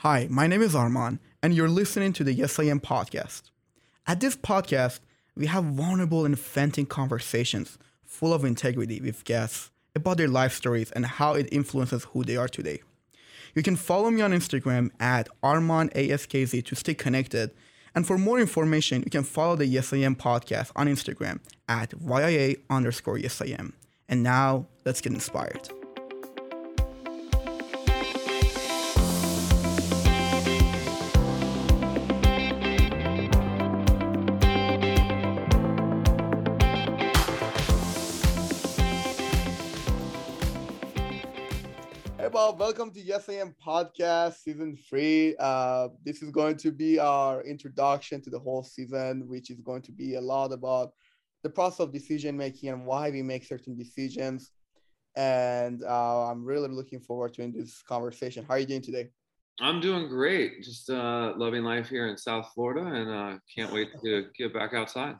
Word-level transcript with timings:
Hi, 0.00 0.26
my 0.30 0.46
name 0.46 0.60
is 0.60 0.74
Arman, 0.74 1.20
and 1.42 1.54
you're 1.54 1.70
listening 1.70 2.12
to 2.12 2.22
the 2.22 2.34
Yes 2.34 2.58
I 2.58 2.64
Am 2.64 2.80
podcast. 2.80 3.44
At 4.06 4.20
this 4.20 4.36
podcast, 4.36 5.00
we 5.34 5.46
have 5.46 5.64
vulnerable 5.64 6.26
and 6.26 6.38
venting 6.38 6.84
conversations 6.84 7.78
full 8.04 8.34
of 8.34 8.44
integrity 8.44 9.00
with 9.00 9.24
guests 9.24 9.70
about 9.94 10.18
their 10.18 10.28
life 10.28 10.52
stories 10.52 10.90
and 10.90 11.06
how 11.06 11.32
it 11.32 11.48
influences 11.50 12.04
who 12.04 12.24
they 12.24 12.36
are 12.36 12.46
today. 12.46 12.82
You 13.54 13.62
can 13.62 13.74
follow 13.74 14.10
me 14.10 14.20
on 14.20 14.32
Instagram 14.32 14.90
at 15.00 15.30
ArmanASKZ 15.42 16.62
to 16.66 16.76
stay 16.76 16.92
connected. 16.92 17.52
And 17.94 18.06
for 18.06 18.18
more 18.18 18.38
information, 18.38 19.02
you 19.02 19.10
can 19.10 19.24
follow 19.24 19.56
the 19.56 19.64
Yes 19.64 19.94
I 19.94 19.98
Am 19.98 20.14
podcast 20.14 20.72
on 20.76 20.88
Instagram 20.88 21.40
at 21.70 21.92
YIA 21.92 22.58
underscore 22.68 23.16
Yes 23.16 23.40
I 23.40 23.46
Am. 23.46 23.72
And 24.10 24.22
now, 24.22 24.66
let's 24.84 25.00
get 25.00 25.14
inspired. 25.14 25.70
Welcome 42.66 42.90
to 42.90 43.00
Yes 43.00 43.28
I 43.28 43.34
Am 43.34 43.54
podcast 43.64 44.42
season 44.42 44.76
three. 44.90 45.36
Uh, 45.38 45.86
this 46.04 46.20
is 46.20 46.32
going 46.32 46.56
to 46.56 46.72
be 46.72 46.98
our 46.98 47.44
introduction 47.44 48.20
to 48.22 48.28
the 48.28 48.40
whole 48.40 48.64
season, 48.64 49.22
which 49.28 49.50
is 49.50 49.60
going 49.60 49.82
to 49.82 49.92
be 49.92 50.16
a 50.16 50.20
lot 50.20 50.52
about 50.52 50.90
the 51.44 51.48
process 51.48 51.78
of 51.78 51.92
decision 51.92 52.36
making 52.36 52.70
and 52.70 52.84
why 52.84 53.08
we 53.10 53.22
make 53.22 53.44
certain 53.44 53.76
decisions. 53.76 54.50
And 55.14 55.84
uh, 55.84 56.28
I'm 56.28 56.44
really 56.44 56.68
looking 56.68 56.98
forward 56.98 57.34
to 57.34 57.42
in 57.42 57.52
this 57.52 57.82
conversation. 57.82 58.44
How 58.44 58.54
are 58.54 58.58
you 58.58 58.66
doing 58.66 58.82
today? 58.82 59.10
I'm 59.60 59.80
doing 59.80 60.08
great. 60.08 60.64
Just 60.64 60.90
uh, 60.90 61.34
loving 61.36 61.62
life 61.62 61.88
here 61.88 62.08
in 62.08 62.16
South 62.16 62.50
Florida, 62.52 62.84
and 62.84 63.08
uh, 63.08 63.38
can't 63.54 63.72
wait 63.72 63.90
to 64.02 64.24
get 64.36 64.52
back 64.52 64.74
outside. 64.74 65.14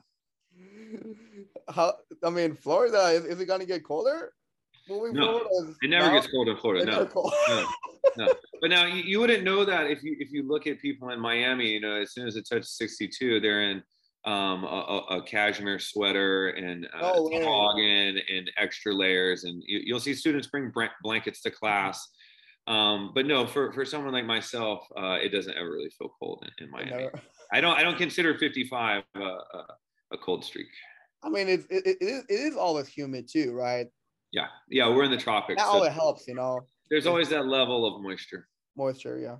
How? 1.69 1.95
I 2.25 2.31
mean, 2.31 2.57
Florida 2.57 3.11
is, 3.11 3.25
is 3.25 3.41
it 3.41 3.47
going 3.47 3.61
to 3.61 3.67
get 3.67 3.85
colder? 3.85 4.33
Moving 4.89 5.15
No, 5.15 5.41
forward, 5.41 5.75
It 5.83 5.91
never 5.91 6.07
now? 6.07 6.15
gets 6.15 6.27
cold 6.29 6.49
in 6.49 6.57
Florida. 6.57 6.85
No, 6.85 7.07
cold. 7.07 7.33
no, 7.49 7.67
no. 8.19 8.29
But 8.63 8.71
now 8.71 8.87
you, 8.87 9.03
you 9.03 9.21
wouldn't 9.21 9.45
know 9.45 9.65
that 9.67 9.87
if 9.91 10.03
you 10.03 10.17
if 10.19 10.33
you 10.33 10.43
look 10.49 10.67
at 10.67 10.81
people 10.81 11.11
in 11.11 11.21
Miami. 11.21 11.69
You 11.69 11.81
know, 11.81 11.93
as 12.01 12.13
soon 12.15 12.27
as 12.27 12.37
it 12.37 12.47
touches 12.51 12.73
62, 12.79 13.39
they're 13.41 13.71
in 13.71 13.83
um, 14.25 14.65
a, 14.65 14.67
a, 14.67 15.17
a 15.19 15.23
cashmere 15.23 15.79
sweater 15.79 16.49
and 16.49 16.87
uh, 16.95 17.01
No 17.15 17.25
way. 17.25 17.39
toboggan 17.41 18.19
and 18.35 18.51
extra 18.57 18.95
layers, 18.95 19.45
and 19.45 19.63
you, 19.67 19.81
you'll 19.85 20.01
see 20.01 20.15
students 20.15 20.49
bring 20.49 20.73
blankets 21.03 21.43
to 21.43 21.51
class. 21.51 22.09
Um, 22.67 23.13
but 23.15 23.27
no, 23.27 23.47
for, 23.47 23.73
for 23.75 23.85
someone 23.85 24.13
like 24.13 24.25
myself, 24.25 24.85
uh, 24.97 25.19
it 25.23 25.29
doesn't 25.29 25.55
ever 25.57 25.71
really 25.71 25.91
feel 25.97 26.11
cold 26.19 26.45
in, 26.59 26.65
in 26.65 26.71
Miami. 26.73 26.91
never- 26.91 27.21
I 27.53 27.61
don't 27.61 27.79
I 27.79 27.83
don't 27.85 27.97
consider 27.99 28.37
55 28.39 29.05
uh, 29.15 29.21
a, 29.21 29.67
a 30.15 30.19
cold 30.19 30.45
streak. 30.45 30.67
I 31.23 31.29
mean, 31.29 31.49
it's, 31.49 31.65
it, 31.71 31.87
it, 31.87 31.97
is, 32.01 32.25
it 32.29 32.35
is 32.35 32.57
always 32.57 32.89
humid 32.89 33.29
too, 33.31 33.53
right? 33.53 33.87
Yeah, 34.37 34.49
yeah, 34.69 34.87
we're 34.95 35.05
in 35.05 35.11
the 35.11 35.17
tropics. 35.17 35.63
That 35.63 35.69
so 35.69 35.77
always 35.79 35.93
helps, 35.93 36.29
you 36.29 36.35
know. 36.35 36.61
there's 36.91 37.07
always 37.07 37.31
that 37.31 37.47
level 37.47 37.87
of 37.87 38.03
moisture. 38.03 38.47
moisture 38.77 39.19
yeah 39.19 39.37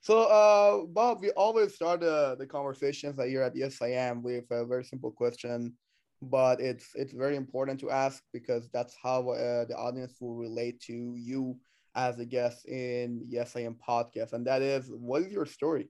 so 0.00 0.14
uh 0.24 0.84
bob 0.86 1.20
we 1.22 1.30
always 1.44 1.74
start 1.74 2.02
uh, 2.02 2.34
the 2.34 2.46
conversations 2.46 3.14
that 3.16 3.30
you're 3.30 3.44
at 3.44 3.54
yes 3.54 3.80
i 3.80 3.90
am 4.08 4.22
with 4.22 4.44
a 4.50 4.64
very 4.66 4.84
simple 4.84 5.12
question 5.12 5.72
but 6.20 6.60
it's 6.60 6.86
it's 6.94 7.12
very 7.12 7.36
important 7.36 7.78
to 7.78 7.88
ask 7.90 8.24
because 8.32 8.68
that's 8.74 8.96
how 9.00 9.20
uh, 9.30 9.64
the 9.70 9.76
audience 9.86 10.14
will 10.20 10.34
relate 10.34 10.80
to 10.80 11.14
you 11.16 11.56
as 11.94 12.18
a 12.18 12.26
guest 12.26 12.66
in 12.66 13.22
yes 13.28 13.54
i 13.54 13.60
am 13.60 13.76
podcast 13.88 14.32
and 14.32 14.44
that 14.44 14.62
is 14.62 14.90
what 15.10 15.22
is 15.22 15.32
your 15.32 15.46
story 15.46 15.86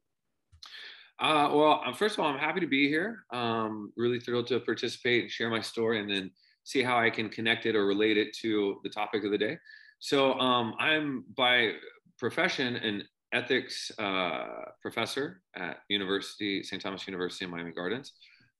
Uh, 1.20 1.50
well, 1.52 1.82
uh, 1.84 1.92
first 1.92 2.14
of 2.14 2.20
all, 2.20 2.30
I'm 2.30 2.38
happy 2.38 2.60
to 2.60 2.70
be 2.78 2.86
here. 2.94 3.10
Um, 3.32 3.90
really 3.96 4.20
thrilled 4.20 4.46
to 4.48 4.60
participate 4.60 5.20
and 5.22 5.30
share 5.36 5.50
my 5.50 5.62
story, 5.72 5.98
and 5.98 6.08
then 6.08 6.30
see 6.68 6.82
how 6.82 6.98
I 6.98 7.08
can 7.08 7.30
connect 7.30 7.64
it 7.64 7.74
or 7.74 7.86
relate 7.86 8.18
it 8.18 8.36
to 8.42 8.78
the 8.82 8.90
topic 8.90 9.24
of 9.24 9.30
the 9.30 9.38
day. 9.38 9.56
So, 10.00 10.34
um, 10.38 10.74
I'm 10.78 11.24
by 11.36 11.72
profession 12.18 12.76
an 12.76 13.04
ethics 13.32 13.90
uh, 13.98 14.64
professor 14.82 15.40
at 15.56 15.78
University 15.88 16.62
St. 16.62 16.80
Thomas 16.80 17.06
University 17.06 17.46
in 17.46 17.50
Miami 17.50 17.72
Gardens. 17.72 18.12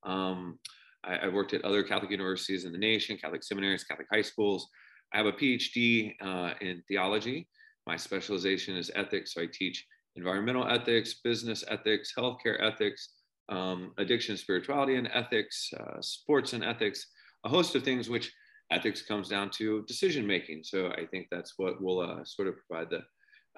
Um, 0.05 0.59
I, 1.05 1.27
I've 1.27 1.35
worked 1.35 1.53
at 1.53 1.65
other 1.65 1.83
Catholic 1.83 2.11
universities 2.11 2.65
in 2.65 2.73
the 2.73 2.79
nation, 2.79 3.19
Catholic 3.19 3.45
seminaries, 3.45 3.85
Catholic 3.85 4.09
high 4.11 4.23
schools. 4.23 4.69
I 5.13 5.19
have 5.19 5.27
a 5.27 5.33
PhD 5.33 6.15
uh, 6.21 6.55
in 6.61 6.83
theology. 6.89 7.49
My 7.87 7.97
specialization 7.97 8.77
is 8.77 8.91
ethics, 8.95 9.35
so 9.35 9.43
I 9.43 9.47
teach 9.53 9.87
environmental 10.17 10.67
ethics, 10.67 11.21
business 11.23 11.63
ethics, 11.69 12.13
healthcare 12.17 12.61
ethics, 12.61 13.11
um, 13.49 13.93
addiction, 13.99 14.37
spirituality, 14.37 14.97
and 14.97 15.09
ethics, 15.13 15.71
uh, 15.79 16.01
sports 16.01 16.53
and 16.53 16.65
ethics, 16.65 17.07
a 17.45 17.49
host 17.49 17.75
of 17.75 17.83
things 17.83 18.09
which 18.09 18.33
ethics 18.71 19.03
comes 19.03 19.29
down 19.29 19.51
to 19.51 19.85
decision 19.87 20.27
making. 20.27 20.63
So 20.65 20.89
I 20.89 21.07
think 21.07 21.29
that's 21.31 21.55
what 21.57 21.83
will 21.83 22.01
uh, 22.01 22.25
sort 22.25 22.49
of 22.49 22.55
provide 22.67 22.91
the 22.91 23.03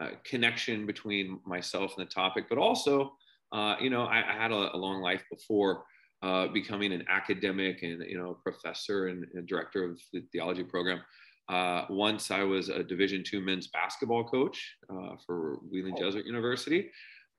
uh, 0.03 0.11
connection 0.25 0.87
between 0.87 1.41
myself 1.45 1.95
and 1.97 2.07
the 2.07 2.11
topic, 2.11 2.47
but 2.49 2.59
also, 2.59 3.13
uh, 3.53 3.77
you 3.81 3.91
know, 3.91 4.05
I, 4.05 4.19
I 4.19 4.33
had 4.33 4.53
a, 4.53 4.75
a 4.75 4.79
long 4.79 5.03
life 5.03 5.23
before 5.31 5.85
uh, 6.23 6.49
becoming 6.49 6.93
an 6.93 7.05
academic 7.09 7.83
and 7.83 8.05
you 8.07 8.19
know 8.19 8.37
professor 8.43 9.09
and, 9.09 9.27
and 9.35 9.47
director 9.47 9.85
of 9.85 9.99
the 10.12 10.21
theology 10.33 10.65
program. 10.65 11.01
Uh, 11.49 11.85
once 11.89 12.31
I 12.31 12.43
was 12.43 12.69
a 12.69 12.85
Division 12.85 13.25
two 13.25 13.41
men's 13.41 13.69
basketball 13.69 14.25
coach 14.25 14.77
uh, 14.93 15.17
for 15.27 15.59
Wheeling 15.71 15.95
Oh. 15.97 16.01
Jesuit 16.01 16.27
University. 16.27 16.91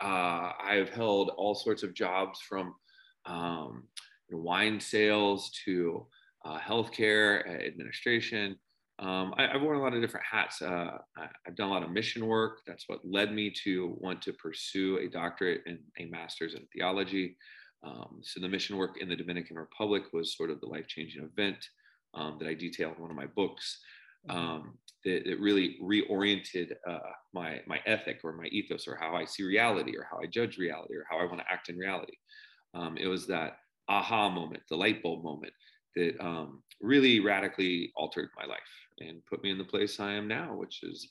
Uh, 0.02 0.52
I've 0.62 0.90
held 0.90 1.30
all 1.38 1.54
sorts 1.54 1.84
of 1.84 1.94
jobs 1.94 2.40
from 2.42 2.74
um, 3.28 3.84
wine 4.32 4.80
sales 4.80 5.52
to 5.66 6.08
uh, 6.46 6.60
healthcare 6.60 7.48
uh, 7.48 7.66
administration. 7.66 8.58
Um, 9.00 9.34
I, 9.38 9.48
have 9.54 9.62
worn 9.62 9.78
a 9.78 9.82
lot 9.82 9.94
of 9.94 10.02
different 10.02 10.26
hats. 10.30 10.62
Uh, 10.62 10.98
I, 11.18 11.28
I've 11.48 11.56
done 11.56 11.70
a 11.70 11.72
lot 11.72 11.84
of 11.84 11.90
mission 11.90 12.26
work. 12.28 12.60
That's 12.68 12.88
what 12.88 13.00
led 13.04 13.34
me 13.34 13.52
to 13.64 13.98
want 14.00 14.22
to 14.24 14.34
pursue 14.34 15.00
a 15.00 15.08
doctorate 15.08 15.62
and 15.66 15.80
a 16.00 16.06
master's 16.06 16.54
in 16.54 16.68
theology. 16.74 17.36
Um, 17.84 18.20
so 18.22 18.40
the 18.40 18.48
mission 18.48 18.78
work 18.78 19.02
in 19.02 19.10
the 19.10 19.16
Dominican 19.16 19.58
Republic 19.58 20.04
was 20.14 20.36
sort 20.36 20.52
of 20.52 20.62
the 20.62 20.68
life-changing 20.68 21.24
event 21.24 21.58
um, 22.14 22.38
that 22.40 22.48
I 22.48 22.54
detailed 22.54 22.96
in 22.98 23.02
one 23.02 23.12
of 23.12 23.18
my 23.18 23.26
books 23.26 23.80
um, 24.30 24.78
that, 25.04 25.24
that 25.26 25.40
really 25.40 25.78
reoriented 25.82 26.74
uh, 26.88 27.00
my 27.34 27.62
my 27.66 27.80
ethic 27.88 28.20
or 28.24 28.34
my 28.34 28.46
ethos 28.46 28.88
or 28.88 28.96
how 28.96 29.16
I 29.16 29.26
see 29.26 29.44
reality 29.44 29.98
or 29.98 30.08
how 30.10 30.20
I 30.22 30.28
judge 30.28 30.58
reality 30.58 30.96
or 30.96 31.06
how 31.10 31.18
I 31.18 31.26
want 31.26 31.40
to 31.40 31.52
act 31.52 31.70
in 31.70 31.78
reality. 31.78 32.14
Um, 32.76 32.98
it 32.98 33.08
was 33.08 33.26
that 33.28 33.58
aha 33.90 34.30
moment, 34.30 34.62
the 34.70 34.76
light 34.76 35.02
bulb 35.02 35.24
moment 35.24 35.54
that 35.96 36.20
um, 36.20 36.64
really 36.82 37.20
radically 37.20 37.92
altered 37.96 38.30
my 38.38 38.46
life 38.46 38.60
and 39.00 39.26
put 39.26 39.44
me 39.44 39.52
in 39.52 39.58
the 39.58 39.64
place 39.64 40.00
I 40.00 40.14
am 40.14 40.28
now, 40.28 40.56
which 40.56 40.84
is 40.84 41.10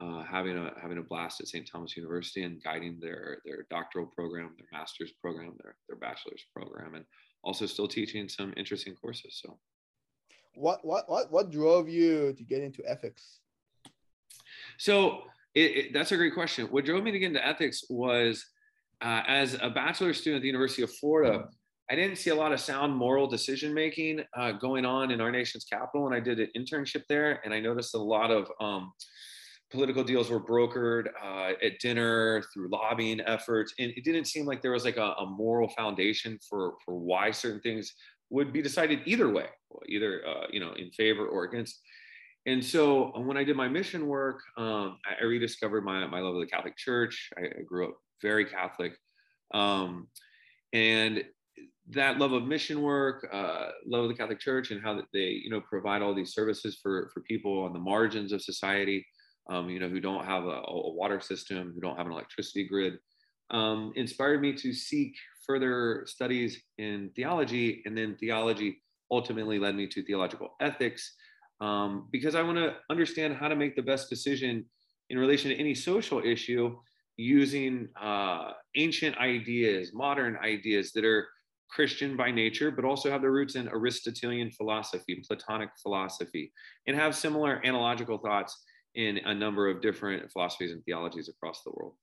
uh, 0.00 0.22
having 0.24 0.56
a 0.56 0.72
having 0.80 0.98
a 0.98 1.02
blast 1.02 1.40
at 1.40 1.48
St. 1.48 1.68
Thomas 1.70 1.96
University 1.96 2.42
and 2.42 2.62
guiding 2.62 2.98
their 3.00 3.38
their 3.44 3.66
doctoral 3.70 4.06
program, 4.06 4.54
their 4.56 4.78
master's 4.78 5.12
program, 5.20 5.54
their 5.62 5.76
their 5.88 5.98
bachelor's 5.98 6.44
program, 6.54 6.94
and 6.94 7.04
also 7.42 7.66
still 7.66 7.88
teaching 7.88 8.28
some 8.28 8.52
interesting 8.56 8.94
courses. 8.94 9.40
So. 9.42 9.58
what 10.54 10.84
what 10.84 11.08
what 11.08 11.30
what 11.30 11.50
drove 11.50 11.88
you 11.88 12.32
to 12.32 12.44
get 12.44 12.62
into 12.62 12.82
ethics 12.88 13.40
So 14.78 15.22
it, 15.54 15.76
it, 15.76 15.92
that's 15.92 16.12
a 16.12 16.16
great 16.16 16.34
question. 16.34 16.66
What 16.66 16.84
drove 16.84 17.02
me 17.04 17.12
to 17.12 17.18
get 17.18 17.26
into 17.28 17.46
ethics 17.46 17.84
was 17.88 18.44
uh, 19.02 19.22
as 19.26 19.56
a 19.60 19.70
bachelor 19.70 20.12
student 20.12 20.38
at 20.38 20.42
the 20.42 20.48
University 20.48 20.82
of 20.82 20.92
Florida, 20.92 21.48
I 21.90 21.94
didn't 21.94 22.16
see 22.16 22.30
a 22.30 22.34
lot 22.34 22.52
of 22.52 22.60
sound 22.60 22.94
moral 22.94 23.26
decision 23.26 23.74
making 23.74 24.24
uh, 24.36 24.52
going 24.52 24.86
on 24.86 25.10
in 25.10 25.20
our 25.20 25.30
nation's 25.30 25.64
capital. 25.64 26.06
And 26.06 26.14
I 26.14 26.20
did 26.20 26.40
an 26.40 26.48
internship 26.56 27.02
there, 27.08 27.40
and 27.44 27.52
I 27.52 27.60
noticed 27.60 27.94
a 27.94 27.98
lot 27.98 28.30
of 28.30 28.50
um, 28.58 28.92
political 29.70 30.02
deals 30.02 30.30
were 30.30 30.40
brokered 30.40 31.08
uh, 31.22 31.52
at 31.62 31.78
dinner 31.80 32.42
through 32.52 32.70
lobbying 32.70 33.20
efforts. 33.20 33.74
And 33.78 33.92
it 33.96 34.04
didn't 34.04 34.26
seem 34.26 34.46
like 34.46 34.62
there 34.62 34.72
was 34.72 34.84
like 34.84 34.96
a, 34.96 35.12
a 35.18 35.26
moral 35.26 35.68
foundation 35.68 36.38
for, 36.48 36.74
for 36.84 36.98
why 36.98 37.30
certain 37.30 37.60
things 37.60 37.94
would 38.30 38.52
be 38.52 38.62
decided 38.62 39.00
either 39.04 39.28
way, 39.28 39.48
either 39.88 40.22
uh, 40.26 40.46
you 40.50 40.60
know 40.60 40.72
in 40.72 40.90
favor 40.92 41.26
or 41.26 41.44
against. 41.44 41.80
And 42.46 42.62
so 42.62 43.12
when 43.20 43.36
I 43.36 43.44
did 43.44 43.56
my 43.56 43.68
mission 43.68 44.06
work, 44.06 44.40
um, 44.56 44.98
I, 45.06 45.22
I 45.22 45.24
rediscovered 45.24 45.84
my, 45.84 46.06
my 46.06 46.20
love 46.20 46.34
of 46.34 46.40
the 46.40 46.46
Catholic 46.46 46.76
Church. 46.76 47.30
I, 47.38 47.42
I 47.42 47.62
grew 47.64 47.88
up 47.88 47.94
very 48.22 48.44
Catholic. 48.44 48.92
Um, 49.52 50.08
and 50.72 51.24
that 51.90 52.18
love 52.18 52.32
of 52.32 52.44
mission 52.44 52.80
work, 52.80 53.28
uh, 53.32 53.68
love 53.86 54.04
of 54.04 54.08
the 54.08 54.14
Catholic 54.14 54.40
Church, 54.40 54.70
and 54.70 54.82
how 54.82 54.94
that 54.94 55.04
they, 55.12 55.40
you 55.44 55.50
know, 55.50 55.60
provide 55.60 56.02
all 56.02 56.14
these 56.14 56.32
services 56.32 56.78
for 56.82 57.10
for 57.12 57.20
people 57.22 57.62
on 57.62 57.72
the 57.72 57.78
margins 57.78 58.32
of 58.32 58.42
society, 58.42 59.06
um, 59.50 59.68
you 59.68 59.78
know, 59.78 59.88
who 59.88 60.00
don't 60.00 60.24
have 60.24 60.44
a, 60.44 60.62
a 60.66 60.92
water 60.94 61.20
system, 61.20 61.72
who 61.74 61.80
don't 61.80 61.96
have 61.96 62.06
an 62.06 62.12
electricity 62.12 62.66
grid, 62.66 62.94
um, 63.50 63.92
inspired 63.96 64.40
me 64.40 64.54
to 64.54 64.72
seek 64.72 65.14
further 65.46 66.04
studies 66.06 66.62
in 66.78 67.10
theology, 67.14 67.82
and 67.84 67.96
then 67.96 68.16
theology 68.16 68.82
ultimately 69.10 69.58
led 69.58 69.74
me 69.74 69.86
to 69.86 70.02
theological 70.02 70.56
ethics, 70.60 71.14
um, 71.60 72.08
because 72.10 72.34
I 72.34 72.42
want 72.42 72.56
to 72.56 72.76
understand 72.90 73.36
how 73.36 73.48
to 73.48 73.56
make 73.56 73.76
the 73.76 73.82
best 73.82 74.08
decision 74.08 74.64
in 75.10 75.18
relation 75.18 75.50
to 75.50 75.56
any 75.56 75.74
social 75.74 76.22
issue 76.24 76.74
using 77.16 77.88
uh, 78.00 78.52
ancient 78.74 79.16
ideas, 79.18 79.92
modern 79.92 80.36
ideas 80.42 80.92
that 80.92 81.04
are 81.04 81.28
Christian 81.68 82.16
by 82.16 82.30
nature, 82.30 82.70
but 82.70 82.84
also 82.84 83.10
have 83.10 83.20
their 83.20 83.32
roots 83.32 83.56
in 83.56 83.68
Aristotelian 83.68 84.50
philosophy, 84.50 85.14
and 85.14 85.24
Platonic 85.24 85.70
philosophy, 85.82 86.52
and 86.86 86.96
have 86.96 87.16
similar 87.16 87.60
analogical 87.64 88.18
thoughts 88.18 88.62
in 88.94 89.18
a 89.24 89.34
number 89.34 89.68
of 89.68 89.82
different 89.82 90.30
philosophies 90.30 90.72
and 90.72 90.84
theologies 90.84 91.28
across 91.28 91.62
the 91.64 91.72
world. 91.74 91.94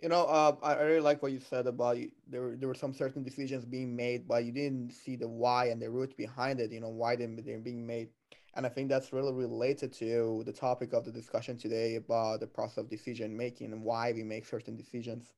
You 0.00 0.10
know, 0.10 0.24
uh, 0.24 0.54
I 0.62 0.74
really 0.82 1.00
like 1.00 1.22
what 1.22 1.32
you 1.32 1.40
said 1.40 1.66
about 1.66 1.96
there. 2.28 2.54
There 2.56 2.68
were 2.68 2.74
some 2.74 2.92
certain 2.92 3.22
decisions 3.22 3.64
being 3.64 3.96
made, 3.96 4.28
but 4.28 4.44
you 4.44 4.52
didn't 4.52 4.92
see 4.92 5.16
the 5.16 5.26
why 5.26 5.66
and 5.66 5.80
the 5.80 5.88
root 5.88 6.14
behind 6.18 6.60
it. 6.60 6.70
You 6.70 6.80
know, 6.80 6.90
why 6.90 7.16
they 7.16 7.24
they're 7.24 7.58
being 7.60 7.86
made, 7.86 8.10
and 8.54 8.66
I 8.66 8.68
think 8.68 8.90
that's 8.90 9.14
really 9.14 9.32
related 9.32 9.94
to 9.94 10.42
the 10.44 10.52
topic 10.52 10.92
of 10.92 11.06
the 11.06 11.12
discussion 11.12 11.56
today 11.56 11.94
about 11.94 12.40
the 12.40 12.46
process 12.46 12.76
of 12.76 12.90
decision 12.90 13.34
making 13.34 13.72
and 13.72 13.82
why 13.82 14.12
we 14.12 14.22
make 14.22 14.44
certain 14.44 14.76
decisions. 14.76 15.32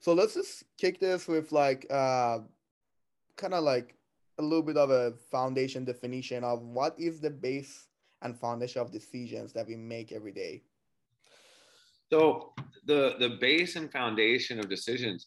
So 0.00 0.12
let's 0.12 0.34
just 0.34 0.64
kick 0.76 1.00
this 1.00 1.26
with 1.26 1.52
like, 1.52 1.86
uh, 1.90 2.40
kind 3.36 3.54
of 3.54 3.64
like 3.64 3.94
a 4.38 4.42
little 4.42 4.62
bit 4.62 4.76
of 4.76 4.90
a 4.90 5.12
foundation 5.30 5.84
definition 5.84 6.44
of 6.44 6.62
what 6.62 6.94
is 6.98 7.20
the 7.20 7.30
base 7.30 7.88
and 8.22 8.38
foundation 8.38 8.80
of 8.80 8.90
decisions 8.90 9.52
that 9.52 9.66
we 9.66 9.76
make 9.76 10.12
every 10.12 10.32
day. 10.32 10.62
So 12.10 12.52
the 12.86 13.16
the 13.18 13.36
base 13.40 13.76
and 13.76 13.90
foundation 13.92 14.58
of 14.58 14.68
decisions 14.68 15.26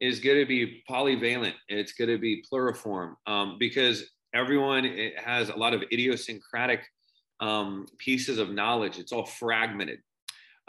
is 0.00 0.20
going 0.20 0.38
to 0.38 0.46
be 0.46 0.82
polyvalent. 0.88 1.54
It's 1.68 1.92
going 1.92 2.10
to 2.10 2.18
be 2.18 2.44
pluriform 2.52 3.14
um, 3.26 3.56
because 3.58 4.04
everyone 4.34 4.84
has 5.16 5.48
a 5.48 5.56
lot 5.56 5.74
of 5.74 5.82
idiosyncratic 5.92 6.80
um, 7.40 7.86
pieces 7.98 8.38
of 8.38 8.50
knowledge. 8.50 8.98
It's 8.98 9.12
all 9.12 9.24
fragmented. 9.24 10.00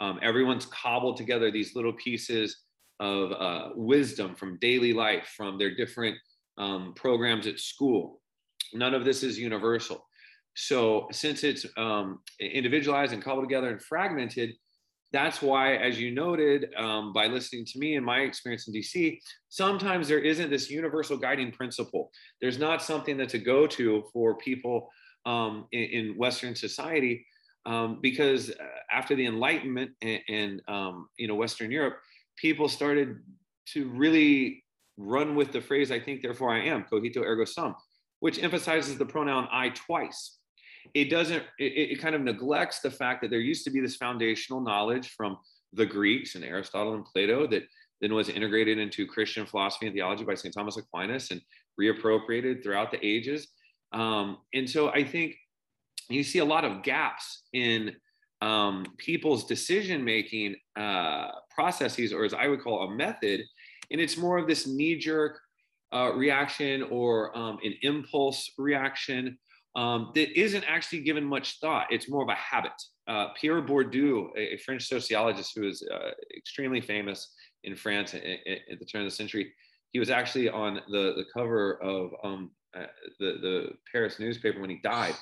Um, 0.00 0.18
everyone's 0.22 0.66
cobbled 0.66 1.16
together 1.16 1.50
these 1.50 1.74
little 1.74 1.92
pieces 1.92 2.64
of 3.00 3.32
uh, 3.32 3.68
wisdom 3.74 4.34
from 4.34 4.58
daily 4.58 4.92
life, 4.92 5.32
from 5.36 5.58
their 5.58 5.74
different 5.74 6.16
um, 6.58 6.92
programs 6.94 7.46
at 7.46 7.58
school. 7.58 8.20
None 8.72 8.94
of 8.94 9.04
this 9.04 9.22
is 9.22 9.38
universal. 9.38 10.06
So, 10.56 11.08
since 11.10 11.42
it's 11.42 11.66
um, 11.76 12.20
individualized 12.38 13.12
and 13.12 13.22
cobbled 13.22 13.44
together 13.44 13.70
and 13.70 13.82
fragmented, 13.82 14.54
that's 15.14 15.40
why, 15.40 15.76
as 15.76 16.00
you 16.00 16.10
noted, 16.12 16.74
um, 16.76 17.12
by 17.12 17.26
listening 17.26 17.64
to 17.66 17.78
me 17.78 17.94
and 17.94 18.04
my 18.04 18.20
experience 18.20 18.66
in 18.66 18.74
DC, 18.74 19.20
sometimes 19.48 20.08
there 20.08 20.18
isn't 20.18 20.50
this 20.50 20.70
universal 20.70 21.16
guiding 21.16 21.52
principle. 21.52 22.10
There's 22.40 22.58
not 22.58 22.82
something 22.82 23.16
that's 23.16 23.34
a 23.34 23.38
go 23.38 23.66
to 23.68 24.04
for 24.12 24.36
people 24.36 24.88
um, 25.24 25.66
in, 25.70 25.84
in, 25.84 26.16
Western 26.16 26.56
society 26.56 27.24
um, 27.64 28.00
because 28.02 28.50
uh, 28.50 28.64
after 28.90 29.14
the 29.14 29.26
Enlightenment 29.26 29.92
and, 30.02 30.60
um, 30.66 31.08
you 31.16 31.28
know 31.28 31.36
Western 31.36 31.70
Europe, 31.70 31.98
people 32.36 32.68
started 32.68 33.18
to 33.72 33.88
really 33.88 34.64
run 34.96 35.34
with 35.34 35.52
the 35.52 35.60
phrase 35.60 35.90
"I 35.90 36.00
think, 36.00 36.22
therefore 36.22 36.50
I 36.54 36.64
am" 36.64 36.84
(cogito 36.84 37.22
ergo 37.22 37.44
sum), 37.44 37.74
which 38.20 38.42
emphasizes 38.42 38.96
the 38.98 39.06
pronoun 39.06 39.48
"I" 39.50 39.70
twice. 39.70 40.38
It 40.92 41.10
doesn't 41.10 41.42
it, 41.58 41.92
it 41.92 42.00
kind 42.00 42.14
of 42.14 42.20
neglects 42.20 42.80
the 42.80 42.90
fact 42.90 43.22
that 43.22 43.30
there 43.30 43.40
used 43.40 43.64
to 43.64 43.70
be 43.70 43.80
this 43.80 43.96
foundational 43.96 44.60
knowledge 44.60 45.10
from 45.16 45.38
the 45.72 45.86
greeks 45.86 46.34
and 46.34 46.44
aristotle 46.44 46.94
and 46.94 47.04
plato 47.04 47.46
that 47.46 47.64
then 48.00 48.14
was 48.14 48.28
integrated 48.28 48.78
into 48.78 49.06
christian 49.06 49.46
philosophy 49.46 49.86
and 49.86 49.94
theology 49.94 50.24
by 50.24 50.34
st 50.34 50.54
thomas 50.54 50.76
aquinas 50.76 51.30
and 51.30 51.40
reappropriated 51.80 52.62
throughout 52.62 52.90
the 52.90 53.04
ages. 53.04 53.48
Um, 53.92 54.38
and 54.52 54.68
so 54.68 54.90
i 54.90 55.02
think 55.02 55.36
you 56.10 56.22
see 56.22 56.38
a 56.38 56.44
lot 56.44 56.64
of 56.64 56.82
gaps 56.82 57.44
in 57.52 57.96
um, 58.44 58.84
people's 58.98 59.44
decision 59.46 60.04
making 60.04 60.54
uh, 60.76 61.28
processes 61.50 62.12
or 62.12 62.24
as 62.24 62.34
i 62.34 62.46
would 62.46 62.62
call 62.62 62.82
a 62.82 62.90
method 62.94 63.40
and 63.90 64.00
it's 64.00 64.16
more 64.16 64.38
of 64.38 64.46
this 64.46 64.66
knee 64.66 64.96
jerk 64.96 65.38
uh, 65.94 66.12
reaction 66.14 66.82
or 66.90 67.36
um, 67.36 67.58
an 67.62 67.74
impulse 67.82 68.50
reaction 68.58 69.38
um, 69.76 70.12
that 70.14 70.38
isn't 70.38 70.64
actually 70.64 71.02
given 71.02 71.24
much 71.24 71.58
thought. 71.60 71.86
It's 71.90 72.08
more 72.08 72.22
of 72.22 72.28
a 72.28 72.34
habit. 72.34 72.72
Uh, 73.08 73.28
Pierre 73.40 73.62
Bourdieu, 73.62 74.28
a, 74.36 74.54
a, 74.54 74.56
French 74.58 74.86
sociologist 74.86 75.52
who 75.54 75.68
is 75.68 75.86
uh, 75.92 76.10
extremely 76.36 76.80
famous 76.80 77.34
in 77.64 77.74
France 77.74 78.14
at, 78.14 78.22
at, 78.22 78.78
the 78.78 78.84
turn 78.84 79.02
of 79.02 79.06
the 79.06 79.14
century, 79.14 79.52
he 79.92 79.98
was 79.98 80.10
actually 80.10 80.48
on 80.48 80.80
the, 80.90 81.14
the 81.16 81.24
cover 81.32 81.82
of 81.82 82.10
um, 82.22 82.50
uh, 82.76 82.86
the, 83.18 83.38
the 83.42 83.68
Paris 83.90 84.18
newspaper 84.18 84.60
when 84.60 84.70
he 84.70 84.80
died. 84.82 85.14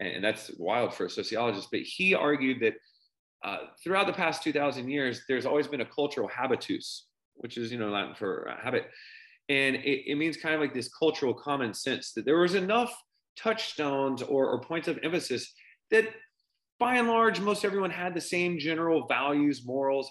And, 0.00 0.24
that's 0.24 0.50
wild 0.58 0.94
for 0.94 1.06
a 1.06 1.10
sociologist. 1.10 1.68
But 1.70 1.80
he 1.82 2.14
argued 2.14 2.60
that 2.60 2.74
uh, 3.44 3.58
throughout 3.82 4.06
the 4.06 4.12
past 4.12 4.42
2,000 4.42 4.88
years, 4.88 5.22
there's 5.28 5.46
always 5.46 5.68
been 5.68 5.82
a 5.82 5.86
cultural 5.86 6.28
habitus, 6.28 7.06
which 7.34 7.56
is, 7.56 7.70
you 7.70 7.78
know, 7.78 7.90
Latin 7.90 8.14
for 8.14 8.52
habit. 8.62 8.86
And 9.48 9.76
it, 9.76 10.10
it 10.10 10.16
means 10.16 10.36
kind 10.36 10.54
of 10.54 10.60
like 10.60 10.74
this 10.74 10.88
cultural 10.88 11.34
common 11.34 11.74
sense 11.74 12.12
that 12.12 12.24
there 12.24 12.38
was 12.38 12.54
enough 12.54 12.94
touchstones 13.36 14.22
or, 14.22 14.46
or 14.46 14.60
points 14.60 14.88
of 14.88 14.98
emphasis 15.02 15.52
that 15.90 16.08
by 16.78 16.96
and 16.96 17.08
large, 17.08 17.40
most 17.40 17.64
everyone 17.64 17.90
had 17.90 18.14
the 18.14 18.20
same 18.20 18.58
general 18.58 19.06
values, 19.06 19.66
morals, 19.66 20.10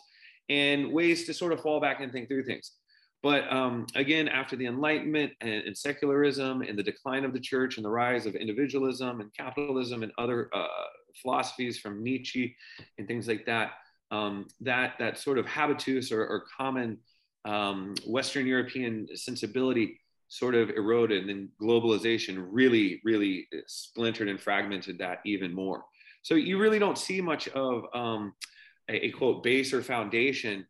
and 0.50 0.92
ways 0.92 1.26
to 1.26 1.34
sort 1.34 1.52
of 1.52 1.62
fall 1.62 1.82
back 1.82 2.00
and 2.00 2.12
think 2.12 2.28
through 2.28 2.44
things. 2.44 2.74
But 3.22 3.52
um, 3.52 3.86
again, 3.96 4.28
after 4.30 4.56
the 4.56 4.66
Enlightenment 4.66 5.34
and, 5.42 5.64
and, 5.66 5.78
secularism 5.78 6.62
and 6.62 6.80
the 6.80 6.84
decline 6.84 7.26
of 7.26 7.34
the 7.34 7.40
church 7.40 7.76
and 7.76 7.84
the 7.84 7.90
rise 7.90 8.26
of 8.26 8.36
individualism 8.36 9.20
and 9.20 9.34
capitalism 9.34 10.04
and 10.04 10.12
other 10.18 10.50
uh, 10.54 10.68
philosophies 11.22 11.78
from 11.78 12.02
Nietzsche 12.02 12.56
and 12.98 13.08
things 13.08 13.28
like 13.28 13.46
that, 13.46 13.72
um, 14.12 14.48
that 14.62 14.94
that 15.00 15.18
sort 15.18 15.38
of 15.38 15.46
habitus 15.46 16.12
or, 16.12 16.26
or 16.26 16.46
common 16.58 16.98
um, 17.46 17.94
Western 18.08 18.48
European 18.48 19.08
sensibility 19.16 20.00
sort 20.30 20.56
of 20.56 20.70
eroded 20.70 21.22
and 21.22 21.30
then 21.30 21.50
globalization 21.62 22.46
really 22.52 23.02
really 23.04 23.48
splintered 23.66 24.30
and 24.30 24.40
fragmented 24.40 24.98
that 25.00 25.20
even 25.26 25.54
more. 25.54 25.84
So 26.22 26.36
you 26.36 26.58
really 26.58 26.80
don't 26.80 26.98
see 26.98 27.22
much 27.22 27.48
of 27.50 27.86
um, 27.94 28.34
a, 28.90 29.08
a, 29.08 29.12
quote 29.12 29.42
base 29.42 29.74
or 29.74 29.82
foundation 29.82 30.66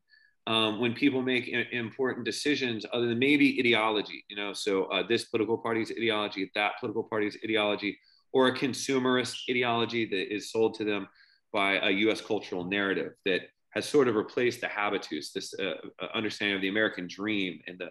um, 0.49 0.79
when 0.79 0.93
people 0.93 1.21
make 1.21 1.47
important 1.71 2.25
decisions 2.25 2.85
other 2.91 3.07
than 3.07 3.19
maybe 3.19 3.57
ideology 3.59 4.23
you 4.29 4.35
know 4.35 4.51
so 4.53 4.85
uh, 4.85 5.03
this 5.07 5.25
political 5.25 5.57
party's 5.57 5.91
ideology 5.91 6.51
that 6.55 6.73
political 6.79 7.03
party's 7.03 7.37
ideology 7.43 7.97
or 8.33 8.47
a 8.47 8.57
consumerist 8.57 9.35
ideology 9.49 10.05
that 10.05 10.33
is 10.33 10.51
sold 10.51 10.73
to 10.75 10.83
them 10.83 11.07
by 11.53 11.73
a 11.89 11.91
us 11.91 12.21
cultural 12.21 12.65
narrative 12.65 13.13
that 13.25 13.41
has 13.71 13.87
sort 13.87 14.07
of 14.07 14.15
replaced 14.15 14.61
the 14.61 14.67
habitus 14.67 15.31
this 15.31 15.53
uh, 15.59 15.75
uh 16.01 16.07
understanding 16.13 16.55
of 16.55 16.61
the 16.61 16.69
american 16.69 17.07
dream 17.07 17.59
and 17.67 17.79
the 17.79 17.89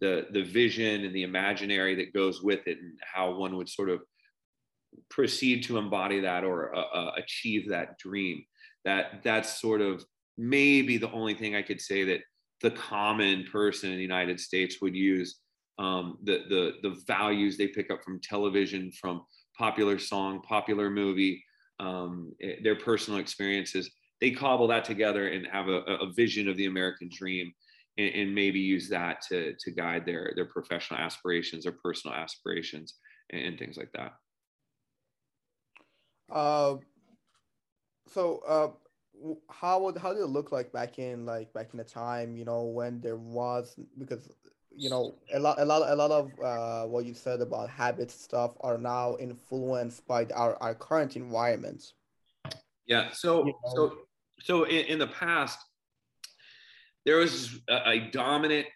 the 0.00 0.26
the 0.32 0.42
vision 0.42 1.04
and 1.04 1.14
the 1.14 1.22
imaginary 1.22 1.94
that 1.94 2.12
goes 2.12 2.42
with 2.42 2.66
it 2.66 2.78
and 2.78 2.98
how 3.02 3.34
one 3.34 3.56
would 3.56 3.68
sort 3.68 3.90
of 3.90 4.00
proceed 5.10 5.62
to 5.64 5.78
embody 5.78 6.20
that 6.20 6.44
or 6.44 6.74
uh, 6.74 6.80
uh, 6.80 7.10
achieve 7.16 7.68
that 7.68 7.98
dream. 7.98 8.44
That 8.84 9.22
that's 9.24 9.60
sort 9.60 9.80
of 9.80 10.04
maybe 10.38 10.98
the 10.98 11.10
only 11.12 11.34
thing 11.34 11.54
i 11.54 11.62
could 11.62 11.80
say 11.80 12.04
that 12.04 12.20
the 12.62 12.70
common 12.70 13.44
person 13.50 13.90
in 13.90 13.96
the 13.96 14.02
united 14.02 14.40
states 14.40 14.80
would 14.80 14.94
use 14.94 15.40
um, 15.78 16.16
the 16.22 16.44
the 16.48 16.88
the 16.88 16.96
values 17.06 17.56
they 17.56 17.68
pick 17.68 17.90
up 17.90 18.02
from 18.02 18.20
television 18.20 18.90
from 18.92 19.22
popular 19.58 19.98
song 19.98 20.40
popular 20.42 20.88
movie 20.88 21.44
um, 21.80 22.32
eh, 22.40 22.56
their 22.62 22.76
personal 22.76 23.20
experiences 23.20 23.90
they 24.20 24.30
cobble 24.30 24.66
that 24.68 24.84
together 24.84 25.28
and 25.28 25.46
have 25.46 25.68
a, 25.68 25.80
a 25.80 26.12
vision 26.12 26.48
of 26.48 26.56
the 26.56 26.66
american 26.66 27.10
dream 27.12 27.52
and, 27.98 28.14
and, 28.14 28.34
maybe 28.34 28.58
use 28.58 28.88
that 28.88 29.22
to 29.22 29.54
to 29.58 29.70
guide 29.70 30.04
their 30.04 30.32
their 30.34 30.46
professional 30.46 31.00
aspirations 31.00 31.66
or 31.66 31.72
personal 31.72 32.16
aspirations 32.16 32.94
and, 33.30 33.42
and 33.42 33.58
things 33.58 33.76
like 33.76 33.90
that. 33.92 34.12
Uh, 36.30 36.76
so 38.12 38.40
uh, 38.46 38.68
how 39.50 39.80
would 39.80 39.96
how 39.96 40.12
did 40.12 40.20
it 40.20 40.26
look 40.26 40.52
like 40.52 40.72
back 40.72 40.98
in 40.98 41.24
like 41.26 41.52
back 41.52 41.68
in 41.72 41.78
the 41.78 41.84
time 41.84 42.36
you 42.36 42.44
know 42.44 42.64
when 42.64 43.00
there 43.00 43.16
was 43.16 43.78
because 43.98 44.30
you 44.74 44.90
know 44.90 45.14
a 45.32 45.38
lot 45.38 45.58
a 45.58 45.64
lot 45.64 45.90
a 45.90 45.94
lot 45.94 46.10
of 46.10 46.30
uh, 46.44 46.86
what 46.86 47.04
you 47.04 47.14
said 47.14 47.40
about 47.40 47.70
habits 47.70 48.14
stuff 48.14 48.52
are 48.60 48.78
now 48.78 49.16
influenced 49.18 50.06
by 50.06 50.26
our, 50.34 50.56
our 50.62 50.74
current 50.74 51.16
environment 51.16 51.92
yeah 52.86 53.10
so 53.10 53.46
you 53.46 53.54
know? 53.64 53.74
so 53.74 53.98
so 54.40 54.64
in, 54.64 54.84
in 54.86 54.98
the 54.98 55.06
past 55.06 55.58
there 57.06 57.16
was 57.16 57.58
a, 57.68 57.90
a 57.90 57.98
dominant 58.10 58.66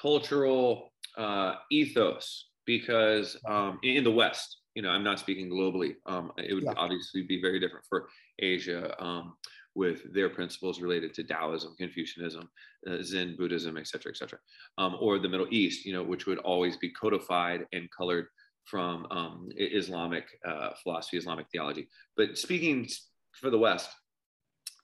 cultural 0.00 0.92
uh, 1.18 1.56
ethos 1.70 2.46
because 2.64 3.36
um, 3.46 3.78
in 3.82 4.04
the 4.04 4.10
West, 4.10 4.58
you 4.74 4.82
know, 4.82 4.90
I'm 4.90 5.02
not 5.02 5.18
speaking 5.18 5.50
globally. 5.50 5.94
Um, 6.06 6.32
it 6.38 6.54
would 6.54 6.64
yeah. 6.64 6.74
obviously 6.76 7.22
be 7.22 7.40
very 7.40 7.58
different 7.58 7.84
for 7.88 8.08
Asia 8.38 8.94
um, 9.02 9.34
with 9.80 10.12
their 10.12 10.28
principles 10.28 10.82
related 10.82 11.14
to 11.14 11.24
Taoism, 11.24 11.74
Confucianism, 11.78 12.46
uh, 12.86 12.98
Zen, 13.02 13.34
Buddhism, 13.38 13.78
et 13.78 13.88
cetera, 13.88 14.12
et 14.12 14.18
cetera. 14.18 14.38
Um, 14.76 14.98
or 15.00 15.18
the 15.18 15.28
Middle 15.28 15.46
East, 15.50 15.86
you 15.86 15.94
know, 15.94 16.02
which 16.02 16.26
would 16.26 16.36
always 16.52 16.76
be 16.76 16.90
codified 16.90 17.60
and 17.72 17.88
colored 17.98 18.26
from 18.66 19.06
um, 19.10 19.48
Islamic 19.56 20.26
uh, 20.46 20.70
philosophy, 20.82 21.16
Islamic 21.16 21.46
theology. 21.50 21.88
But 22.14 22.36
speaking 22.36 22.86
for 23.32 23.48
the 23.48 23.58
West, 23.58 23.88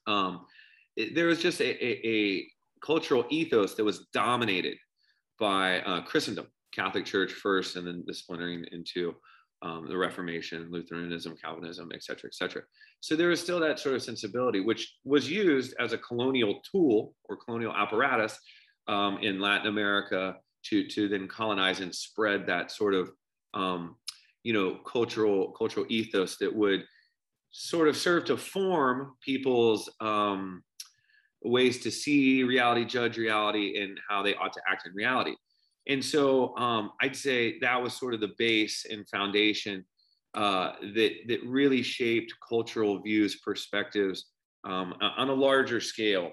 um, 0.07 0.47
it, 0.97 1.15
there 1.15 1.27
was 1.27 1.41
just 1.43 1.61
a, 1.61 1.71
a, 1.89 1.91
a, 2.17 2.47
cultural 2.83 3.25
ethos 3.31 3.75
that 3.75 3.85
was 3.85 4.07
dominated 4.13 4.77
by 5.39 5.81
uh, 5.81 6.01
Christendom, 6.03 6.47
Catholic 6.73 7.05
Church 7.05 7.33
first, 7.33 7.77
and 7.77 7.87
then 7.87 8.05
the 8.07 8.15
splintering 8.15 8.65
into 8.73 9.15
um, 9.63 9.87
the 9.89 9.97
Reformation, 9.97 10.69
Lutheranism, 10.71 11.37
Calvinism, 11.43 11.91
et 11.95 12.03
cetera, 12.03 12.29
et 12.29 12.35
cetera. 12.35 12.63
So 13.01 13.17
there 13.17 13.29
was 13.29 13.41
still 13.41 13.61
that 13.61 13.79
sort 13.79 13.95
of 13.95 14.03
sensibility, 14.03 14.61
which 14.61 14.97
was 15.05 15.31
used 15.31 15.75
as 15.79 15.93
a 15.93 15.99
colonial 15.99 16.61
tool 16.71 17.15
or 17.25 17.37
colonial 17.37 17.73
apparatus 17.73 18.39
um, 18.89 19.19
in 19.23 19.41
Latin 19.41 19.69
America 19.69 20.37
to, 20.67 20.87
to 20.89 21.09
then 21.09 21.27
colonize 21.29 21.81
and 21.81 21.95
spread 21.95 22.47
that 22.47 22.71
sort 22.71 22.95
of, 22.95 23.11
um, 23.55 23.97
you 24.43 24.53
know, 24.53 24.79
cultural 24.87 25.53
cultural 25.53 25.87
ethos 25.89 26.37
that 26.39 26.55
would 26.55 26.85
sort 27.51 27.89
of 27.89 27.97
serve 27.97 28.25
to 28.27 28.37
form 28.37 29.15
people's 29.21 29.89
um, 30.01 30.63
ways 31.43 31.83
to 31.83 31.91
see 31.91 32.43
reality, 32.45 32.85
judge 32.85 33.17
reality, 33.17 33.81
and 33.81 33.99
how 34.09 34.23
they 34.23 34.35
ought 34.35 34.53
to 34.53 34.61
act 34.71 34.87
in 34.87 34.93
reality. 34.95 35.35
And 35.89 36.05
so 36.05 36.57
um, 36.57 36.93
I'd 37.01 37.17
say 37.17 37.59
that 37.61 37.81
was 37.81 37.95
sort 37.95 38.15
of 38.15 38.21
the 38.21 38.35
base 38.39 38.87
and 38.91 39.09
foundation 39.09 39.85
uh, 40.35 40.73
that 40.95 41.13
that 41.29 41.41
really 41.45 41.83
shaped 41.83 42.33
cultural 42.47 43.01
views, 43.01 43.37
perspectives 43.37 44.27
um, 44.65 44.95
on 45.01 45.29
a 45.29 45.35
larger 45.35 45.81
scale. 45.81 46.31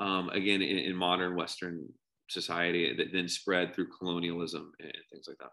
Um, 0.00 0.30
again, 0.30 0.62
in, 0.62 0.78
in, 0.78 0.96
modern 0.96 1.36
Western 1.36 1.86
society, 2.28 2.96
that 2.96 3.12
then 3.12 3.28
spread 3.28 3.72
through 3.72 3.88
colonialism 3.96 4.72
and 4.80 4.92
things 5.12 5.26
like 5.28 5.36
that. 5.38 5.50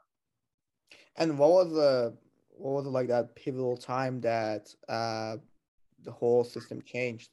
And 1.17 1.37
what 1.37 1.51
was 1.51 1.73
the 1.73 2.17
what 2.49 2.71
was 2.71 2.85
it 2.85 2.89
like 2.89 3.09
that 3.09 3.35
pivotal 3.35 3.77
time 3.77 4.21
that 4.21 4.69
uh, 4.87 5.37
the 6.03 6.11
whole 6.11 6.43
system 6.43 6.81
changed? 6.81 7.29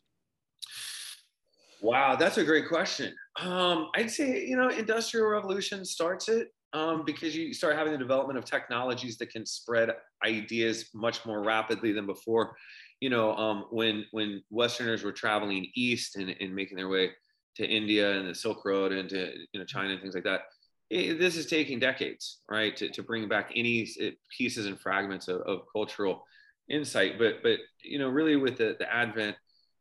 Wow, 1.81 2.17
that's 2.17 2.39
a 2.39 2.45
great 2.45 2.69
question. 2.69 3.15
Um, 3.41 3.89
I'd 3.95 4.11
say 4.11 4.47
you 4.47 4.57
know, 4.57 4.69
industrial 4.69 5.27
revolution 5.29 5.85
starts 5.85 6.29
it 6.29 6.49
um, 6.73 7.05
because 7.05 7.37
you 7.37 7.53
start 7.55 7.77
having 7.77 7.93
the 7.93 7.99
development 7.99 8.39
of 8.39 8.45
technologies 8.45 9.17
that 9.19 9.31
can 9.31 9.47
spread 9.47 9.91
ideas 10.25 10.91
much 10.95 11.25
more 11.25 11.43
rapidly 11.43 11.93
than 11.93 12.07
before. 12.07 12.57
You 13.01 13.11
know, 13.11 13.35
um, 13.37 13.67
when 13.71 14.05
when 14.13 14.43
Westerners 14.51 15.05
were 15.05 15.13
traveling 15.13 15.67
east 15.75 16.17
and, 16.17 16.35
and 16.41 16.55
making 16.55 16.77
their 16.77 16.89
way 16.89 17.11
to 17.57 17.67
India 17.67 18.19
and 18.19 18.29
the 18.29 18.35
Silk 18.35 18.65
Road 18.65 18.93
and 18.93 19.09
to 19.11 19.33
you 19.53 19.61
know 19.61 19.67
China 19.67 19.93
and 19.93 20.01
things 20.01 20.15
like 20.15 20.25
that, 20.25 20.43
it, 20.91 21.19
this 21.19 21.37
is 21.37 21.47
taking 21.47 21.79
decades, 21.79 22.41
right, 22.51 22.77
to, 22.77 22.89
to 22.91 23.03
bring 23.03 23.29
back 23.29 23.53
any 23.55 23.89
pieces 24.37 24.67
and 24.67 24.81
fragments 24.81 25.29
of, 25.29 25.41
of 25.43 25.61
cultural 25.73 26.25
insight. 26.71 27.19
But 27.19 27.43
but 27.43 27.59
you 27.83 27.99
know, 27.99 28.09
really 28.09 28.37
with 28.37 28.57
the, 28.57 28.77
the 28.79 28.93
advent 28.93 29.37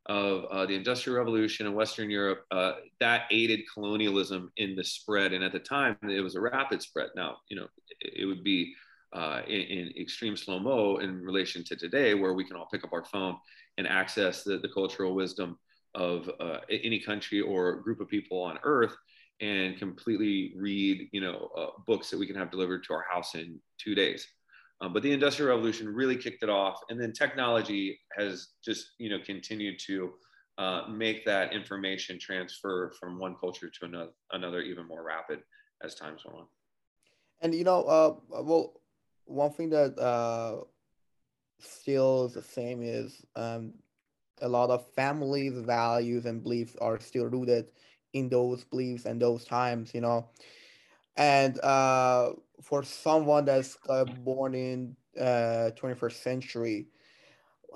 of 0.08 0.46
uh, 0.46 0.66
the 0.66 0.76
Industrial 0.76 1.18
Revolution 1.18 1.66
in 1.66 1.74
Western 1.74 2.10
Europe, 2.10 2.46
uh, 2.52 2.74
that 3.00 3.24
aided 3.32 3.62
colonialism 3.74 4.52
in 4.58 4.76
the 4.76 4.84
spread. 4.84 5.34
And 5.34 5.44
at 5.44 5.52
the 5.52 5.60
time, 5.60 5.98
it 6.04 6.22
was 6.22 6.36
a 6.36 6.42
rapid 6.42 6.82
spread. 6.82 7.10
Now, 7.16 7.38
you 7.50 7.56
know, 7.56 7.68
it, 8.02 8.26
would 8.26 8.44
be 8.44 8.74
uh, 9.14 9.42
in, 9.48 9.62
in, 9.62 9.94
extreme 10.00 10.38
slow 10.38 10.60
mo 10.60 10.98
in 10.98 11.22
relation 11.22 11.64
to 11.66 11.76
today, 11.76 12.14
where 12.14 12.34
we 12.34 12.44
can 12.44 12.56
all 12.56 12.68
pick 12.72 12.84
up 12.84 12.94
our 12.94 13.06
phone 13.06 13.38
and 13.78 13.88
access 13.88 14.44
the, 14.44 14.58
the 14.60 14.70
cultural 14.70 15.16
wisdom 15.16 15.58
of 15.96 16.30
uh, 16.40 16.58
any 16.70 17.00
country 17.00 17.42
or 17.42 17.82
group 17.82 18.00
of 18.00 18.08
people 18.08 18.42
on 18.42 18.60
Earth 18.64 18.96
and 19.42 19.78
completely 19.78 20.54
read, 20.56 21.10
you 21.12 21.22
know, 21.22 21.50
uh, 21.58 21.82
books 21.86 22.10
that 22.10 22.18
we 22.18 22.28
can 22.28 22.36
have 22.36 22.52
delivered 22.52 22.84
to 22.84 22.94
our 22.94 23.06
house 23.10 23.36
in 23.36 23.60
two 23.78 23.96
days. 23.96 24.28
Um, 24.82 24.92
but 24.92 25.04
the 25.04 25.12
industrial 25.12 25.56
revolution 25.56 25.88
really 25.88 26.18
kicked 26.18 26.44
it 26.44 26.50
off 26.50 26.80
and 26.90 27.00
then 27.00 27.14
technology 27.14 28.00
has 28.18 28.50
just 28.64 28.92
you 28.98 29.10
know 29.10 29.20
continued 29.26 29.80
to 29.88 30.14
uh, 30.58 30.84
make 30.90 31.26
that 31.26 31.54
information 31.54 32.18
transfer 32.20 32.94
from 33.00 33.20
one 33.20 33.36
culture 33.40 33.70
to 33.70 33.86
another, 33.86 34.12
another 34.32 34.62
even 34.62 34.88
more 34.88 35.04
rapid 35.04 35.40
as 35.84 35.96
times 35.96 36.22
went 36.26 36.38
on. 36.40 36.46
And 37.42 37.56
you 37.56 37.64
know 37.64 37.84
uh, 37.84 38.42
well 38.42 38.82
one 39.26 39.52
thing 39.52 39.70
that 39.70 39.98
uh, 39.98 40.62
still 41.60 42.26
is 42.26 42.34
the 42.34 42.44
same 42.44 42.82
is 42.82 43.26
um, 43.36 43.74
a 44.42 44.48
lot 44.48 44.70
of 44.70 44.86
families 44.92 45.54
values 45.60 46.26
and 46.26 46.44
beliefs 46.44 46.76
are 46.82 47.00
still 47.00 47.26
rooted 47.26 47.72
in 48.14 48.30
those 48.30 48.64
beliefs 48.66 49.06
and 49.06 49.22
those 49.22 49.46
times 49.46 49.94
you 49.94 50.02
know. 50.02 50.28
And 51.18 51.60
uh, 51.62 52.34
for 52.62 52.84
someone 52.84 53.46
that's 53.46 53.78
uh, 53.90 54.06
born 54.06 54.56
in 54.56 54.96
uh, 55.20 55.72
21st 55.78 56.24
century 56.24 56.88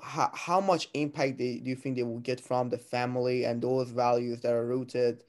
how, 0.02 0.30
how 0.34 0.60
much 0.60 0.88
impact 0.94 1.38
do 1.38 1.44
you 1.44 1.76
think 1.76 1.96
they 1.96 2.02
will 2.02 2.18
get 2.20 2.40
from 2.40 2.68
the 2.68 2.78
family 2.78 3.44
and 3.44 3.62
those 3.62 3.90
values 3.90 4.40
that 4.40 4.52
are 4.52 4.66
rooted 4.66 5.22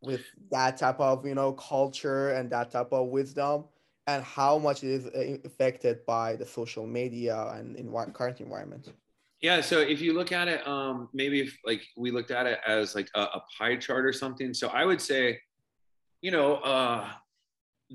with 0.00 0.20
that 0.50 0.76
type 0.76 1.00
of 1.00 1.26
you 1.26 1.34
know 1.34 1.52
culture 1.52 2.30
and 2.30 2.50
that 2.50 2.70
type 2.70 2.92
of 2.92 3.08
wisdom? 3.08 3.64
And 4.06 4.22
how 4.22 4.58
much 4.58 4.84
is 4.84 5.06
uh, 5.06 5.38
affected 5.46 6.04
by 6.04 6.36
the 6.36 6.44
social 6.44 6.86
media 6.86 7.38
and 7.54 7.74
in 7.76 7.90
current 8.12 8.40
environment? 8.40 8.92
Yeah 9.40 9.60
so 9.60 9.80
if 9.80 10.00
you 10.00 10.12
look 10.12 10.32
at 10.32 10.48
it 10.48 10.66
um 10.66 11.08
maybe 11.12 11.40
if 11.40 11.56
like 11.64 11.82
we 11.96 12.10
looked 12.10 12.30
at 12.30 12.46
it 12.46 12.60
as 12.66 12.94
like 12.94 13.08
a, 13.14 13.20
a 13.20 13.42
pie 13.58 13.76
chart 13.76 14.04
or 14.04 14.12
something. 14.12 14.54
So 14.54 14.68
i 14.68 14.84
would 14.84 15.00
say 15.00 15.38
you 16.20 16.30
know 16.30 16.56
uh 16.56 17.08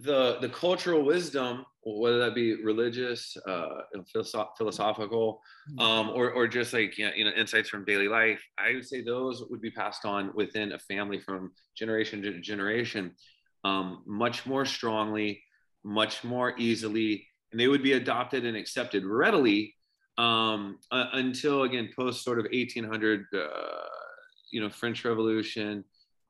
the 0.02 0.38
the 0.40 0.50
cultural 0.50 1.04
wisdom, 1.04 1.66
whether 1.84 2.20
that 2.20 2.36
be 2.36 2.64
religious, 2.64 3.36
uh, 3.48 3.82
philosoph- 4.14 4.58
philosophical, 4.58 5.42
mm-hmm. 5.70 5.80
um, 5.80 6.10
or 6.10 6.32
or 6.32 6.48
just 6.48 6.74
like 6.74 6.98
you 6.98 7.26
know 7.26 7.32
insights 7.32 7.70
from 7.70 7.86
daily 7.86 8.08
life, 8.08 8.42
I 8.58 8.74
would 8.76 8.88
say 8.88 9.02
those 9.02 9.44
would 9.50 9.62
be 9.62 9.72
passed 9.72 10.06
on 10.06 10.32
within 10.36 10.72
a 10.74 10.80
family 10.80 11.20
from 11.20 11.52
generation 11.76 12.22
to 12.24 12.40
generation, 12.40 13.12
um, 13.64 14.04
much 14.06 14.46
more 14.46 14.66
strongly, 14.66 15.44
much 15.84 16.24
more 16.24 16.54
easily, 16.58 17.28
and 17.52 17.60
they 17.60 17.68
would 17.68 17.84
be 17.84 17.94
adopted 17.94 18.46
and 18.46 18.56
accepted 18.56 19.06
readily 19.06 19.76
um, 20.18 20.80
uh, 20.92 21.06
until 21.14 21.64
again 21.64 21.90
post 21.96 22.24
sort 22.24 22.40
of 22.40 22.46
1800, 22.46 23.26
uh, 23.36 23.48
you 24.52 24.62
know, 24.62 24.70
French 24.70 25.04
Revolution, 25.04 25.84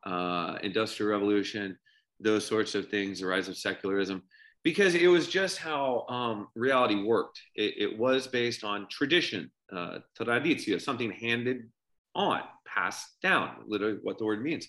uh, 0.05 0.57
Industrial 0.63 1.11
Revolution 1.11 1.77
those 2.19 2.45
sorts 2.45 2.75
of 2.75 2.89
things, 2.89 3.19
the 3.19 3.27
rise 3.27 3.47
of 3.47 3.57
secularism, 3.57 4.23
because 4.63 4.95
it 4.95 5.07
was 5.07 5.27
just 5.27 5.57
how 5.57 6.05
um, 6.09 6.47
reality 6.55 7.03
worked. 7.03 7.41
It, 7.55 7.75
it, 7.77 7.97
was 7.97 8.27
based 8.27 8.63
on 8.63 8.87
tradition, 8.89 9.49
uh, 9.71 9.99
traditio, 10.19 10.81
something 10.81 11.11
handed 11.11 11.69
on, 12.13 12.41
passed 12.65 13.21
down, 13.21 13.51
literally 13.65 13.99
what 14.03 14.17
the 14.17 14.25
word 14.25 14.43
means. 14.43 14.67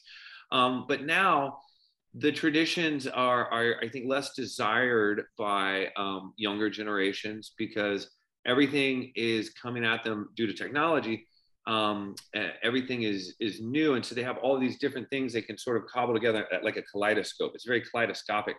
Um, 0.52 0.84
but 0.88 1.04
now 1.04 1.58
the 2.14 2.32
traditions 2.32 3.06
are, 3.06 3.50
are, 3.52 3.76
I 3.82 3.88
think, 3.88 4.08
less 4.08 4.34
desired 4.34 5.24
by 5.36 5.88
um, 5.96 6.34
younger 6.36 6.70
generations 6.70 7.52
because 7.56 8.10
everything 8.46 9.12
is 9.16 9.50
coming 9.50 9.84
at 9.84 10.02
them 10.04 10.28
due 10.34 10.46
to 10.46 10.52
technology 10.52 11.26
um, 11.70 12.16
everything 12.64 13.04
is 13.04 13.36
is 13.38 13.60
new, 13.60 13.94
and 13.94 14.04
so 14.04 14.14
they 14.14 14.24
have 14.24 14.38
all 14.38 14.58
these 14.58 14.78
different 14.78 15.08
things 15.08 15.32
they 15.32 15.40
can 15.40 15.56
sort 15.56 15.76
of 15.76 15.86
cobble 15.86 16.12
together 16.12 16.44
like 16.64 16.76
a 16.76 16.82
kaleidoscope. 16.82 17.52
It's 17.54 17.64
very 17.64 17.80
kaleidoscopic, 17.80 18.56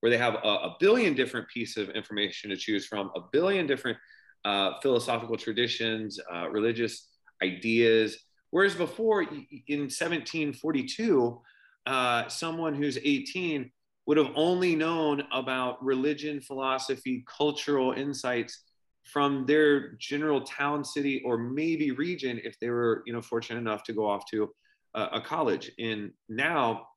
where 0.00 0.08
they 0.08 0.16
have 0.16 0.34
a, 0.34 0.48
a 0.68 0.76
billion 0.80 1.12
different 1.14 1.46
pieces 1.48 1.76
of 1.86 1.94
information 1.94 2.48
to 2.50 2.56
choose 2.56 2.86
from, 2.86 3.10
a 3.14 3.20
billion 3.32 3.66
different 3.66 3.98
uh, 4.46 4.80
philosophical 4.80 5.36
traditions, 5.36 6.18
uh, 6.32 6.48
religious 6.48 7.10
ideas. 7.42 8.18
Whereas 8.50 8.74
before, 8.74 9.22
in 9.22 9.80
1742, 9.90 11.42
uh, 11.86 12.28
someone 12.28 12.74
who's 12.74 12.96
18 12.96 13.70
would 14.06 14.16
have 14.16 14.30
only 14.36 14.74
known 14.74 15.22
about 15.32 15.84
religion, 15.84 16.40
philosophy, 16.40 17.24
cultural 17.26 17.92
insights 17.92 18.62
from 19.04 19.46
their 19.46 19.92
general 19.92 20.40
town, 20.40 20.84
city, 20.84 21.22
or 21.24 21.38
maybe 21.38 21.90
region 21.92 22.40
if 22.42 22.58
they 22.58 22.70
were, 22.70 23.02
you 23.06 23.12
know, 23.12 23.22
fortunate 23.22 23.60
enough 23.60 23.84
to 23.84 23.92
go 23.92 24.06
off 24.06 24.24
to 24.30 24.50
a, 24.94 25.02
a 25.14 25.20
college. 25.20 25.70
And 25.78 26.10
now 26.28 26.88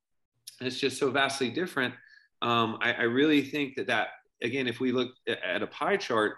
it's 0.61 0.79
just 0.79 0.97
so 0.97 1.11
vastly 1.11 1.49
different. 1.49 1.93
Um, 2.41 2.77
I, 2.81 2.93
I 2.93 3.03
really 3.03 3.41
think 3.41 3.75
that 3.75 3.87
that 3.87 4.09
again, 4.41 4.67
if 4.67 4.79
we 4.79 4.91
look 4.91 5.09
at 5.27 5.61
a 5.63 5.67
pie 5.67 5.97
chart, 5.97 6.35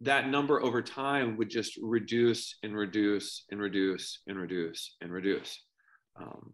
that 0.00 0.28
number 0.28 0.62
over 0.62 0.82
time 0.82 1.36
would 1.36 1.50
just 1.50 1.78
reduce 1.80 2.56
and 2.62 2.76
reduce 2.76 3.44
and 3.50 3.60
reduce 3.60 4.20
and 4.26 4.38
reduce 4.38 4.96
and 5.00 5.12
reduce. 5.12 5.62
Um, 6.16 6.52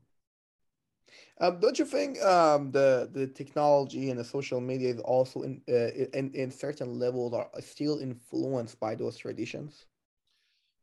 um, 1.41 1.61
don't 1.61 1.79
you 1.79 1.87
think 1.87 2.23
um, 2.23 2.71
the 2.71 3.09
the 3.13 3.27
technology 3.27 4.11
and 4.11 4.19
the 4.19 4.25
social 4.25 4.61
media 4.61 4.91
is 4.95 5.01
also 5.01 5.43
in, 5.43 5.63
uh, 5.69 6.19
in 6.19 6.33
in 6.35 6.51
certain 6.51 6.99
levels 6.99 7.33
are 7.35 7.49
still 7.61 7.99
influenced 7.99 8.79
by 8.79 8.95
those 8.95 9.17
traditions? 9.17 9.87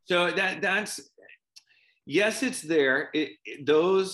So 0.05 0.31
that 0.31 0.61
that's 0.61 0.99
yes, 2.05 2.43
it's 2.43 2.61
there. 2.61 3.09
It, 3.13 3.29
it, 3.45 3.65
those 3.65 4.09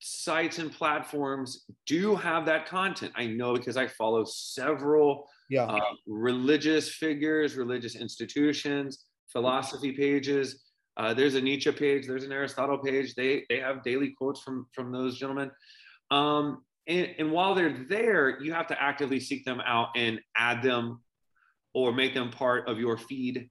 sites 0.00 0.58
and 0.58 0.72
platforms 0.72 1.64
do 1.86 2.16
have 2.16 2.46
that 2.46 2.66
content. 2.66 3.12
I 3.14 3.26
know 3.26 3.54
because 3.54 3.76
I 3.76 3.86
follow 3.86 4.24
several 4.24 5.28
yeah. 5.48 5.64
uh, 5.64 5.94
religious 6.06 6.88
figures, 6.88 7.54
religious 7.56 7.94
institutions, 7.96 9.04
philosophy 9.30 9.92
pages 9.92 10.62
Uh, 10.96 11.14
there's 11.14 11.36
a 11.36 11.40
Nietzsche 11.40 11.72
page, 11.72 12.06
there's 12.06 12.24
an 12.24 12.32
Aristotle 12.32 12.78
page. 12.78 13.14
They 13.14 13.44
they 13.48 13.60
have 13.60 13.82
daily 13.82 14.10
quotes 14.18 14.40
from 14.44 14.66
from 14.74 14.92
those 14.92 15.18
gentlemen. 15.18 15.50
Um, 16.12 16.62
and, 16.86 17.08
and 17.18 17.32
while 17.32 17.54
they're 17.54 17.86
there, 17.88 18.40
you 18.42 18.52
have 18.52 18.66
to 18.68 18.80
actively 18.80 19.18
seek 19.18 19.44
them 19.44 19.60
out 19.64 19.88
and 19.96 20.20
add 20.36 20.62
them 20.62 21.00
or 21.74 21.92
make 21.92 22.12
them 22.12 22.30
part 22.30 22.68
of 22.68 22.78
your 22.78 22.98
feed. 22.98 23.48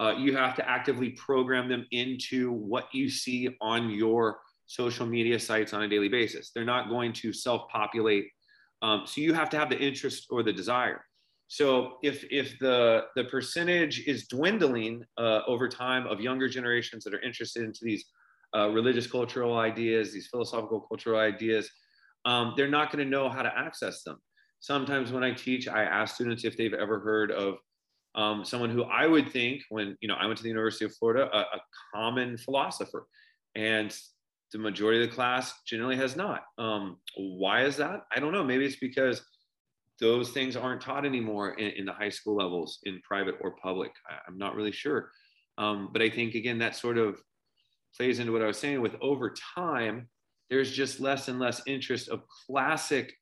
Uh, 0.00 0.14
you 0.16 0.36
have 0.36 0.54
to 0.54 0.68
actively 0.68 1.10
program 1.10 1.68
them 1.68 1.84
into 1.90 2.52
what 2.52 2.86
you 2.92 3.10
see 3.10 3.48
on 3.60 3.90
your 3.90 4.38
social 4.66 5.06
media 5.06 5.40
sites 5.40 5.72
on 5.72 5.82
a 5.82 5.88
daily 5.88 6.08
basis. 6.08 6.52
They're 6.54 6.64
not 6.64 6.88
going 6.88 7.12
to 7.14 7.32
self 7.32 7.68
populate. 7.68 8.26
Um, 8.80 9.02
so 9.06 9.20
you 9.20 9.34
have 9.34 9.50
to 9.50 9.58
have 9.58 9.70
the 9.70 9.78
interest 9.78 10.28
or 10.30 10.44
the 10.44 10.52
desire. 10.52 11.04
So 11.48 11.94
if 12.04 12.24
if 12.30 12.58
the 12.60 13.06
the 13.16 13.24
percentage 13.24 14.06
is 14.06 14.28
dwindling 14.28 15.02
uh, 15.16 15.40
over 15.48 15.68
time 15.68 16.06
of 16.06 16.20
younger 16.20 16.48
generations 16.48 17.02
that 17.04 17.14
are 17.14 17.22
interested 17.22 17.64
into 17.64 17.80
these 17.82 18.04
uh, 18.54 18.68
religious 18.68 19.06
cultural 19.06 19.58
ideas, 19.58 20.12
these 20.12 20.28
philosophical 20.28 20.80
cultural 20.80 21.18
ideas, 21.18 21.68
um, 22.24 22.54
they're 22.56 22.68
not 22.68 22.92
going 22.92 23.04
to 23.04 23.10
know 23.10 23.28
how 23.28 23.42
to 23.42 23.52
access 23.56 24.02
them. 24.02 24.18
Sometimes 24.60 25.12
when 25.12 25.22
I 25.22 25.32
teach, 25.32 25.68
I 25.68 25.84
ask 25.84 26.16
students 26.16 26.44
if 26.44 26.56
they've 26.56 26.74
ever 26.74 26.98
heard 27.00 27.30
of 27.30 27.56
um, 28.14 28.44
someone 28.44 28.70
who 28.70 28.82
I 28.84 29.06
would 29.06 29.30
think, 29.30 29.62
when 29.68 29.96
you 30.00 30.08
know 30.08 30.14
I 30.14 30.26
went 30.26 30.36
to 30.38 30.42
the 30.42 30.48
University 30.48 30.84
of 30.84 30.94
Florida, 30.96 31.28
a, 31.32 31.38
a 31.38 31.60
common 31.94 32.36
philosopher, 32.36 33.06
and 33.54 33.96
the 34.52 34.58
majority 34.58 35.02
of 35.02 35.08
the 35.08 35.14
class 35.14 35.54
generally 35.66 35.96
has 35.96 36.16
not. 36.16 36.42
Um, 36.56 36.96
why 37.16 37.64
is 37.64 37.76
that? 37.76 38.00
I 38.14 38.18
don't 38.18 38.32
know. 38.32 38.44
Maybe 38.44 38.64
it's 38.64 38.76
because 38.76 39.22
those 40.00 40.30
things 40.30 40.56
aren't 40.56 40.80
taught 40.80 41.04
anymore 41.04 41.50
in, 41.54 41.70
in 41.72 41.84
the 41.84 41.92
high 41.92 42.08
school 42.08 42.36
levels 42.36 42.78
in 42.84 43.00
private 43.02 43.36
or 43.40 43.56
public. 43.62 43.92
I, 44.08 44.30
am 44.30 44.38
not 44.38 44.54
really 44.54 44.72
sure. 44.72 45.10
Um, 45.58 45.90
but 45.92 46.02
I 46.02 46.08
think, 46.08 46.34
again, 46.34 46.58
that 46.58 46.76
sort 46.76 46.98
of 46.98 47.20
plays 47.96 48.20
into 48.20 48.32
what 48.32 48.42
I 48.42 48.46
was 48.46 48.58
saying 48.58 48.80
with 48.80 48.94
over 49.00 49.34
time, 49.54 50.08
there's 50.50 50.70
just 50.70 51.00
less 51.00 51.28
and 51.28 51.38
less 51.38 51.60
interest 51.66 52.08
of 52.08 52.22
classic 52.46 53.14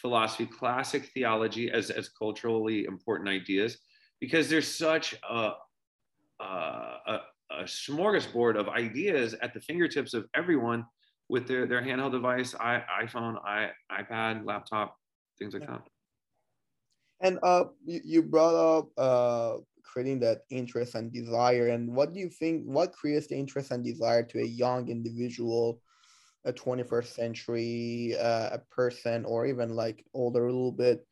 philosophy, 0.00 0.46
classic 0.46 1.10
theology 1.14 1.70
as, 1.70 1.90
as 1.90 2.08
culturally 2.08 2.84
important 2.84 3.28
ideas, 3.28 3.78
because 4.20 4.48
there's 4.50 4.68
such 4.68 5.14
a, 5.28 5.52
a, 6.40 6.44
a, 6.44 7.20
a 7.50 7.62
smorgasbord 7.64 8.58
of 8.58 8.68
ideas 8.68 9.34
at 9.40 9.54
the 9.54 9.60
fingertips 9.60 10.12
of 10.14 10.26
everyone 10.34 10.84
with 11.28 11.48
their, 11.48 11.66
their 11.66 11.82
handheld 11.82 12.12
device, 12.12 12.54
I, 12.54 12.82
iPhone, 13.02 13.36
I, 13.44 13.70
iPad, 13.90 14.44
laptop, 14.44 14.96
things 15.38 15.54
like 15.54 15.66
that. 15.66 15.82
And 17.20 17.38
uh, 17.42 17.64
you, 17.84 18.00
you 18.04 18.22
brought 18.22 18.54
up 18.54 18.88
uh, 18.98 19.56
creating 19.82 20.20
that 20.20 20.42
interest 20.50 20.94
and 20.94 21.10
desire. 21.10 21.68
And 21.68 21.94
what 21.94 22.12
do 22.12 22.20
you 22.20 22.28
think? 22.28 22.64
What 22.64 22.92
creates 22.92 23.28
the 23.28 23.36
interest 23.36 23.70
and 23.70 23.82
desire 23.82 24.22
to 24.24 24.40
a 24.40 24.44
young 24.44 24.88
individual, 24.88 25.80
a 26.46 26.52
21st 26.52 27.06
century 27.06 28.16
uh, 28.18 28.50
a 28.52 28.58
person, 28.70 29.24
or 29.24 29.46
even 29.46 29.74
like 29.74 30.04
older 30.14 30.46
a 30.46 30.52
little 30.52 30.72
bit, 30.72 31.06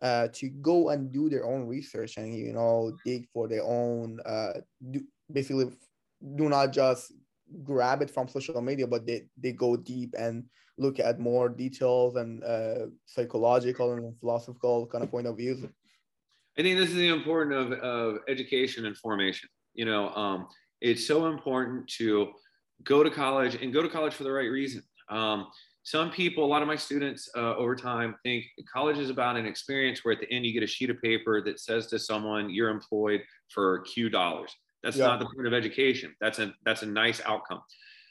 uh, 0.00 0.28
to 0.32 0.48
go 0.48 0.90
and 0.90 1.12
do 1.12 1.28
their 1.28 1.44
own 1.44 1.66
research 1.66 2.16
and 2.16 2.34
you 2.34 2.52
know 2.52 2.96
dig 3.04 3.28
for 3.32 3.48
their 3.48 3.64
own, 3.64 4.18
uh, 4.24 4.54
do, 4.90 5.02
basically 5.30 5.70
do 6.36 6.48
not 6.48 6.72
just 6.72 7.12
grab 7.64 8.02
it 8.02 8.10
from 8.10 8.28
social 8.28 8.60
media, 8.60 8.86
but 8.86 9.06
they, 9.06 9.26
they 9.36 9.52
go 9.52 9.76
deep 9.76 10.14
and 10.18 10.44
look 10.76 11.00
at 11.00 11.18
more 11.18 11.48
details 11.48 12.16
and 12.16 12.42
uh, 12.44 12.86
psychological 13.04 13.92
and 13.92 14.18
philosophical 14.20 14.86
kind 14.86 15.02
of 15.02 15.10
point 15.10 15.26
of 15.26 15.36
views. 15.36 15.64
I 16.58 16.62
think 16.62 16.78
this 16.78 16.90
is 16.90 16.96
the 16.96 17.08
importance 17.08 17.54
of, 17.54 17.78
of 17.80 18.18
education 18.28 18.86
and 18.86 18.96
formation. 18.96 19.48
You 19.74 19.84
know, 19.84 20.10
um, 20.10 20.48
it's 20.80 21.06
so 21.06 21.26
important 21.26 21.88
to 21.98 22.28
go 22.84 23.02
to 23.02 23.10
college 23.10 23.54
and 23.56 23.72
go 23.72 23.82
to 23.82 23.88
college 23.88 24.14
for 24.14 24.24
the 24.24 24.32
right 24.32 24.50
reason. 24.50 24.82
Um, 25.08 25.48
some 25.82 26.10
people, 26.10 26.44
a 26.44 26.46
lot 26.46 26.60
of 26.60 26.68
my 26.68 26.76
students 26.76 27.30
uh, 27.34 27.56
over 27.56 27.74
time 27.74 28.14
think 28.22 28.44
college 28.70 28.98
is 28.98 29.08
about 29.08 29.36
an 29.36 29.46
experience 29.46 30.04
where 30.04 30.12
at 30.12 30.20
the 30.20 30.30
end 30.30 30.44
you 30.44 30.52
get 30.52 30.62
a 30.62 30.66
sheet 30.66 30.90
of 30.90 31.00
paper 31.00 31.42
that 31.42 31.60
says 31.60 31.86
to 31.86 31.98
someone, 31.98 32.50
you're 32.50 32.68
employed 32.68 33.22
for 33.48 33.80
Q 33.80 34.10
dollars. 34.10 34.54
That's 34.82 34.96
yeah. 34.96 35.06
not 35.06 35.18
the 35.18 35.26
point 35.26 35.46
of 35.46 35.54
education. 35.54 36.14
That's 36.20 36.38
a 36.38 36.52
that's 36.64 36.82
a 36.82 36.86
nice 36.86 37.22
outcome. 37.24 37.62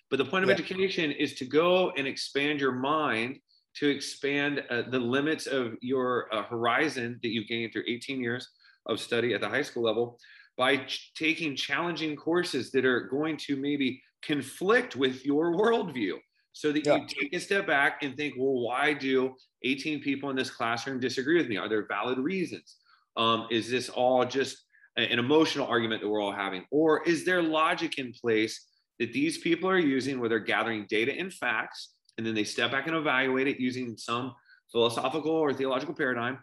But 0.10 0.18
the 0.18 0.26
point 0.26 0.44
of 0.44 0.50
yeah. 0.50 0.56
education 0.56 1.12
is 1.12 1.36
to 1.36 1.46
go 1.46 1.92
and 1.92 2.08
expand 2.08 2.60
your 2.60 2.72
mind, 2.72 3.40
to 3.76 3.88
expand 3.88 4.64
uh, 4.70 4.84
the 4.90 5.00
limits 5.00 5.46
of 5.48 5.74
your 5.82 6.34
uh, 6.34 6.44
horizon 6.44 7.20
that 7.22 7.30
you've 7.30 7.48
gained 7.48 7.74
through 7.74 7.84
18 7.88 8.22
years 8.22 8.48
of 8.88 9.00
study 9.00 9.34
at 9.34 9.42
the 9.42 9.50
high 9.50 9.62
school 9.62 9.84
level 9.84 10.18
by 10.58 10.78
ch- 10.78 11.12
taking 11.14 11.56
challenging 11.56 12.16
courses 12.16 12.72
that 12.72 12.86
are 12.86 13.02
going 13.02 13.38
to 13.38 13.56
maybe 13.56 14.02
conflict 14.22 14.96
with 14.96 15.26
your 15.26 15.56
worldview 15.56 16.14
so 16.54 16.72
that 16.72 16.86
yeah. 16.86 16.96
you 16.96 17.08
take 17.08 17.34
a 17.34 17.40
step 17.40 17.68
back 17.68 18.04
and 18.04 18.16
think, 18.18 18.34
well, 18.38 18.62
why 18.62 18.94
do 18.94 19.36
18 19.64 20.02
people 20.02 20.30
in 20.30 20.36
this 20.36 20.50
classroom 20.50 21.00
disagree 21.00 21.38
with 21.38 21.48
me? 21.48 21.58
Are 21.58 21.70
there 21.70 21.86
valid 21.86 22.18
reasons? 22.18 22.78
Um, 23.16 23.48
is 23.52 23.70
this 23.70 23.90
all 23.90 24.26
just 24.26 24.64
an 24.96 25.20
emotional 25.20 25.68
argument 25.68 26.02
that 26.02 26.10
we're 26.10 26.22
all 26.22 26.32
having? 26.32 26.66
Or 26.72 27.04
is 27.04 27.26
there 27.26 27.44
logic 27.44 28.00
in 28.00 28.12
place 28.12 28.66
that 29.00 29.14
these 29.14 29.38
people 29.38 29.70
are 29.70 29.78
using 29.78 30.20
where 30.20 30.30
they're 30.30 30.40
gathering 30.40 30.86
data 30.90 31.14
and 31.18 31.32
facts, 31.32 31.94
and 32.18 32.26
then 32.26 32.34
they 32.34 32.44
step 32.44 32.72
back 32.72 32.88
and 32.88 32.96
evaluate 32.96 33.48
it 33.48 33.60
using 33.60 33.96
some 33.98 34.34
philosophical 34.72 35.32
or 35.32 35.54
theological 35.54 35.94
paradigm. 35.94 36.40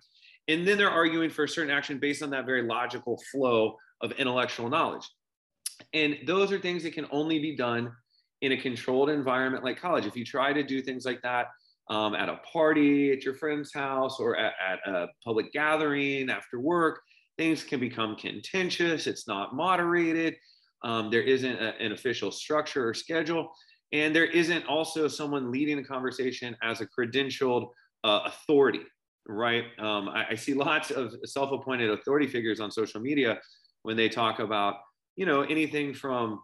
And 0.46 0.66
then 0.66 0.78
they're 0.78 0.90
arguing 0.90 1.30
for 1.30 1.44
a 1.44 1.48
certain 1.48 1.74
action 1.74 1.98
based 1.98 2.22
on 2.22 2.30
that 2.30 2.46
very 2.46 2.62
logical 2.62 3.20
flow 3.32 3.76
of 4.00 4.12
intellectual 4.12 4.68
knowledge. 4.68 5.08
And 5.92 6.18
those 6.26 6.52
are 6.52 6.58
things 6.58 6.82
that 6.84 6.92
can 6.92 7.06
only 7.10 7.38
be 7.38 7.56
done 7.56 7.92
in 8.42 8.52
a 8.52 8.56
controlled 8.56 9.10
environment 9.10 9.64
like 9.64 9.80
college. 9.80 10.06
If 10.06 10.16
you 10.16 10.24
try 10.24 10.52
to 10.52 10.62
do 10.62 10.82
things 10.82 11.04
like 11.04 11.22
that 11.22 11.48
um, 11.90 12.14
at 12.14 12.28
a 12.28 12.38
party, 12.52 13.12
at 13.12 13.24
your 13.24 13.34
friend's 13.34 13.72
house, 13.72 14.18
or 14.18 14.36
at, 14.36 14.54
at 14.66 14.78
a 14.86 15.08
public 15.24 15.52
gathering 15.52 16.30
after 16.30 16.60
work, 16.60 17.00
things 17.36 17.62
can 17.62 17.80
become 17.80 18.16
contentious. 18.16 19.06
It's 19.06 19.26
not 19.26 19.54
moderated. 19.54 20.36
Um, 20.82 21.10
there 21.10 21.22
isn't 21.22 21.56
a, 21.56 21.74
an 21.80 21.92
official 21.92 22.30
structure 22.30 22.88
or 22.88 22.94
schedule. 22.94 23.50
And 23.92 24.14
there 24.14 24.26
isn't 24.26 24.66
also 24.66 25.08
someone 25.08 25.50
leading 25.50 25.76
the 25.76 25.84
conversation 25.84 26.56
as 26.62 26.80
a 26.80 26.86
credentialed 26.86 27.68
uh, 28.02 28.20
authority, 28.26 28.80
right? 29.26 29.64
Um, 29.78 30.08
I, 30.08 30.26
I, 30.30 30.34
see 30.34 30.52
lots 30.52 30.90
of 30.90 31.14
self 31.24 31.52
appointed 31.52 31.90
authority 31.90 32.26
figures 32.26 32.60
on 32.60 32.70
social 32.70 33.00
media 33.00 33.38
when 33.82 33.96
they 33.96 34.08
talk 34.08 34.40
about, 34.40 34.76
you 35.16 35.26
know, 35.26 35.42
anything 35.42 35.94
from 35.94 36.40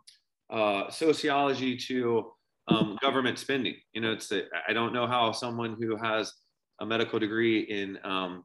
uh, 0.50 0.90
sociology 0.90 1.76
to 1.76 2.32
um, 2.68 2.96
government 3.00 3.38
spending. 3.38 3.74
You 3.92 4.00
know, 4.00 4.12
it's 4.12 4.32
I 4.32 4.72
don't 4.72 4.92
know 4.92 5.06
how 5.06 5.32
someone 5.32 5.76
who 5.80 5.96
has 5.96 6.32
a 6.80 6.86
medical 6.86 7.18
degree 7.18 7.60
in, 7.60 7.98
um, 8.04 8.44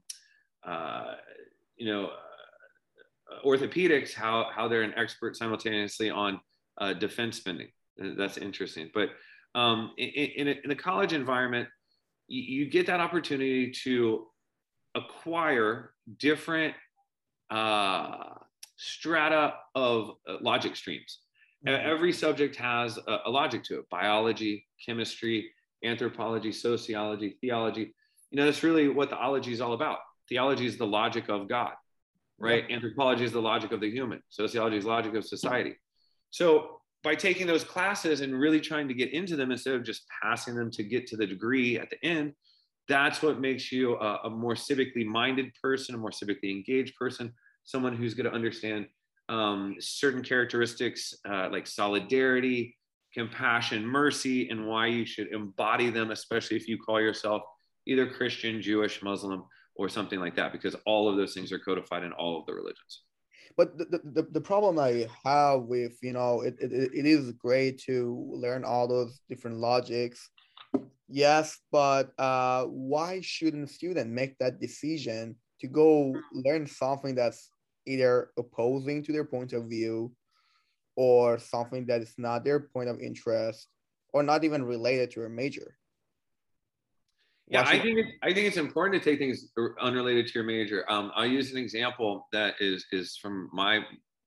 uh, 0.65 1.13
you 1.77 1.91
know, 1.91 2.11
orthopedics 3.45 4.13
how 4.13 4.49
how 4.53 4.67
they're 4.67 4.81
an 4.81 4.93
expert 4.95 5.35
simultaneously 5.35 6.09
on 6.09 6.39
uh, 6.79 6.93
defense 6.93 7.37
spending. 7.37 7.67
That's 7.97 8.37
interesting. 8.37 8.89
But 8.93 9.09
um, 9.53 9.91
in, 9.97 10.09
in, 10.09 10.47
a, 10.49 10.55
in 10.65 10.71
a 10.71 10.75
college 10.75 11.13
environment, 11.13 11.69
you, 12.27 12.41
you, 12.41 12.69
get 12.69 12.87
that 12.87 12.99
opportunity 12.99 13.71
to 13.83 14.27
acquire 14.95 15.93
different 16.17 16.73
uh, 17.49 18.33
strata 18.77 19.55
of 19.73 20.11
uh, 20.27 20.37
logic 20.41 20.75
streams. 20.75 21.19
Mm-hmm. 21.65 21.89
Every 21.89 22.11
subject 22.13 22.55
has 22.57 22.97
a, 23.07 23.17
a 23.25 23.29
logic 23.29 23.63
to 23.65 23.79
it: 23.79 23.89
biology, 23.89 24.65
chemistry, 24.85 25.51
anthropology, 25.83 26.51
sociology, 26.51 27.37
theology. 27.41 27.93
You 28.31 28.37
know, 28.37 28.45
that's 28.45 28.63
really 28.63 28.87
what 28.87 29.09
the 29.09 29.17
ology 29.17 29.53
is 29.53 29.61
all 29.61 29.73
about. 29.73 29.99
Theology 30.27 30.65
is 30.65 30.77
the 30.77 30.87
logic 30.87 31.29
of 31.29 31.47
God 31.47 31.73
right? 32.39 32.65
Anthropology 32.69 33.23
is 33.23 33.31
the 33.31 33.41
logic 33.41 33.71
of 33.71 33.79
the 33.79 33.89
human, 33.89 34.21
sociology 34.29 34.77
is 34.77 34.85
logic 34.85 35.13
of 35.15 35.25
society. 35.25 35.75
So 36.31 36.81
by 37.03 37.15
taking 37.15 37.47
those 37.47 37.63
classes 37.63 38.21
and 38.21 38.33
really 38.33 38.59
trying 38.59 38.87
to 38.87 38.93
get 38.93 39.13
into 39.13 39.35
them 39.35 39.51
instead 39.51 39.75
of 39.75 39.83
just 39.83 40.05
passing 40.21 40.55
them 40.55 40.71
to 40.71 40.83
get 40.83 41.07
to 41.07 41.17
the 41.17 41.27
degree 41.27 41.77
at 41.79 41.89
the 41.89 42.03
end, 42.03 42.33
that's 42.87 43.21
what 43.21 43.39
makes 43.39 43.71
you 43.71 43.95
a, 43.95 44.21
a 44.25 44.29
more 44.29 44.55
civically 44.55 45.05
minded 45.05 45.51
person, 45.61 45.95
a 45.95 45.97
more 45.97 46.11
civically 46.11 46.51
engaged 46.51 46.95
person, 46.95 47.33
someone 47.65 47.95
who's 47.95 48.13
going 48.13 48.29
to 48.29 48.33
understand 48.33 48.85
um, 49.27 49.75
certain 49.79 50.23
characteristics 50.23 51.13
uh, 51.27 51.49
like 51.51 51.67
solidarity, 51.67 52.77
compassion, 53.13 53.85
mercy, 53.85 54.49
and 54.49 54.67
why 54.67 54.87
you 54.87 55.05
should 55.05 55.27
embody 55.33 55.89
them, 55.89 56.11
especially 56.11 56.57
if 56.57 56.67
you 56.67 56.77
call 56.77 57.01
yourself 57.01 57.41
either 57.87 58.07
Christian, 58.07 58.61
Jewish, 58.61 59.01
Muslim, 59.01 59.43
or 59.75 59.89
something 59.89 60.19
like 60.19 60.35
that 60.35 60.51
because 60.51 60.75
all 60.85 61.09
of 61.09 61.17
those 61.17 61.33
things 61.33 61.51
are 61.51 61.59
codified 61.59 62.03
in 62.03 62.11
all 62.13 62.39
of 62.39 62.45
the 62.45 62.53
religions. 62.53 63.03
But 63.57 63.77
the, 63.77 64.01
the, 64.03 64.27
the 64.31 64.41
problem 64.41 64.79
i 64.79 65.07
have 65.23 65.61
with 65.61 65.97
you 66.01 66.11
know 66.13 66.41
it, 66.41 66.55
it, 66.59 66.71
it 66.71 67.05
is 67.05 67.31
great 67.33 67.79
to 67.83 68.29
learn 68.33 68.65
all 68.65 68.87
those 68.87 69.21
different 69.29 69.57
logics. 69.57 70.29
Yes 71.07 71.57
but 71.71 72.11
uh, 72.19 72.65
why 72.65 73.21
shouldn't 73.21 73.69
student 73.69 74.09
make 74.09 74.37
that 74.39 74.59
decision 74.59 75.35
to 75.61 75.67
go 75.67 76.15
learn 76.33 76.67
something 76.67 77.15
that's 77.15 77.49
either 77.87 78.31
opposing 78.37 79.03
to 79.03 79.11
their 79.11 79.25
point 79.25 79.53
of 79.53 79.65
view 79.65 80.11
or 80.95 81.37
something 81.37 81.85
that 81.85 82.01
is 82.01 82.13
not 82.17 82.43
their 82.43 82.59
point 82.59 82.89
of 82.89 82.99
interest 82.99 83.67
or 84.13 84.23
not 84.23 84.43
even 84.43 84.63
related 84.63 85.11
to 85.11 85.19
your 85.19 85.29
major 85.29 85.77
yeah, 87.47 87.61
I 87.61 87.79
think 87.79 87.99
it, 87.99 88.05
I 88.23 88.33
think 88.33 88.47
it's 88.47 88.57
important 88.57 89.01
to 89.01 89.09
take 89.09 89.19
things 89.19 89.49
unrelated 89.79 90.27
to 90.27 90.33
your 90.33 90.43
major. 90.43 90.83
Um, 90.89 91.11
I'll 91.15 91.27
use 91.27 91.51
an 91.51 91.57
example 91.57 92.27
that 92.31 92.55
is 92.59 92.85
is 92.91 93.17
from 93.21 93.49
my 93.53 93.81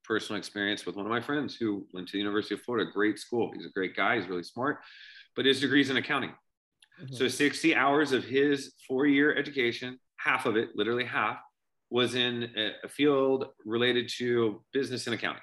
personal 0.05 0.39
experience 0.39 0.87
with 0.87 0.95
one 0.95 1.05
of 1.05 1.11
my 1.11 1.21
friends 1.21 1.57
who 1.57 1.85
went 1.93 2.07
to 2.09 2.13
the 2.13 2.19
University 2.19 2.55
of 2.55 2.63
Florida, 2.63 2.89
great 2.91 3.19
school. 3.19 3.51
He's 3.53 3.67
a 3.67 3.71
great 3.71 3.97
guy. 3.97 4.19
He's 4.19 4.29
really 4.29 4.45
smart, 4.45 4.79
but 5.35 5.45
his 5.45 5.61
degree's 5.61 5.91
in 5.91 5.97
accounting. 5.97 6.31
Mm-hmm. 7.03 7.15
So 7.15 7.27
60 7.27 7.75
hours 7.75 8.13
of 8.13 8.25
his 8.25 8.73
four-year 8.87 9.37
education, 9.37 9.99
half 10.17 10.47
of 10.47 10.57
it, 10.57 10.71
literally 10.77 11.05
half, 11.05 11.39
was 11.91 12.15
in 12.15 12.51
a 12.85 12.89
field 12.89 13.47
related 13.65 14.11
to 14.19 14.63
business 14.73 15.07
and 15.07 15.15
accounting. 15.15 15.43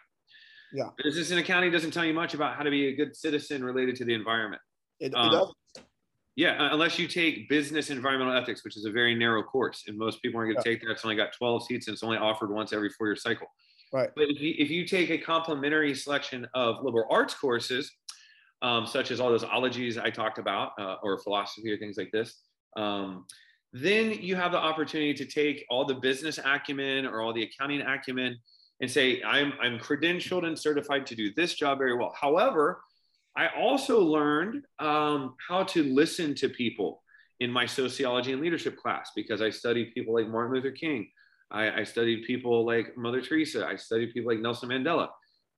Yeah. 0.74 0.90
Business 1.04 1.32
and 1.32 1.40
accounting 1.40 1.72
doesn't 1.72 1.92
tell 1.92 2.06
you 2.06 2.14
much 2.14 2.34
about 2.34 2.56
how 2.56 2.64
to 2.64 2.70
be 2.70 2.88
a 2.88 2.96
good 2.96 3.16
citizen 3.16 3.64
related 3.64 3.96
to 3.98 4.06
the 4.06 4.14
environment. 4.14 4.62
It, 5.00 5.08
it 5.08 5.16
um, 5.16 5.32
does. 5.32 5.54
Yeah, 6.36 6.70
unless 6.74 7.00
you 7.00 7.08
take 7.08 7.48
business 7.48 7.90
environmental 7.90 8.36
ethics, 8.36 8.66
which 8.66 8.76
is 8.76 8.84
a 8.84 8.92
very 8.92 9.16
narrow 9.16 9.42
course, 9.42 9.86
and 9.88 9.98
most 9.98 10.22
people 10.22 10.38
aren't 10.38 10.54
going 10.54 10.62
to 10.62 10.70
yeah. 10.70 10.76
take 10.76 10.86
that. 10.86 10.92
It's 10.92 11.06
only 11.06 11.16
got 11.16 11.32
12 11.32 11.66
seats 11.66 11.88
and 11.88 11.94
it's 11.94 12.04
only 12.04 12.18
offered 12.18 12.52
once 12.52 12.74
every 12.74 12.90
four-year 12.90 13.16
cycle. 13.16 13.48
Right. 13.94 14.10
But 14.16 14.26
if 14.30 14.42
you, 14.42 14.54
if 14.58 14.70
you 14.70 14.86
take 14.86 15.10
a 15.10 15.18
complementary 15.18 15.96
selection 15.96 16.46
of 16.54 16.84
liberal 16.84 17.08
arts 17.10 17.34
courses, 17.34 17.90
um, 18.62 18.86
such 18.86 19.12
as 19.12 19.22
all 19.22 19.30
those 19.30 19.46
ologies 19.46 19.98
I 19.98 20.10
talked 20.10 20.38
about, 20.38 20.72
uh, 20.78 20.96
or 21.02 21.18
philosophy 21.20 21.72
or 21.72 21.78
things 21.78 21.96
like 21.98 22.12
this, 22.12 22.42
um, 22.76 23.26
then 23.74 24.12
you 24.14 24.36
have 24.36 24.52
the 24.52 24.58
opportunity 24.58 25.14
to 25.14 25.26
take 25.26 25.66
all 25.70 25.86
the 25.86 25.96
business 25.96 26.40
acumen 26.44 27.06
or 27.06 27.22
all 27.22 27.34
the 27.34 27.44
accounting 27.44 27.82
acumen 27.82 28.38
and 28.82 28.90
say, 28.90 29.22
I'm, 29.24 29.54
I'm 29.62 29.80
credentialed 29.80 30.46
and 30.46 30.58
certified 30.58 31.06
to 31.08 31.16
do 31.16 31.34
this 31.36 31.54
job 31.56 31.78
very 31.78 31.96
well. 31.96 32.14
However, 32.20 32.82
I 33.38 33.48
also 33.58 34.00
learned 34.00 34.66
um, 34.80 35.36
how 35.48 35.64
to 35.64 35.84
listen 35.84 36.36
to 36.36 36.50
people 36.50 37.04
in 37.42 37.52
my 37.52 37.66
sociology 37.66 38.32
and 38.32 38.42
leadership 38.42 38.78
class 38.78 39.12
because 39.16 39.42
I 39.42 39.50
studied 39.50 39.94
people 39.94 40.14
like 40.14 40.28
Martin 40.28 40.54
Luther 40.54 40.72
King. 40.72 41.10
I, 41.52 41.82
I 41.82 41.84
studied 41.84 42.26
people 42.26 42.66
like 42.66 42.96
Mother 42.98 43.22
Teresa. 43.22 43.66
I 43.66 43.76
studied 43.76 44.14
people 44.14 44.32
like 44.32 44.42
Nelson 44.42 44.70
Mandela. 44.70 45.10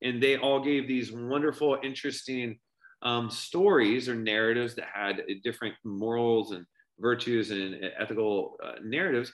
And 0.01 0.21
they 0.21 0.37
all 0.37 0.63
gave 0.63 0.87
these 0.87 1.11
wonderful, 1.11 1.77
interesting 1.83 2.59
um, 3.03 3.29
stories 3.29 4.09
or 4.09 4.15
narratives 4.15 4.75
that 4.75 4.87
had 4.91 5.21
different 5.43 5.75
morals 5.83 6.51
and 6.51 6.65
virtues 6.99 7.51
and 7.51 7.79
ethical 7.99 8.57
uh, 8.63 8.73
narratives. 8.83 9.31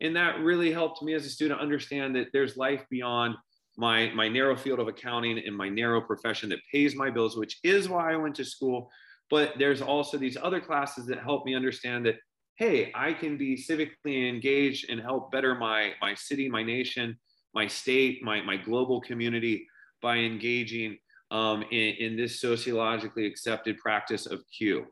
And 0.00 0.16
that 0.16 0.40
really 0.40 0.72
helped 0.72 1.02
me 1.02 1.14
as 1.14 1.24
a 1.24 1.30
student 1.30 1.60
understand 1.60 2.16
that 2.16 2.28
there's 2.32 2.56
life 2.56 2.84
beyond 2.90 3.36
my, 3.76 4.10
my 4.14 4.28
narrow 4.28 4.56
field 4.56 4.80
of 4.80 4.88
accounting 4.88 5.38
and 5.38 5.56
my 5.56 5.68
narrow 5.68 6.00
profession 6.00 6.48
that 6.50 6.60
pays 6.70 6.94
my 6.94 7.10
bills, 7.10 7.36
which 7.36 7.58
is 7.62 7.88
why 7.88 8.12
I 8.12 8.16
went 8.16 8.34
to 8.36 8.44
school. 8.44 8.90
But 9.30 9.54
there's 9.58 9.82
also 9.82 10.16
these 10.16 10.36
other 10.40 10.60
classes 10.60 11.06
that 11.06 11.18
help 11.18 11.46
me 11.46 11.54
understand 11.54 12.06
that, 12.06 12.16
hey, 12.56 12.92
I 12.94 13.12
can 13.12 13.36
be 13.36 13.56
civically 13.56 14.28
engaged 14.28 14.90
and 14.90 15.00
help 15.00 15.32
better 15.32 15.54
my, 15.54 15.92
my 16.00 16.14
city, 16.14 16.48
my 16.48 16.62
nation, 16.62 17.18
my 17.54 17.66
state, 17.66 18.22
my, 18.22 18.42
my 18.42 18.56
global 18.56 19.00
community 19.00 19.66
by 20.02 20.18
engaging 20.18 20.98
um, 21.30 21.64
in, 21.70 21.94
in 21.98 22.16
this 22.16 22.40
sociologically 22.40 23.26
accepted 23.26 23.78
practice 23.78 24.26
of 24.26 24.42
Q. 24.56 24.86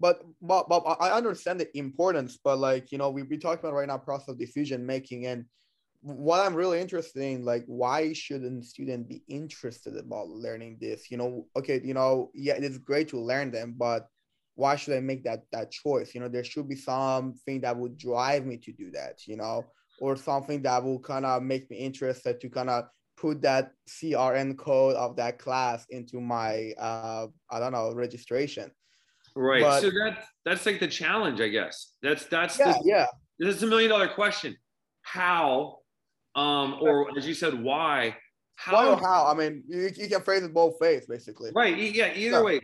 But, 0.00 0.22
but, 0.40 0.68
but 0.68 0.80
I 1.00 1.10
understand 1.10 1.60
the 1.60 1.76
importance, 1.76 2.38
but 2.42 2.58
like, 2.58 2.92
you 2.92 2.98
know, 2.98 3.10
we, 3.10 3.22
we 3.24 3.36
talked 3.36 3.64
about 3.64 3.74
right 3.74 3.88
now 3.88 3.98
process 3.98 4.28
of 4.28 4.38
decision 4.38 4.86
making 4.86 5.26
and 5.26 5.44
what 6.00 6.46
I'm 6.46 6.54
really 6.54 6.80
interested 6.80 7.22
in, 7.22 7.44
like, 7.44 7.64
why 7.66 8.12
shouldn't 8.12 8.64
student 8.64 9.08
be 9.08 9.22
interested 9.28 9.96
about 9.96 10.28
learning 10.28 10.78
this? 10.80 11.10
You 11.10 11.16
know, 11.16 11.46
okay, 11.56 11.80
you 11.82 11.94
know, 11.94 12.30
yeah, 12.34 12.54
it's 12.54 12.78
great 12.78 13.08
to 13.08 13.18
learn 13.18 13.50
them, 13.50 13.74
but 13.76 14.06
why 14.54 14.76
should 14.76 14.96
I 14.96 15.00
make 15.00 15.24
that 15.24 15.44
that 15.52 15.70
choice? 15.70 16.14
You 16.14 16.20
know, 16.20 16.28
there 16.28 16.44
should 16.44 16.68
be 16.68 16.76
something 16.76 17.60
that 17.60 17.76
would 17.76 17.96
drive 17.96 18.44
me 18.46 18.56
to 18.58 18.72
do 18.72 18.90
that, 18.92 19.26
you 19.26 19.36
know, 19.36 19.64
or 20.00 20.16
something 20.16 20.62
that 20.62 20.82
will 20.82 21.00
kind 21.00 21.24
of 21.24 21.42
make 21.42 21.70
me 21.70 21.78
interested 21.78 22.40
to 22.40 22.48
kind 22.48 22.70
of 22.70 22.84
put 23.16 23.42
that 23.42 23.72
CRN 23.88 24.56
code 24.56 24.94
of 24.94 25.16
that 25.16 25.38
class 25.38 25.86
into 25.90 26.20
my 26.20 26.72
uh 26.78 27.26
I 27.50 27.58
don't 27.58 27.72
know 27.72 27.92
registration. 27.94 28.70
Right. 29.38 29.62
But, 29.62 29.80
so 29.82 29.90
that 29.90 30.24
that's 30.44 30.66
like 30.66 30.80
the 30.80 30.88
challenge, 30.88 31.40
I 31.40 31.46
guess. 31.46 31.92
That's 32.02 32.24
that's 32.26 32.58
yeah, 32.58 32.72
the, 32.72 32.82
yeah. 32.84 33.06
This 33.38 33.54
is 33.54 33.62
a 33.62 33.68
million 33.68 33.90
dollar 33.90 34.08
question. 34.08 34.56
How, 35.02 35.78
um, 36.34 36.78
or 36.80 37.16
as 37.16 37.24
you 37.24 37.34
said, 37.34 37.62
why? 37.62 38.16
How? 38.56 38.72
Why 38.72 38.88
or 38.88 38.96
how? 38.96 39.28
I 39.28 39.34
mean, 39.34 39.62
you, 39.68 39.90
you 39.94 40.08
can 40.08 40.22
phrase 40.22 40.42
it 40.42 40.52
both 40.52 40.80
ways, 40.80 41.06
basically. 41.06 41.52
Right. 41.54 41.78
Yeah. 41.78 42.12
Either 42.14 42.38
yeah. 42.38 42.42
way, 42.42 42.60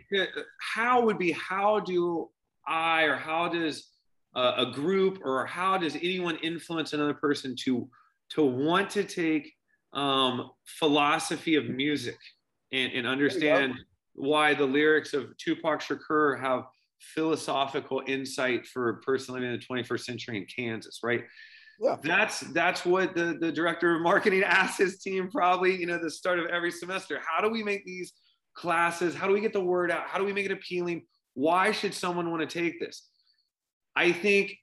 how 0.59 1.01
would 1.01 1.17
be 1.17 1.31
how 1.31 1.79
do 1.79 2.29
I 2.67 3.03
or 3.03 3.15
how 3.15 3.47
does 3.47 3.87
a 4.35 4.65
group 4.73 5.19
or 5.23 5.45
how 5.45 5.77
does 5.77 5.95
anyone 5.95 6.35
influence 6.43 6.91
another 6.91 7.13
person 7.13 7.55
to 7.63 7.87
to 8.31 8.43
want 8.43 8.89
to 8.89 9.05
take 9.05 9.53
um, 9.93 10.51
philosophy 10.65 11.55
of 11.55 11.69
music 11.69 12.17
and, 12.73 12.91
and 12.91 13.07
understand 13.07 13.75
why 14.15 14.53
the 14.53 14.65
lyrics 14.65 15.13
of 15.13 15.35
Tupac 15.37 15.81
Shakur 15.81 16.39
have 16.39 16.63
philosophical 16.99 18.01
insight 18.07 18.65
for 18.65 18.89
a 18.89 18.97
person 19.01 19.35
living 19.35 19.53
in 19.53 19.59
the 19.59 19.65
21st 19.65 19.99
century 19.99 20.37
in 20.37 20.45
Kansas, 20.45 20.99
right? 21.03 21.23
Yeah. 21.79 21.97
That's 22.01 22.39
that's 22.39 22.85
what 22.85 23.15
the, 23.15 23.37
the 23.39 23.51
director 23.51 23.95
of 23.95 24.01
marketing 24.01 24.43
asks 24.45 24.77
his 24.77 24.99
team 24.99 25.29
probably, 25.29 25.75
you 25.75 25.85
know, 25.85 25.99
the 26.01 26.09
start 26.09 26.39
of 26.39 26.45
every 26.47 26.71
semester. 26.71 27.19
How 27.25 27.41
do 27.41 27.51
we 27.51 27.63
make 27.63 27.85
these 27.85 28.13
classes? 28.55 29.13
How 29.13 29.27
do 29.27 29.33
we 29.33 29.41
get 29.41 29.53
the 29.53 29.63
word 29.63 29.91
out? 29.91 30.07
How 30.07 30.17
do 30.17 30.25
we 30.25 30.33
make 30.33 30.45
it 30.45 30.51
appealing? 30.51 31.05
Why 31.33 31.71
should 31.71 31.93
someone 31.93 32.31
want 32.31 32.49
to 32.49 32.59
take 32.59 32.79
this? 32.79 33.09
I 33.95 34.13
think 34.13 34.55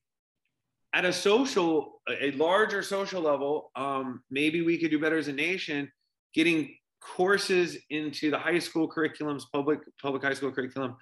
at 0.94 1.04
a 1.04 1.12
social, 1.12 2.00
a 2.08 2.32
larger 2.32 2.82
social 2.82 3.22
level, 3.22 3.70
um, 3.76 4.22
maybe 4.30 4.62
we 4.62 4.78
could 4.78 4.90
do 4.90 4.98
better 4.98 5.16
as 5.16 5.28
a 5.28 5.32
nation, 5.32 5.90
getting 6.34 6.74
courses 7.02 7.76
into 7.90 8.30
the 8.30 8.38
high 8.38 8.58
school 8.58 8.88
curriculums, 8.88 9.44
public 9.52 9.80
public 10.00 10.22
high 10.22 10.34
school 10.34 10.52
curriculum, 10.52 10.96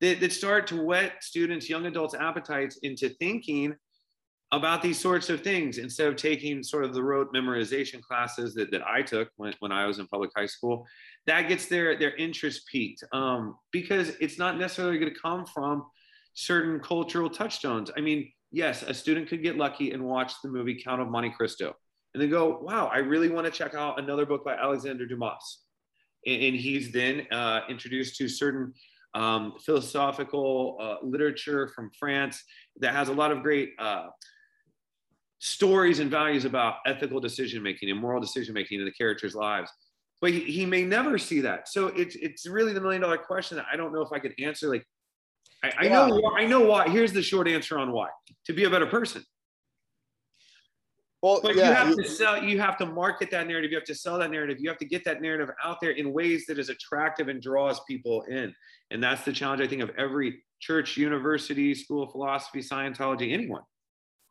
that, 0.00 0.20
that 0.20 0.32
start 0.32 0.66
to 0.68 0.82
whet 0.82 1.22
students, 1.22 1.68
young 1.68 1.86
adults' 1.86 2.14
appetites 2.14 2.78
into 2.82 3.10
thinking 3.20 3.74
about 4.52 4.82
these 4.82 5.00
sorts 5.00 5.30
of 5.30 5.40
things 5.40 5.78
instead 5.78 6.08
of 6.08 6.16
taking 6.16 6.62
sort 6.62 6.84
of 6.84 6.92
the 6.92 7.02
rote 7.02 7.32
memorization 7.32 8.02
classes 8.02 8.54
that, 8.54 8.70
that 8.70 8.86
I 8.86 9.00
took 9.00 9.30
when, 9.36 9.54
when 9.60 9.72
I 9.72 9.86
was 9.86 9.98
in 9.98 10.06
public 10.08 10.30
high 10.36 10.46
school. 10.46 10.86
That 11.26 11.48
gets 11.48 11.66
their 11.66 11.98
their 11.98 12.14
interest 12.16 12.66
piqued 12.70 13.04
um, 13.12 13.56
because 13.70 14.10
it's 14.20 14.38
not 14.38 14.58
necessarily 14.58 14.98
going 14.98 15.12
to 15.12 15.20
come 15.20 15.46
from 15.46 15.84
certain 16.34 16.80
cultural 16.80 17.30
touchstones. 17.30 17.90
I 17.96 18.00
mean, 18.00 18.30
yes, 18.50 18.82
a 18.82 18.94
student 18.94 19.28
could 19.28 19.42
get 19.42 19.56
lucky 19.56 19.92
and 19.92 20.04
watch 20.04 20.32
the 20.42 20.50
movie 20.50 20.82
Count 20.82 21.00
of 21.00 21.08
Monte 21.08 21.30
Cristo 21.30 21.74
and 22.14 22.22
then 22.22 22.30
go, 22.30 22.58
wow, 22.60 22.90
I 22.92 22.98
really 22.98 23.28
want 23.28 23.46
to 23.46 23.50
check 23.50 23.74
out 23.74 23.98
another 23.98 24.26
book 24.26 24.44
by 24.44 24.54
Alexander 24.54 25.06
Dumas. 25.06 25.60
And, 26.26 26.42
and 26.42 26.56
he's 26.56 26.92
then 26.92 27.26
uh, 27.30 27.60
introduced 27.68 28.16
to 28.16 28.28
certain 28.28 28.74
um, 29.14 29.54
philosophical 29.64 30.78
uh, 30.80 30.96
literature 31.02 31.68
from 31.68 31.90
France 31.98 32.42
that 32.80 32.94
has 32.94 33.08
a 33.08 33.12
lot 33.12 33.30
of 33.30 33.42
great 33.42 33.70
uh, 33.78 34.06
stories 35.38 35.98
and 35.98 36.10
values 36.10 36.44
about 36.44 36.76
ethical 36.86 37.20
decision 37.20 37.62
making 37.62 37.90
and 37.90 37.98
moral 37.98 38.20
decision 38.20 38.54
making 38.54 38.78
in 38.78 38.84
the 38.84 38.92
characters' 38.92 39.34
lives. 39.34 39.70
But 40.20 40.30
he, 40.30 40.40
he 40.40 40.66
may 40.66 40.84
never 40.84 41.18
see 41.18 41.40
that. 41.40 41.68
So 41.68 41.88
it's 41.88 42.14
it's 42.14 42.46
really 42.46 42.72
the 42.72 42.80
million 42.80 43.02
dollar 43.02 43.18
question 43.18 43.56
that 43.56 43.66
I 43.70 43.76
don't 43.76 43.92
know 43.92 44.02
if 44.02 44.12
I 44.12 44.20
could 44.20 44.34
answer. 44.38 44.68
Like 44.68 44.86
I, 45.64 45.72
I 45.78 45.84
yeah. 45.84 46.06
know 46.06 46.32
I 46.36 46.46
know 46.46 46.60
why. 46.60 46.88
Here's 46.88 47.12
the 47.12 47.22
short 47.22 47.48
answer 47.48 47.76
on 47.78 47.90
why. 47.90 48.08
To 48.46 48.52
be 48.52 48.64
a 48.64 48.70
better 48.70 48.86
person. 48.86 49.24
Well, 51.22 51.38
but 51.40 51.54
yeah, 51.54 51.68
you 51.68 51.74
have 51.74 51.88
you, 51.90 51.96
to 52.02 52.08
sell. 52.08 52.42
You 52.42 52.60
have 52.60 52.76
to 52.78 52.86
market 52.86 53.30
that 53.30 53.46
narrative. 53.46 53.70
You 53.70 53.76
have 53.76 53.86
to 53.86 53.94
sell 53.94 54.18
that 54.18 54.30
narrative. 54.32 54.58
You 54.58 54.68
have 54.68 54.78
to 54.78 54.84
get 54.84 55.04
that 55.04 55.22
narrative 55.22 55.50
out 55.64 55.80
there 55.80 55.92
in 55.92 56.12
ways 56.12 56.46
that 56.46 56.58
is 56.58 56.68
attractive 56.68 57.28
and 57.28 57.40
draws 57.40 57.80
people 57.88 58.22
in. 58.22 58.52
And 58.90 59.02
that's 59.02 59.24
the 59.24 59.32
challenge 59.32 59.60
I 59.60 59.68
think 59.68 59.82
of 59.82 59.90
every 59.96 60.42
church, 60.58 60.96
university, 60.96 61.76
school 61.76 62.02
of 62.02 62.10
philosophy, 62.10 62.58
Scientology, 62.58 63.32
anyone. 63.32 63.62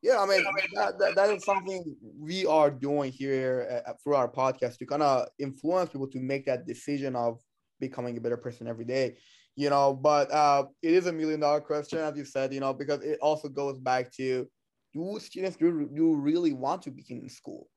Yeah, 0.01 0.19
I 0.19 0.25
mean, 0.25 0.43
that, 0.75 0.99
that, 0.99 1.15
that 1.15 1.29
is 1.29 1.45
something 1.45 1.95
we 2.19 2.45
are 2.45 2.69
doing 2.69 3.11
here 3.11 3.81
uh, 3.87 3.93
through 4.03 4.15
our 4.15 4.27
podcast 4.29 4.77
to 4.79 4.85
kind 4.85 5.03
of 5.03 5.27
influence 5.39 5.91
people 5.91 6.07
to 6.07 6.19
make 6.19 6.45
that 6.47 6.65
decision 6.65 7.15
of 7.15 7.39
becoming 7.79 8.17
a 8.17 8.21
better 8.21 8.37
person 8.37 8.67
every 8.67 8.85
day 8.85 9.15
you 9.55 9.69
know 9.69 9.93
but 9.93 10.31
uh 10.31 10.63
it 10.81 10.93
is 10.93 11.07
a 11.07 11.11
million 11.11 11.39
dollar 11.39 11.59
question 11.59 11.99
as 11.99 12.15
you 12.15 12.23
said 12.23 12.53
you 12.53 12.59
know 12.59 12.73
because 12.73 13.01
it 13.01 13.17
also 13.21 13.49
goes 13.49 13.77
back 13.79 14.11
to 14.11 14.47
do 14.93 15.17
students 15.19 15.57
do, 15.57 15.89
do 15.93 16.15
really 16.15 16.53
want 16.53 16.81
to 16.81 16.91
be 16.91 17.03
in 17.09 17.29
school 17.29 17.67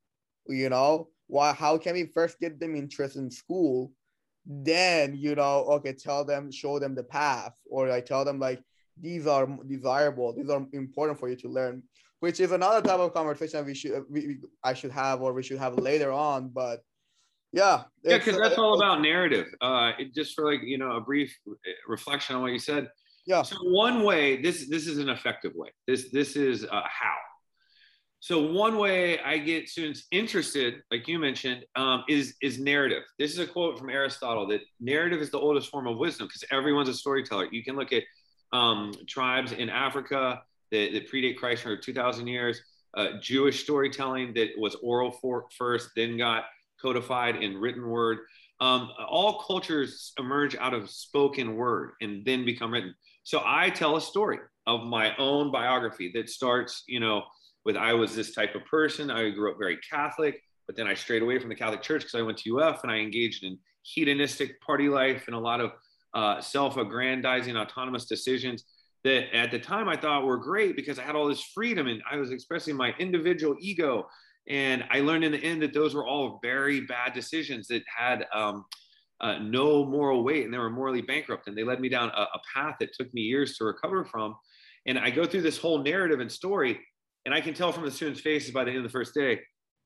you 0.46 0.68
know 0.68 1.08
why 1.26 1.52
how 1.52 1.78
can 1.78 1.94
we 1.94 2.06
first 2.06 2.38
get 2.38 2.60
them 2.60 2.74
interested 2.76 3.18
in 3.18 3.30
school 3.30 3.92
then 4.46 5.14
you 5.14 5.34
know 5.34 5.64
okay 5.70 5.92
tell 5.92 6.24
them 6.24 6.50
show 6.50 6.78
them 6.78 6.94
the 6.94 7.02
path 7.02 7.54
or 7.66 7.90
i 7.90 8.00
tell 8.00 8.24
them 8.24 8.38
like 8.38 8.62
these 9.00 9.26
are 9.26 9.48
desirable 9.66 10.34
these 10.34 10.50
are 10.50 10.66
important 10.72 11.18
for 11.18 11.28
you 11.28 11.36
to 11.36 11.48
learn 11.48 11.82
which 12.20 12.40
is 12.40 12.52
another 12.52 12.86
type 12.86 13.00
of 13.00 13.14
conversation 13.14 13.64
we 13.64 13.74
should 13.74 14.04
we, 14.10 14.38
i 14.62 14.74
should 14.74 14.90
have 14.90 15.22
or 15.22 15.32
we 15.32 15.42
should 15.42 15.58
have 15.58 15.78
later 15.78 16.12
on 16.12 16.48
but 16.48 16.80
Yeah. 17.54 17.84
Yeah, 18.02 18.18
because 18.18 18.36
that's 18.36 18.58
all 18.58 18.74
about 18.74 19.00
narrative. 19.00 19.46
Uh, 19.60 19.92
it, 19.96 20.12
just 20.12 20.34
for 20.34 20.44
like 20.44 20.62
you 20.64 20.76
know 20.76 20.96
a 20.96 21.00
brief 21.00 21.38
reflection 21.86 22.34
on 22.34 22.42
what 22.42 22.50
you 22.50 22.58
said. 22.58 22.90
Yeah. 23.26 23.42
So 23.42 23.56
one 23.62 24.02
way 24.02 24.40
this 24.40 24.68
this 24.68 24.86
is 24.86 24.98
an 24.98 25.08
effective 25.08 25.52
way. 25.54 25.70
This 25.86 26.10
this 26.12 26.36
is 26.36 26.64
uh, 26.64 26.82
how. 26.84 27.16
So 28.20 28.52
one 28.52 28.78
way 28.78 29.20
I 29.20 29.36
get 29.36 29.68
students 29.68 30.06
interested, 30.10 30.76
like 30.90 31.06
you 31.08 31.18
mentioned, 31.18 31.64
um, 31.76 32.04
is 32.08 32.34
is 32.42 32.58
narrative. 32.58 33.02
This 33.18 33.32
is 33.32 33.38
a 33.38 33.46
quote 33.46 33.78
from 33.78 33.90
Aristotle 33.90 34.46
that 34.48 34.60
narrative 34.80 35.20
is 35.20 35.30
the 35.30 35.38
oldest 35.38 35.70
form 35.70 35.86
of 35.86 35.98
wisdom 35.98 36.26
because 36.26 36.44
everyone's 36.50 36.88
a 36.88 36.94
storyteller. 36.94 37.48
You 37.50 37.62
can 37.62 37.76
look 37.76 37.92
at 37.92 38.02
um, 38.52 38.92
tribes 39.08 39.52
in 39.52 39.68
Africa 39.68 40.40
that, 40.70 40.92
that 40.92 41.10
predate 41.10 41.36
Christ 41.36 41.64
for 41.64 41.76
2,000 41.76 42.26
years, 42.26 42.60
uh, 42.96 43.18
Jewish 43.20 43.62
storytelling 43.64 44.32
that 44.34 44.50
was 44.56 44.76
oral 44.76 45.10
for, 45.10 45.46
first, 45.56 45.90
then 45.96 46.16
got 46.16 46.44
codified 46.80 47.36
in 47.42 47.56
written 47.56 47.88
word. 47.88 48.18
Um, 48.60 48.90
all 49.08 49.42
cultures 49.42 50.12
emerge 50.18 50.54
out 50.56 50.74
of 50.74 50.88
spoken 50.88 51.56
word 51.56 51.92
and 52.00 52.24
then 52.24 52.44
become 52.44 52.72
written. 52.72 52.94
So 53.24 53.42
I 53.44 53.70
tell 53.70 53.96
a 53.96 54.00
story 54.00 54.38
of 54.66 54.84
my 54.84 55.16
own 55.16 55.50
biography 55.50 56.10
that 56.14 56.28
starts, 56.28 56.84
you 56.86 57.00
know, 57.00 57.22
with 57.64 57.76
I 57.76 57.94
was 57.94 58.14
this 58.14 58.34
type 58.34 58.54
of 58.54 58.64
person. 58.66 59.10
I 59.10 59.30
grew 59.30 59.50
up 59.50 59.58
very 59.58 59.78
Catholic, 59.78 60.40
but 60.66 60.76
then 60.76 60.86
I 60.86 60.94
strayed 60.94 61.22
away 61.22 61.38
from 61.38 61.48
the 61.48 61.54
Catholic 61.54 61.82
Church 61.82 62.02
because 62.02 62.14
I 62.14 62.22
went 62.22 62.38
to 62.38 62.58
UF 62.60 62.82
and 62.82 62.92
I 62.92 62.96
engaged 62.96 63.42
in 63.42 63.58
hedonistic 63.82 64.60
party 64.60 64.88
life 64.88 65.24
and 65.26 65.34
a 65.34 65.38
lot 65.38 65.60
of 65.60 65.72
uh, 66.12 66.40
self-aggrandizing, 66.40 67.56
autonomous 67.56 68.04
decisions 68.04 68.64
that 69.04 69.34
at 69.34 69.50
the 69.50 69.58
time 69.58 69.88
I 69.88 69.96
thought 69.96 70.24
were 70.24 70.38
great 70.38 70.76
because 70.76 70.98
I 70.98 71.02
had 71.02 71.14
all 71.14 71.26
this 71.26 71.42
freedom 71.42 71.86
and 71.86 72.02
I 72.10 72.16
was 72.16 72.30
expressing 72.30 72.76
my 72.76 72.94
individual 72.98 73.56
ego. 73.60 74.06
And 74.48 74.84
I 74.90 75.00
learned 75.00 75.24
in 75.24 75.32
the 75.32 75.42
end 75.42 75.62
that 75.62 75.72
those 75.72 75.94
were 75.94 76.06
all 76.06 76.38
very 76.42 76.80
bad 76.82 77.14
decisions 77.14 77.68
that 77.68 77.82
had 77.94 78.26
um, 78.34 78.64
uh, 79.20 79.38
no 79.38 79.84
moral 79.84 80.24
weight 80.24 80.44
and 80.44 80.52
they 80.52 80.58
were 80.58 80.70
morally 80.70 81.02
bankrupt. 81.02 81.48
And 81.48 81.56
they 81.56 81.64
led 81.64 81.80
me 81.80 81.88
down 81.88 82.10
a, 82.10 82.22
a 82.22 82.40
path 82.52 82.76
that 82.80 82.92
took 82.92 83.12
me 83.14 83.22
years 83.22 83.56
to 83.58 83.64
recover 83.64 84.04
from. 84.04 84.34
And 84.86 84.98
I 84.98 85.10
go 85.10 85.24
through 85.24 85.42
this 85.42 85.58
whole 85.58 85.82
narrative 85.82 86.20
and 86.20 86.30
story, 86.30 86.80
and 87.24 87.34
I 87.34 87.40
can 87.40 87.54
tell 87.54 87.72
from 87.72 87.84
the 87.84 87.90
students' 87.90 88.20
faces 88.20 88.50
by 88.50 88.64
the 88.64 88.70
end 88.70 88.78
of 88.78 88.84
the 88.84 88.90
first 88.90 89.14
day, 89.14 89.40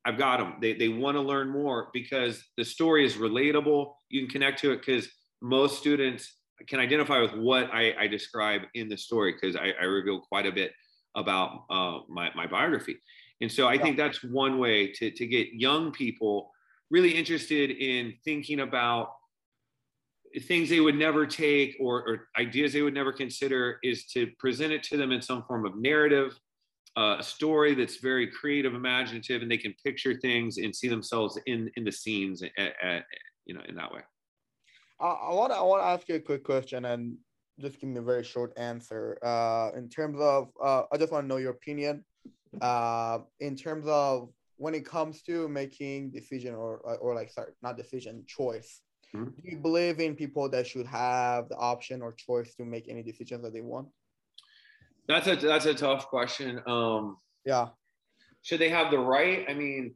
I've 0.04 0.18
got 0.18 0.38
them. 0.38 0.54
They, 0.60 0.72
they 0.72 0.88
want 0.88 1.16
to 1.16 1.20
learn 1.20 1.50
more 1.50 1.88
because 1.92 2.42
the 2.56 2.64
story 2.64 3.04
is 3.04 3.14
relatable. 3.14 3.92
You 4.08 4.22
can 4.22 4.30
connect 4.30 4.58
to 4.60 4.72
it 4.72 4.78
because 4.84 5.08
most 5.40 5.78
students 5.78 6.38
can 6.66 6.80
identify 6.80 7.20
with 7.20 7.34
what 7.34 7.70
I, 7.72 7.94
I 7.98 8.06
describe 8.08 8.62
in 8.74 8.88
the 8.88 8.96
story 8.96 9.34
because 9.34 9.54
I, 9.54 9.72
I, 9.80 9.84
reveal 9.84 10.20
quite 10.20 10.46
a 10.46 10.50
bit 10.50 10.72
about 11.14 11.64
uh, 11.70 11.98
my, 12.08 12.30
my 12.34 12.46
biography. 12.46 12.96
And 13.40 13.50
so 13.50 13.68
I 13.68 13.74
yeah. 13.74 13.82
think 13.82 13.96
that's 13.96 14.24
one 14.24 14.58
way 14.58 14.90
to, 14.94 15.10
to 15.10 15.26
get 15.26 15.52
young 15.52 15.92
people 15.92 16.50
really 16.90 17.10
interested 17.10 17.70
in 17.70 18.14
thinking 18.24 18.60
about 18.60 19.10
things 20.42 20.68
they 20.68 20.80
would 20.80 20.94
never 20.94 21.26
take 21.26 21.76
or, 21.80 22.06
or 22.08 22.28
ideas 22.38 22.72
they 22.72 22.82
would 22.82 22.94
never 22.94 23.12
consider 23.12 23.78
is 23.82 24.06
to 24.06 24.28
present 24.38 24.72
it 24.72 24.82
to 24.84 24.96
them 24.96 25.12
in 25.12 25.22
some 25.22 25.42
form 25.44 25.66
of 25.66 25.76
narrative, 25.76 26.38
uh, 26.96 27.16
a 27.18 27.22
story 27.22 27.74
that's 27.74 27.96
very 27.96 28.26
creative, 28.26 28.74
imaginative, 28.74 29.42
and 29.42 29.50
they 29.50 29.56
can 29.56 29.74
picture 29.84 30.14
things 30.14 30.58
and 30.58 30.74
see 30.74 30.88
themselves 30.88 31.38
in, 31.46 31.70
in 31.76 31.84
the 31.84 31.92
scenes, 31.92 32.42
at, 32.42 32.72
at, 32.82 33.04
you 33.46 33.54
know, 33.54 33.60
in 33.68 33.74
that 33.76 33.92
way. 33.92 34.00
I 35.00 35.32
want 35.32 35.52
I 35.52 35.62
want 35.62 35.80
to 35.80 35.86
ask 35.86 36.08
you 36.08 36.16
a 36.16 36.20
quick 36.20 36.42
question 36.42 36.84
and 36.84 37.16
just 37.60 37.80
give 37.80 37.88
me 37.88 37.98
a 37.98 38.02
very 38.02 38.24
short 38.24 38.52
answer. 38.56 39.16
Uh, 39.22 39.70
in 39.76 39.88
terms 39.88 40.18
of, 40.20 40.48
uh, 40.62 40.82
I 40.90 40.96
just 40.96 41.12
want 41.12 41.24
to 41.24 41.28
know 41.28 41.36
your 41.36 41.52
opinion. 41.52 42.04
Uh, 42.60 43.20
in 43.38 43.54
terms 43.54 43.86
of 43.86 44.30
when 44.56 44.74
it 44.74 44.84
comes 44.84 45.22
to 45.22 45.48
making 45.48 46.10
decision 46.10 46.54
or 46.54 46.78
or 46.78 47.14
like 47.14 47.30
sorry, 47.30 47.52
not 47.62 47.76
decision, 47.76 48.24
choice. 48.26 48.80
Mm-hmm. 49.14 49.30
Do 49.30 49.42
you 49.42 49.56
believe 49.56 50.00
in 50.00 50.14
people 50.14 50.48
that 50.50 50.66
should 50.66 50.86
have 50.86 51.48
the 51.48 51.56
option 51.56 52.02
or 52.02 52.12
choice 52.12 52.54
to 52.54 52.64
make 52.64 52.88
any 52.88 53.02
decisions 53.02 53.42
that 53.42 53.52
they 53.52 53.60
want? 53.60 53.88
That's 55.06 55.26
a 55.26 55.36
that's 55.36 55.66
a 55.66 55.74
tough 55.74 56.08
question. 56.08 56.60
Um, 56.66 57.16
yeah. 57.44 57.68
Should 58.42 58.60
they 58.60 58.68
have 58.68 58.90
the 58.90 58.98
right? 58.98 59.46
I 59.48 59.54
mean, 59.54 59.94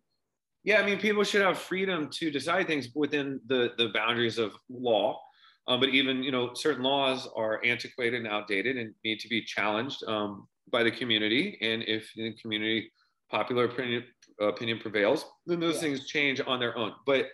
yeah, 0.65 0.81
I 0.81 0.87
mean, 0.87 0.99
people 0.99 1.25
should 1.25 1.43
have 1.43 1.59
freedom 1.59 2.09
to 2.15 2.31
decide 2.31 2.67
things 2.67 2.89
within 2.95 3.41
the 3.47 3.73
the 3.77 3.89
boundaries 3.89 4.39
of 4.39 4.53
law. 4.71 5.21
Um, 5.69 5.79
but 5.79 5.91
even 5.91 6.23
you 6.23 6.33
know, 6.33 6.55
certain 6.55 6.83
laws 6.83 7.29
are 7.37 7.61
antiquated 7.65 8.21
and 8.21 8.29
outdated 8.29 8.77
and 8.79 8.95
need 9.05 9.21
to 9.21 9.29
be 9.29 9.43
challenged 9.43 10.03
um, 10.09 10.49
by 10.71 10.83
the 10.83 10.91
community. 10.91 11.59
And 11.61 11.83
if 11.83 12.11
the 12.17 12.33
community 12.41 12.91
popular 13.31 13.65
opinion, 13.65 14.05
opinion 14.41 14.79
prevails, 14.79 15.25
then 15.47 15.61
those 15.61 15.77
yeah. 15.77 15.83
things 15.83 16.07
change 16.07 16.41
on 16.47 16.59
their 16.59 16.77
own. 16.77 16.93
But 17.07 17.27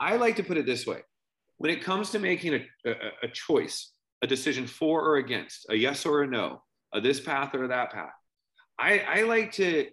I 0.00 0.16
like 0.16 0.36
to 0.36 0.44
put 0.44 0.56
it 0.56 0.66
this 0.66 0.86
way: 0.86 1.00
when 1.58 1.70
it 1.70 1.82
comes 1.82 2.10
to 2.10 2.18
making 2.18 2.54
a, 2.54 2.90
a, 2.90 2.92
a 3.24 3.28
choice, 3.28 3.92
a 4.22 4.26
decision 4.26 4.66
for 4.66 5.02
or 5.02 5.16
against, 5.16 5.66
a 5.70 5.76
yes 5.76 6.06
or 6.06 6.22
a 6.22 6.26
no, 6.26 6.62
a 6.92 7.00
this 7.00 7.20
path 7.20 7.54
or 7.54 7.68
that 7.68 7.92
path, 7.92 8.12
I, 8.78 9.00
I 9.00 9.22
like 9.22 9.52
to 9.52 9.88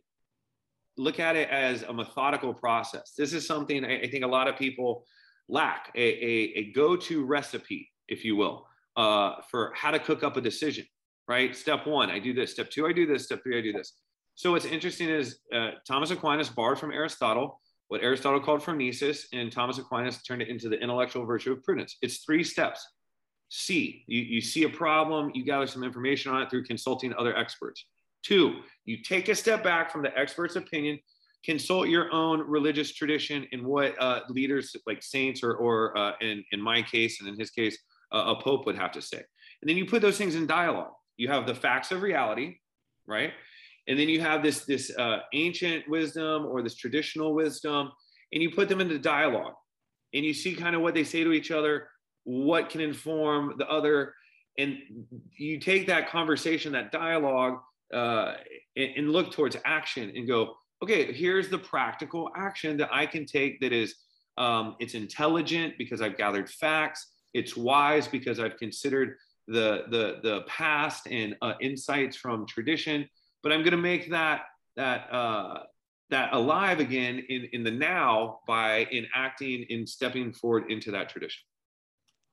look 0.97 1.19
at 1.19 1.35
it 1.35 1.49
as 1.49 1.83
a 1.83 1.93
methodical 1.93 2.53
process. 2.53 3.13
This 3.17 3.33
is 3.33 3.45
something 3.45 3.85
I, 3.85 4.01
I 4.01 4.09
think 4.09 4.23
a 4.23 4.27
lot 4.27 4.47
of 4.47 4.57
people 4.57 5.05
lack 5.47 5.91
a, 5.95 6.01
a, 6.01 6.53
a 6.55 6.71
go 6.71 6.95
to 6.95 7.25
recipe, 7.25 7.89
if 8.07 8.23
you 8.25 8.35
will, 8.35 8.65
uh, 8.95 9.35
for 9.49 9.73
how 9.75 9.91
to 9.91 9.99
cook 9.99 10.23
up 10.23 10.37
a 10.37 10.41
decision, 10.41 10.85
right? 11.27 11.55
Step 11.55 11.85
one, 11.85 12.09
I 12.09 12.19
do 12.19 12.33
this. 12.33 12.51
Step 12.51 12.69
two, 12.69 12.87
I 12.87 12.93
do 12.93 13.05
this. 13.05 13.25
Step 13.25 13.41
three, 13.43 13.57
I 13.57 13.61
do 13.61 13.73
this. 13.73 13.93
So 14.35 14.51
what's 14.51 14.65
interesting 14.65 15.09
is 15.09 15.39
uh, 15.53 15.71
Thomas 15.87 16.11
Aquinas 16.11 16.49
borrowed 16.49 16.79
from 16.79 16.91
Aristotle 16.91 17.59
what 17.91 18.01
Aristotle 18.01 18.39
called 18.39 18.61
phronesis, 18.61 19.25
and 19.33 19.51
Thomas 19.51 19.77
Aquinas 19.77 20.23
turned 20.23 20.41
it 20.41 20.47
into 20.47 20.69
the 20.69 20.79
intellectual 20.79 21.25
virtue 21.25 21.51
of 21.51 21.61
prudence. 21.61 21.97
It's 22.01 22.19
three 22.19 22.41
steps. 22.41 22.87
See, 23.49 24.05
you, 24.07 24.21
you 24.21 24.39
see 24.39 24.63
a 24.63 24.69
problem, 24.69 25.29
you 25.33 25.43
gather 25.43 25.67
some 25.67 25.83
information 25.83 26.31
on 26.31 26.41
it 26.41 26.49
through 26.49 26.63
consulting 26.63 27.13
other 27.15 27.35
experts. 27.35 27.85
Two, 28.23 28.61
you 28.85 29.03
take 29.03 29.27
a 29.27 29.35
step 29.35 29.61
back 29.61 29.91
from 29.91 30.03
the 30.03 30.17
expert's 30.17 30.55
opinion, 30.55 30.99
consult 31.43 31.89
your 31.89 32.09
own 32.13 32.39
religious 32.39 32.93
tradition 32.93 33.45
and 33.51 33.61
what 33.61 34.01
uh, 34.01 34.21
leaders 34.29 34.73
like 34.87 35.03
saints 35.03 35.43
or, 35.43 35.55
or 35.55 35.97
uh, 35.97 36.13
in, 36.21 36.45
in 36.53 36.61
my 36.61 36.81
case 36.81 37.19
and 37.19 37.27
in 37.27 37.37
his 37.37 37.49
case, 37.49 37.77
uh, 38.13 38.33
a 38.37 38.41
pope 38.41 38.65
would 38.65 38.77
have 38.77 38.93
to 38.93 39.01
say. 39.01 39.17
And 39.17 39.69
then 39.69 39.75
you 39.75 39.85
put 39.85 40.01
those 40.01 40.17
things 40.17 40.35
in 40.35 40.47
dialogue. 40.47 40.93
You 41.17 41.27
have 41.27 41.45
the 41.45 41.55
facts 41.55 41.91
of 41.91 42.03
reality, 42.03 42.55
right? 43.05 43.33
And 43.87 43.97
then 43.99 44.09
you 44.09 44.21
have 44.21 44.43
this, 44.43 44.65
this 44.65 44.95
uh, 44.97 45.19
ancient 45.33 45.89
wisdom 45.89 46.45
or 46.45 46.61
this 46.61 46.75
traditional 46.75 47.33
wisdom, 47.33 47.91
and 48.31 48.41
you 48.41 48.51
put 48.51 48.69
them 48.69 48.81
into 48.81 48.99
dialogue. 48.99 49.53
And 50.13 50.25
you 50.25 50.33
see 50.33 50.55
kind 50.55 50.75
of 50.75 50.81
what 50.81 50.93
they 50.93 51.03
say 51.03 51.23
to 51.23 51.31
each 51.31 51.51
other, 51.51 51.87
what 52.23 52.69
can 52.69 52.81
inform 52.81 53.55
the 53.57 53.67
other. 53.69 54.13
And 54.57 54.77
you 55.37 55.59
take 55.59 55.87
that 55.87 56.09
conversation, 56.09 56.73
that 56.73 56.91
dialogue, 56.91 57.59
uh, 57.93 58.35
and, 58.75 58.89
and 58.97 59.11
look 59.11 59.31
towards 59.31 59.57
action 59.65 60.11
and 60.15 60.27
go, 60.27 60.55
okay, 60.83 61.11
here's 61.13 61.49
the 61.49 61.57
practical 61.57 62.29
action 62.35 62.77
that 62.77 62.89
I 62.91 63.05
can 63.05 63.25
take 63.25 63.59
that 63.61 63.71
is 63.71 63.95
um, 64.37 64.75
it's 64.79 64.93
intelligent 64.93 65.75
because 65.77 66.01
I've 66.01 66.17
gathered 66.17 66.49
facts. 66.49 67.11
It's 67.33 67.55
wise 67.55 68.07
because 68.07 68.39
I've 68.39 68.57
considered 68.57 69.17
the 69.47 69.83
the 69.89 70.19
the 70.23 70.41
past 70.47 71.07
and 71.07 71.35
uh, 71.41 71.53
insights 71.61 72.15
from 72.15 72.45
tradition. 72.45 73.07
But 73.43 73.51
I'm 73.51 73.61
going 73.61 73.71
to 73.71 73.77
make 73.77 74.09
that 74.11 74.41
that 74.75 75.11
uh, 75.11 75.63
that 76.09 76.33
alive 76.33 76.79
again 76.79 77.23
in 77.29 77.49
in 77.53 77.63
the 77.63 77.71
now 77.71 78.39
by 78.47 78.85
enacting 78.91 79.65
and 79.69 79.87
stepping 79.87 80.33
forward 80.33 80.71
into 80.71 80.91
that 80.91 81.09
tradition. 81.09 81.43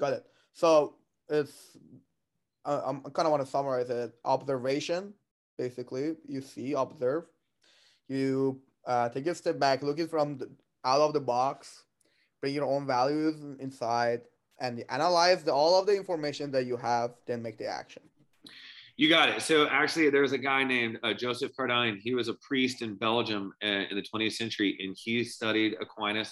Got 0.01 0.12
it. 0.14 0.25
So 0.53 0.97
it's 1.29 1.77
I'm 2.64 3.01
kind 3.01 3.27
of 3.27 3.31
want 3.31 3.44
to 3.44 3.51
summarize 3.51 3.88
it: 3.88 4.12
observation, 4.25 5.14
basically 5.59 6.14
you 6.27 6.40
see 6.40 6.73
observe 6.73 7.25
you 8.09 8.61
uh, 8.87 9.09
take 9.11 9.27
a 9.27 9.35
step 9.35 9.59
back 9.59 9.83
looking 9.83 10.09
from 10.09 10.38
the, 10.38 10.49
out 10.85 11.01
of 11.01 11.12
the 11.12 11.21
box 11.21 11.85
bring 12.40 12.55
your 12.55 12.64
own 12.64 12.87
values 12.87 13.35
inside 13.59 14.23
and 14.61 14.83
analyze 14.88 15.42
the, 15.42 15.53
all 15.53 15.79
of 15.79 15.87
the 15.87 15.94
information 15.94 16.51
that 16.53 16.64
you 16.64 16.77
have 16.77 17.11
then 17.27 17.42
make 17.42 17.59
the 17.59 17.66
action 17.66 18.03
you 18.98 19.08
got 19.08 19.30
it 19.30 19.40
so 19.40 19.66
actually 19.68 20.11
there's 20.11 20.32
a 20.32 20.38
guy 20.38 20.62
named 20.62 20.98
uh, 21.02 21.14
joseph 21.14 21.50
cardijn 21.58 21.96
he 21.98 22.14
was 22.14 22.28
a 22.28 22.34
priest 22.46 22.82
in 22.82 22.94
belgium 22.96 23.52
uh, 23.64 23.84
in 23.90 23.96
the 23.96 24.02
20th 24.02 24.34
century 24.34 24.76
and 24.80 24.94
he 24.98 25.24
studied 25.24 25.74
aquinas 25.80 26.30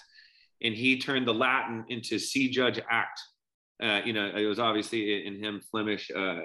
and 0.62 0.74
he 0.74 0.98
turned 0.98 1.26
the 1.26 1.32
latin 1.32 1.84
into 1.88 2.18
see 2.18 2.50
judge 2.50 2.78
act 2.90 3.18
uh, 3.82 4.00
you 4.04 4.12
know 4.12 4.26
it 4.36 4.44
was 4.46 4.58
obviously 4.58 5.26
in 5.26 5.42
him 5.42 5.62
flemish 5.70 6.10
uh, 6.14 6.40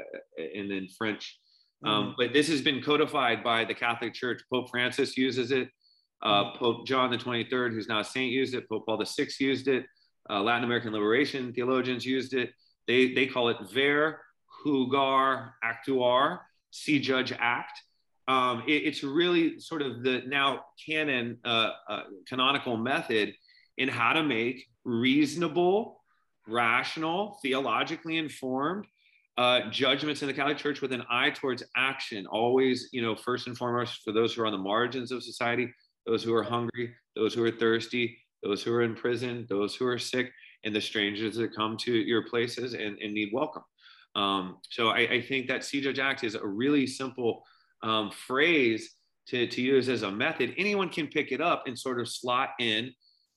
and 0.56 0.72
then 0.72 0.88
french 0.98 1.38
um, 1.84 1.92
mm-hmm. 1.92 2.12
but 2.18 2.34
this 2.34 2.48
has 2.50 2.62
been 2.62 2.82
codified 2.82 3.44
by 3.44 3.66
the 3.66 3.74
Catholic 3.74 4.14
Church. 4.14 4.42
Pope 4.52 4.70
Francis 4.70 5.18
uses 5.18 5.52
it. 5.52 5.70
Uh, 6.22 6.46
mm-hmm. 6.46 6.58
Pope 6.58 6.88
John 6.88 7.10
the 7.10 7.18
23rd, 7.18 7.74
who's 7.74 7.88
now 7.88 8.00
a 8.00 8.04
saint, 8.04 8.32
used 8.32 8.54
it. 8.54 8.70
Pope 8.70 8.86
Paul 8.86 8.98
the 8.98 9.06
VI 9.06 9.30
used 9.40 9.68
it. 9.68 9.86
Uh, 10.30 10.42
Latin 10.42 10.64
American 10.64 10.94
liberation 10.94 11.52
theologians 11.54 12.06
used 12.06 12.34
it. 12.34 12.52
They, 12.88 13.14
they 13.14 13.26
call 13.26 13.50
it 13.50 13.58
ver, 13.74 14.20
juzgar, 14.66 15.52
actuar, 15.64 16.40
see, 16.72 17.00
judge, 17.00 17.34
act. 17.40 17.82
Um, 18.28 18.64
it, 18.68 18.84
it's 18.84 19.04
really 19.04 19.60
sort 19.60 19.82
of 19.82 20.04
the 20.04 20.24
now 20.28 20.66
canon, 20.86 21.38
uh, 21.44 21.72
uh, 21.90 22.04
canonical 22.28 22.78
method 22.78 23.34
in 23.78 23.90
how 23.90 24.14
to 24.14 24.24
make 24.24 24.66
reasonable, 24.84 26.02
rational, 26.48 27.40
theologically 27.42 28.18
informed 28.18 28.86
uh, 29.38 29.70
judgments 29.70 30.22
in 30.22 30.28
the 30.28 30.34
Catholic 30.34 30.58
Church 30.58 30.82
with 30.82 30.92
an 30.92 31.04
eye 31.10 31.30
towards 31.30 31.64
action. 31.76 32.28
Always, 32.28 32.90
you 32.92 33.02
know, 33.02 33.16
first 33.16 33.48
and 33.48 33.58
foremost 33.58 34.02
for 34.04 34.12
those 34.12 34.34
who 34.34 34.44
are 34.44 34.46
on 34.46 34.52
the 34.52 34.58
margins 34.58 35.12
of 35.12 35.24
society, 35.24 35.74
those 36.06 36.24
who 36.24 36.34
are 36.34 36.44
hungry, 36.44 36.94
those 37.16 37.34
who 37.34 37.44
are 37.44 37.52
thirsty, 37.52 38.18
those 38.44 38.64
who 38.64 38.74
are 38.74 38.84
in 38.84 38.96
prison, 38.96 39.46
those 39.50 39.76
who 39.76 39.88
are 39.88 39.98
sick, 39.98 40.32
and 40.64 40.76
the 40.76 40.82
strangers 40.82 41.36
that 41.36 41.56
come 41.56 41.78
to 41.78 41.92
your 41.94 42.28
places 42.28 42.74
and, 42.74 42.98
and 43.00 43.14
need 43.14 43.30
welcome. 43.34 43.64
Um, 44.16 44.58
so 44.70 44.90
I, 44.90 45.00
I, 45.00 45.22
think 45.22 45.48
that 45.48 45.62
Judge 45.62 46.00
Act 46.00 46.26
is 46.26 46.36
a 46.36 46.46
really 46.46 46.86
simple 46.86 47.44
um, 47.82 48.12
phrase 48.12 48.96
to, 49.28 49.48
to 49.48 49.62
use 49.62 49.88
as 49.88 50.04
a 50.04 50.12
method. 50.12 50.54
Anyone 50.58 50.90
can 50.90 51.08
pick 51.08 51.32
it 51.32 51.40
up 51.40 51.64
and 51.66 51.80
sort 51.80 52.02
of 52.02 52.10
slot 52.10 52.50
in 52.60 52.92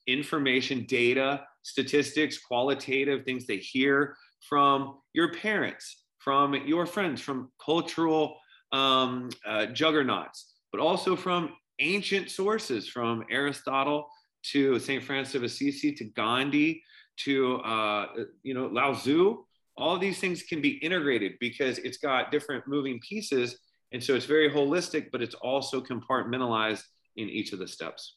information, 0.07 0.85
data, 0.87 1.43
statistics, 1.63 2.39
qualitative 2.39 3.25
things 3.25 3.47
they 3.47 3.59
hear 3.59 4.17
from 4.49 4.99
your 5.13 5.33
parents, 5.33 6.05
from 6.19 6.55
your 6.67 6.87
friends, 6.87 7.21
from 7.21 7.51
cultural 7.65 8.37
um, 8.73 9.31
uh, 9.47 9.67
juggernauts, 9.67 10.55
but 10.73 10.81
also 10.81 11.15
from 11.15 11.51
ancient 11.79 12.31
sources, 12.31 12.89
from 12.89 13.25
Aristotle 13.31 14.09
to 14.53 14.79
St. 14.79 15.03
Francis 15.03 15.35
of 15.35 15.43
Assisi 15.43 15.93
to 15.93 16.05
Gandhi 16.05 16.83
to 17.17 17.57
uh, 17.59 18.07
you 18.43 18.55
know 18.55 18.67
Lao 18.67 18.93
Tzu. 18.93 19.45
All 19.77 19.99
these 19.99 20.21
things 20.21 20.43
can 20.43 20.61
be 20.61 20.71
integrated 20.71 21.33
because 21.41 21.79
it's 21.79 21.99
got 21.99 22.31
different 22.31 22.67
moving 22.67 23.01
pieces, 23.01 23.59
and 23.93 24.03
so 24.03 24.15
it's 24.15 24.27
very 24.27 24.51
holistic, 24.51 25.11
but 25.11 25.23
it's 25.23 25.35
also 25.35 25.81
compartmentalized 25.81 26.83
in 27.17 27.29
each 27.29 27.53
of 27.53 27.59
the 27.59 27.69
steps. 27.69 28.17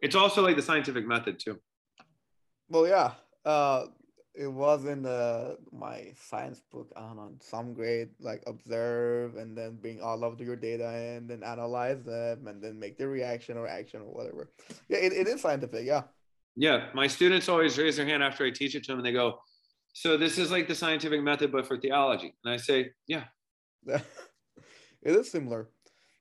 It's 0.00 0.14
also 0.14 0.42
like 0.42 0.56
the 0.56 0.62
scientific 0.62 1.06
method 1.06 1.38
too. 1.38 1.58
Well, 2.68 2.86
yeah. 2.86 3.12
Uh, 3.44 3.86
it 4.36 4.52
was 4.52 4.84
in 4.84 5.02
the 5.02 5.56
my 5.72 6.12
science 6.14 6.60
book 6.70 6.92
on 6.94 7.38
some 7.40 7.72
grade 7.72 8.10
like 8.20 8.42
observe 8.46 9.36
and 9.36 9.56
then 9.56 9.76
bring 9.76 10.00
all 10.00 10.22
of 10.24 10.38
your 10.40 10.56
data 10.56 10.88
and 10.88 11.28
then 11.28 11.42
analyze 11.42 12.02
them 12.02 12.46
and 12.46 12.62
then 12.62 12.78
make 12.78 12.98
the 12.98 13.08
reaction 13.08 13.56
or 13.56 13.66
action 13.66 14.02
or 14.02 14.12
whatever 14.12 14.50
yeah 14.88 14.98
it, 14.98 15.12
it 15.12 15.26
is 15.26 15.40
scientific 15.40 15.86
yeah 15.86 16.02
yeah 16.54 16.88
my 16.94 17.06
students 17.06 17.48
always 17.48 17.78
raise 17.78 17.96
their 17.96 18.06
hand 18.06 18.22
after 18.22 18.44
i 18.44 18.50
teach 18.50 18.74
it 18.74 18.84
to 18.84 18.92
them 18.92 18.98
and 18.98 19.06
they 19.06 19.12
go 19.12 19.38
so 19.96 20.16
this 20.16 20.36
is 20.36 20.50
like 20.50 20.68
the 20.68 20.74
scientific 20.74 21.22
method 21.22 21.50
but 21.50 21.66
for 21.66 21.78
theology 21.78 22.34
and 22.44 22.52
i 22.52 22.56
say 22.56 22.90
yeah 23.06 23.24
it 23.86 24.02
is 25.02 25.30
similar 25.30 25.68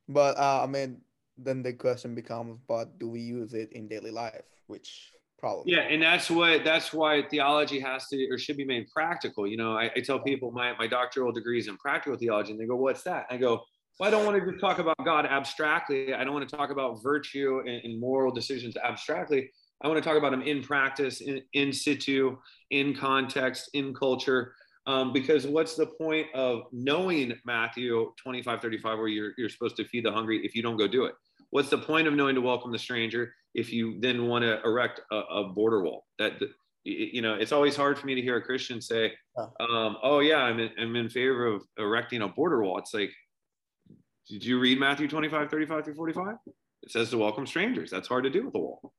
but 0.08 0.38
uh, 0.38 0.62
i 0.64 0.68
mean 0.68 1.02
then 1.38 1.62
the 1.62 1.74
question 1.74 2.16
becomes 2.16 2.58
but 2.68 2.98
do 2.98 3.10
we 3.10 3.20
use 3.20 3.54
it 3.54 3.72
in 3.74 3.88
daily 3.88 4.12
life 4.12 4.46
which 4.68 5.12
problem. 5.46 5.66
Yeah, 5.68 5.82
and 5.82 6.02
that's 6.02 6.30
what 6.30 6.64
that's 6.64 6.94
why 6.94 7.22
theology 7.30 7.80
has 7.80 8.08
to 8.08 8.28
or 8.32 8.38
should 8.38 8.58
be 8.58 8.66
made 8.66 8.90
practical. 8.92 9.46
You 9.46 9.58
know, 9.58 9.78
I, 9.78 9.92
I 9.96 10.00
tell 10.00 10.20
people 10.20 10.52
my 10.52 10.74
my 10.78 10.88
doctoral 10.88 11.32
degree 11.32 11.60
is 11.60 11.68
in 11.68 11.78
practical 11.78 12.18
theology, 12.18 12.52
and 12.52 12.60
they 12.60 12.66
go, 12.66 12.76
"What's 12.76 13.04
that?" 13.04 13.26
I 13.30 13.38
go, 13.38 13.64
"Well, 14.00 14.08
I 14.08 14.12
don't 14.12 14.26
want 14.26 14.44
to 14.44 14.52
just 14.52 14.62
talk 14.62 14.80
about 14.80 14.96
God 15.04 15.26
abstractly. 15.26 16.14
I 16.14 16.24
don't 16.24 16.34
want 16.34 16.48
to 16.50 16.56
talk 16.56 16.72
about 16.72 17.04
virtue 17.04 17.62
and, 17.66 17.82
and 17.84 18.00
moral 18.00 18.32
decisions 18.32 18.76
abstractly. 18.78 19.52
I 19.86 19.88
want 19.88 20.04
to 20.04 20.10
talk 20.10 20.18
about 20.18 20.32
them 20.32 20.42
in 20.42 20.64
practice, 20.64 21.22
in, 21.22 21.44
in 21.54 21.72
situ, 21.72 22.38
in 22.72 22.96
context, 22.96 23.70
in 23.74 23.94
culture." 23.94 24.56
Um, 24.88 25.14
because 25.14 25.48
what's 25.48 25.76
the 25.76 25.86
point 25.86 26.28
of 26.34 26.64
knowing 26.72 27.34
Matthew 27.46 28.12
25, 28.18 28.62
35, 28.62 28.98
where 28.98 29.08
you're, 29.08 29.32
you're 29.38 29.50
supposed 29.50 29.78
to 29.78 29.86
feed 29.86 30.06
the 30.06 30.12
hungry 30.12 30.46
if 30.46 30.56
you 30.56 30.62
don't 30.62 30.78
go 30.78 30.88
do 30.88 31.06
it? 31.06 31.14
What's 31.50 31.70
the 31.70 31.78
point 31.78 32.08
of 32.08 32.14
knowing 32.14 32.36
to 32.36 32.42
welcome 32.42 32.72
the 32.72 32.80
stranger 32.80 33.34
if 33.54 33.72
you 33.72 34.00
then 34.00 34.28
want 34.28 34.44
to 34.44 34.62
erect 34.64 35.02
a, 35.12 35.16
a 35.16 35.44
border 35.50 35.84
wall? 35.84 36.06
That 36.20 36.34
you 36.84 37.22
know, 37.22 37.34
it's 37.34 37.52
always 37.52 37.76
hard 37.76 37.98
for 37.98 38.06
me 38.06 38.14
to 38.14 38.22
hear 38.22 38.38
a 38.38 38.42
Christian 38.42 38.80
say, 38.80 39.14
um, 39.38 39.98
"Oh 40.04 40.20
yeah, 40.20 40.38
I'm 40.38 40.60
in, 40.60 40.70
I'm 40.80 40.96
in 40.96 41.10
favor 41.10 41.48
of 41.48 41.64
erecting 41.78 42.22
a 42.22 42.28
border 42.28 42.62
wall." 42.62 42.78
It's 42.78 42.94
like, 42.94 43.12
did 44.28 44.46
you 44.46 44.60
read 44.60 44.80
Matthew 44.80 45.08
25, 45.08 45.50
35 45.50 45.86
through 45.86 45.96
45? 45.96 46.36
It 46.84 46.92
says 46.92 47.10
to 47.10 47.18
welcome 47.18 47.48
strangers. 47.48 47.90
That's 47.90 48.08
hard 48.08 48.24
to 48.26 48.30
do 48.30 48.46
with 48.46 48.56
a 48.56 48.60
wall. 48.60 48.94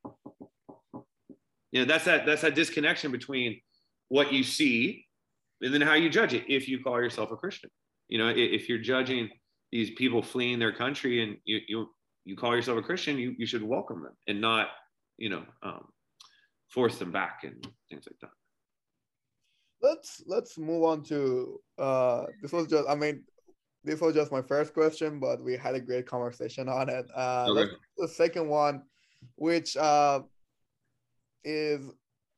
You 1.76 1.82
know, 1.82 1.88
that's 1.88 2.06
that 2.06 2.24
that's 2.24 2.40
that 2.40 2.54
disconnection 2.54 3.12
between 3.12 3.60
what 4.08 4.32
you 4.32 4.42
see 4.42 5.04
and 5.60 5.74
then 5.74 5.82
how 5.82 5.92
you 5.92 6.08
judge 6.08 6.32
it 6.32 6.44
if 6.48 6.68
you 6.68 6.82
call 6.82 7.02
yourself 7.02 7.32
a 7.32 7.36
Christian. 7.36 7.68
You 8.08 8.16
know, 8.16 8.32
if 8.34 8.66
you're 8.66 8.78
judging 8.78 9.28
these 9.72 9.90
people 9.90 10.22
fleeing 10.22 10.58
their 10.58 10.72
country 10.72 11.22
and 11.22 11.36
you, 11.44 11.60
you 11.68 11.88
you 12.24 12.34
call 12.34 12.56
yourself 12.56 12.78
a 12.78 12.82
Christian, 12.82 13.18
you, 13.18 13.34
you 13.36 13.44
should 13.44 13.62
welcome 13.62 14.02
them 14.02 14.14
and 14.26 14.40
not, 14.40 14.68
you 15.18 15.28
know, 15.28 15.42
um, 15.62 15.84
force 16.70 16.96
them 16.96 17.12
back 17.12 17.40
and 17.44 17.62
things 17.90 18.04
like 18.10 18.18
that. 18.22 18.30
Let's 19.82 20.22
let's 20.26 20.56
move 20.56 20.82
on 20.82 21.02
to 21.04 21.60
uh, 21.78 22.24
this 22.40 22.52
was 22.52 22.68
just 22.68 22.88
I 22.88 22.94
mean 22.94 23.22
this 23.84 24.00
was 24.00 24.14
just 24.14 24.32
my 24.32 24.40
first 24.40 24.72
question, 24.72 25.20
but 25.20 25.44
we 25.44 25.58
had 25.58 25.74
a 25.74 25.80
great 25.80 26.06
conversation 26.06 26.70
on 26.70 26.88
it. 26.88 27.04
Uh, 27.14 27.48
okay. 27.50 27.72
the 27.98 28.08
second 28.08 28.48
one, 28.48 28.80
which 29.34 29.76
uh, 29.76 30.20
is 31.46 31.88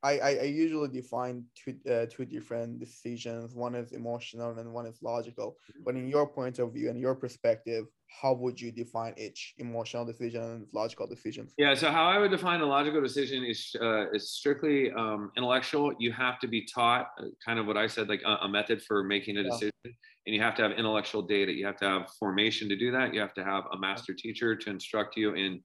I, 0.02 0.18
I, 0.18 0.30
I 0.30 0.42
usually 0.44 0.88
define 0.88 1.44
two 1.56 1.74
uh, 1.90 2.06
two 2.08 2.24
different 2.24 2.78
decisions. 2.78 3.54
One 3.54 3.74
is 3.74 3.90
emotional 3.92 4.56
and 4.56 4.72
one 4.72 4.86
is 4.86 4.98
logical. 5.02 5.48
Mm-hmm. 5.50 5.82
But 5.84 5.96
in 5.96 6.08
your 6.08 6.26
point 6.26 6.60
of 6.60 6.72
view 6.72 6.88
and 6.88 7.00
your 7.00 7.16
perspective, 7.16 7.86
how 8.22 8.34
would 8.34 8.60
you 8.60 8.70
define 8.70 9.14
each 9.16 9.54
emotional 9.58 10.04
decision 10.04 10.42
and 10.42 10.66
logical 10.72 11.08
decision? 11.08 11.48
Yeah. 11.58 11.74
So 11.74 11.90
how 11.90 12.06
I 12.06 12.18
would 12.18 12.30
define 12.30 12.60
a 12.60 12.66
logical 12.66 13.00
decision 13.00 13.44
is 13.44 13.74
uh, 13.80 14.10
is 14.12 14.30
strictly 14.30 14.92
um, 14.92 15.32
intellectual. 15.36 15.92
You 15.98 16.12
have 16.12 16.38
to 16.40 16.46
be 16.46 16.64
taught 16.72 17.08
uh, 17.20 17.24
kind 17.44 17.58
of 17.58 17.66
what 17.66 17.76
I 17.76 17.88
said, 17.88 18.08
like 18.08 18.22
a, 18.24 18.34
a 18.46 18.48
method 18.48 18.82
for 18.82 19.02
making 19.02 19.38
a 19.38 19.42
decision, 19.42 19.72
yeah. 19.84 19.90
and 20.26 20.34
you 20.34 20.40
have 20.40 20.54
to 20.56 20.62
have 20.62 20.72
intellectual 20.72 21.22
data. 21.22 21.50
You 21.50 21.66
have 21.66 21.78
to 21.78 21.88
have 21.88 22.02
formation 22.20 22.68
to 22.68 22.76
do 22.76 22.92
that. 22.92 23.14
You 23.14 23.20
have 23.20 23.34
to 23.34 23.42
have 23.42 23.64
a 23.72 23.78
master 23.78 24.14
teacher 24.14 24.54
to 24.54 24.70
instruct 24.70 25.16
you 25.16 25.34
in 25.34 25.60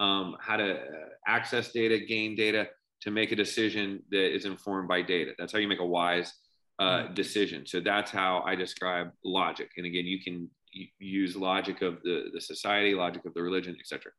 um, 0.00 0.36
how 0.40 0.56
to 0.56 0.74
uh, 0.74 0.86
access 1.28 1.70
data, 1.70 1.98
gain 2.04 2.34
data 2.34 2.66
to 3.02 3.10
make 3.10 3.32
a 3.32 3.36
decision 3.36 4.02
that 4.10 4.34
is 4.34 4.44
informed 4.44 4.88
by 4.88 5.02
data. 5.02 5.32
That's 5.38 5.52
how 5.52 5.58
you 5.58 5.68
make 5.68 5.80
a 5.80 5.86
wise 5.86 6.32
uh, 6.78 6.84
mm-hmm. 6.84 7.14
decision. 7.14 7.66
So 7.66 7.80
that's 7.80 8.10
how 8.10 8.42
I 8.46 8.54
describe 8.54 9.10
logic. 9.24 9.70
And 9.76 9.86
again, 9.86 10.06
you 10.06 10.20
can 10.22 10.50
use 10.98 11.36
logic 11.36 11.82
of 11.82 12.02
the, 12.02 12.24
the 12.32 12.40
society, 12.40 12.94
logic 12.94 13.24
of 13.24 13.34
the 13.34 13.42
religion, 13.42 13.76
etc. 13.80 14.12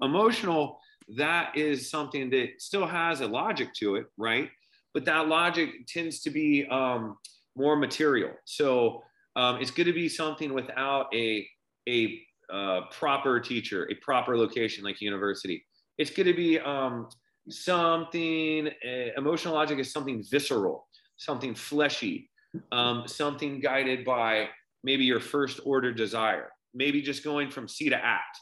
Emotional, 0.00 0.78
that 1.16 1.56
is 1.56 1.90
something 1.90 2.30
that 2.30 2.50
still 2.58 2.86
has 2.86 3.20
a 3.20 3.26
logic 3.26 3.72
to 3.74 3.96
it, 3.96 4.06
right? 4.16 4.50
But 4.92 5.04
that 5.06 5.28
logic 5.28 5.86
tends 5.88 6.20
to 6.20 6.30
be 6.30 6.66
um, 6.66 7.16
more 7.56 7.76
material. 7.76 8.30
So 8.44 9.02
um, 9.36 9.60
it's 9.60 9.70
going 9.70 9.86
to 9.86 9.92
be 9.92 10.08
something 10.08 10.54
without 10.54 11.06
a, 11.12 11.46
a 11.88 12.20
uh, 12.52 12.82
proper 12.92 13.40
teacher, 13.40 13.88
a 13.90 13.94
proper 13.96 14.36
location 14.36 14.84
like 14.84 15.00
university. 15.00 15.64
It's 15.98 16.10
going 16.10 16.26
to 16.26 16.34
be 16.34 16.58
um, 16.60 17.08
something 17.48 18.68
uh, 18.68 19.08
emotional 19.16 19.54
logic 19.54 19.78
is 19.78 19.92
something 19.92 20.22
visceral 20.30 20.86
something 21.16 21.54
fleshy 21.54 22.30
um, 22.72 23.06
something 23.06 23.60
guided 23.60 24.04
by 24.04 24.48
maybe 24.82 25.04
your 25.04 25.20
first 25.20 25.60
order 25.64 25.92
desire 25.92 26.50
maybe 26.72 27.02
just 27.02 27.22
going 27.22 27.50
from 27.50 27.68
see 27.68 27.88
to 27.88 27.96
act 27.96 28.38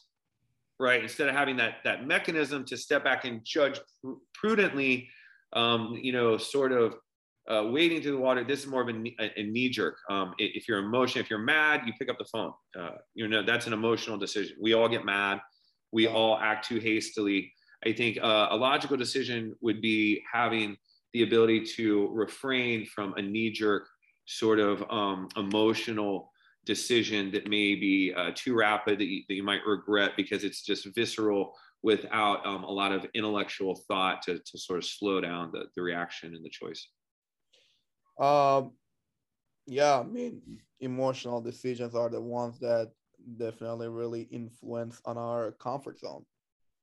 right? 0.82 1.02
Instead 1.02 1.28
of 1.28 1.34
having 1.34 1.56
that 1.58 1.76
that 1.84 2.06
mechanism 2.06 2.64
to 2.66 2.76
step 2.76 3.04
back 3.04 3.24
and 3.24 3.40
judge 3.44 3.80
pr- 4.02 4.14
prudently 4.34 5.08
um, 5.54 5.96
you 6.02 6.12
know 6.12 6.36
sort 6.36 6.72
of 6.72 6.96
uh, 7.50 7.64
wading 7.70 8.02
through 8.02 8.12
the 8.12 8.18
water 8.18 8.44
this 8.44 8.60
is 8.60 8.66
more 8.66 8.82
of 8.82 8.88
a, 8.88 9.14
a, 9.20 9.40
a 9.40 9.42
knee 9.44 9.68
jerk 9.68 9.96
um, 10.10 10.34
if 10.38 10.68
you're 10.68 10.78
emotional 10.78 11.22
if 11.22 11.30
you're 11.30 11.38
mad 11.38 11.82
you 11.86 11.92
pick 11.98 12.10
up 12.10 12.18
the 12.18 12.24
phone. 12.24 12.52
Uh, 12.78 12.96
you 13.14 13.28
know 13.28 13.42
that's 13.42 13.66
an 13.66 13.72
emotional 13.72 14.18
decision. 14.18 14.56
We 14.60 14.74
all 14.74 14.88
get 14.88 15.04
mad. 15.04 15.40
We 15.92 16.08
all 16.08 16.36
act 16.38 16.68
too 16.68 16.78
hastily 16.78 17.52
I 17.84 17.92
think 17.92 18.18
uh, 18.22 18.48
a 18.50 18.56
logical 18.56 18.96
decision 18.96 19.54
would 19.60 19.80
be 19.80 20.22
having 20.30 20.76
the 21.12 21.22
ability 21.22 21.64
to 21.76 22.08
refrain 22.12 22.86
from 22.86 23.14
a 23.14 23.22
knee 23.22 23.50
jerk 23.50 23.88
sort 24.26 24.60
of 24.60 24.84
um, 24.90 25.28
emotional 25.36 26.30
decision 26.64 27.30
that 27.32 27.48
may 27.48 27.74
be 27.74 28.14
uh, 28.16 28.30
too 28.34 28.54
rapid 28.54 28.98
that 28.98 29.06
you, 29.06 29.22
that 29.28 29.34
you, 29.34 29.42
might 29.42 29.66
regret 29.66 30.12
because 30.16 30.44
it's 30.44 30.62
just 30.62 30.86
visceral 30.94 31.52
without 31.82 32.46
um, 32.46 32.62
a 32.62 32.70
lot 32.70 32.92
of 32.92 33.04
intellectual 33.14 33.74
thought 33.88 34.22
to, 34.22 34.38
to 34.38 34.58
sort 34.58 34.78
of 34.78 34.84
slow 34.84 35.20
down 35.20 35.50
the, 35.52 35.64
the 35.74 35.82
reaction 35.82 36.34
and 36.34 36.44
the 36.44 36.50
choice. 36.50 36.88
Um, 38.20 38.72
yeah, 39.66 39.98
I 39.98 40.04
mean, 40.04 40.40
emotional 40.80 41.40
decisions 41.40 41.96
are 41.96 42.08
the 42.08 42.20
ones 42.20 42.60
that 42.60 42.92
definitely 43.36 43.88
really 43.88 44.22
influence 44.30 45.00
on 45.04 45.18
our 45.18 45.52
comfort 45.52 45.98
zone. 45.98 46.24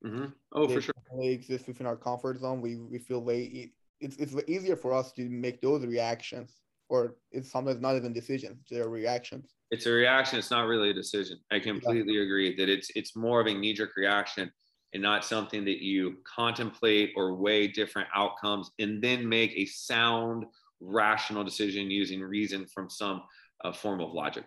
Mm-hmm. 0.06 0.26
Oh, 0.54 0.68
they 0.68 0.76
for 0.76 0.82
sure. 0.82 0.94
They 1.22 1.28
exist 1.28 1.68
within 1.68 1.86
our 1.86 1.98
comfort 1.98 2.40
zone. 2.40 2.62
We 2.62 2.78
we 2.78 3.00
feel 3.00 3.22
way 3.22 3.72
it's 4.00 4.18
it's 4.18 4.36
easier 4.48 4.76
for 4.76 4.94
us 4.94 5.12
to 5.14 5.30
make 5.30 5.62
those 5.62 5.86
reactions, 5.86 6.62
or 6.88 7.16
it's 7.32 7.52
sometimes 7.52 7.82
not 7.82 7.96
even 7.96 8.14
decisions; 8.14 8.66
they're 8.70 8.88
reactions. 8.88 9.54
It's 9.72 9.86
a 9.86 9.92
reaction. 9.92 10.40
It's 10.40 10.52
not 10.52 10.68
really 10.68 10.92
a 10.92 10.94
decision. 10.94 11.38
I 11.52 11.60
completely 11.60 12.14
yeah. 12.14 12.24
agree 12.24 12.56
that 12.56 12.70
it's 12.70 12.90
it's 12.96 13.16
more 13.16 13.42
of 13.42 13.48
a 13.48 13.54
knee 13.54 13.74
jerk 13.74 13.96
reaction 13.98 14.52
and 14.94 15.04
not 15.04 15.26
something 15.26 15.66
that 15.66 15.84
you 15.84 16.18
contemplate 16.24 17.12
or 17.16 17.36
weigh 17.36 17.68
different 17.68 18.08
outcomes 18.16 18.72
and 18.80 19.04
then 19.04 19.28
make 19.28 19.52
a 19.56 19.66
sound, 19.66 20.46
rational 20.80 21.44
decision 21.44 21.92
using 21.92 22.22
reason 22.22 22.66
from 22.66 22.90
some 22.90 23.22
uh, 23.64 23.72
form 23.72 24.02
of 24.02 24.14
logic. 24.14 24.46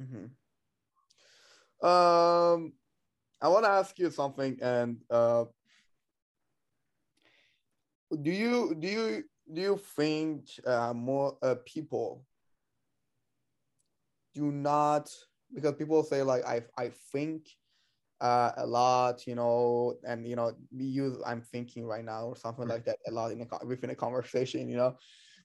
Mm-hmm. 0.00 0.26
Um, 1.84 2.72
I 3.42 3.48
want 3.48 3.64
to 3.64 3.70
ask 3.70 3.98
you 3.98 4.10
something, 4.10 4.56
and 4.62 4.98
uh, 5.10 5.46
do 8.22 8.30
you 8.30 8.76
do 8.78 8.88
you 8.88 9.24
do 9.52 9.60
you 9.60 9.80
think 9.96 10.46
uh, 10.64 10.94
more 10.94 11.36
uh, 11.42 11.56
people 11.66 12.24
do 14.32 14.52
not 14.52 15.10
because 15.52 15.74
people 15.74 16.02
say 16.04 16.22
like 16.22 16.44
I 16.46 16.62
I 16.78 16.92
think 17.12 17.48
uh, 18.20 18.52
a 18.58 18.66
lot, 18.66 19.26
you 19.26 19.34
know, 19.34 19.96
and 20.06 20.26
you 20.26 20.36
know, 20.36 20.52
we 20.70 20.84
use 20.84 21.18
I'm 21.26 21.42
thinking 21.42 21.84
right 21.84 22.04
now 22.04 22.26
or 22.26 22.36
something 22.36 22.68
like 22.68 22.84
that 22.84 22.98
a 23.08 23.10
lot 23.10 23.32
in 23.32 23.40
a 23.40 23.66
within 23.66 23.90
a 23.90 23.96
conversation, 23.96 24.68
you 24.68 24.76
know. 24.76 24.96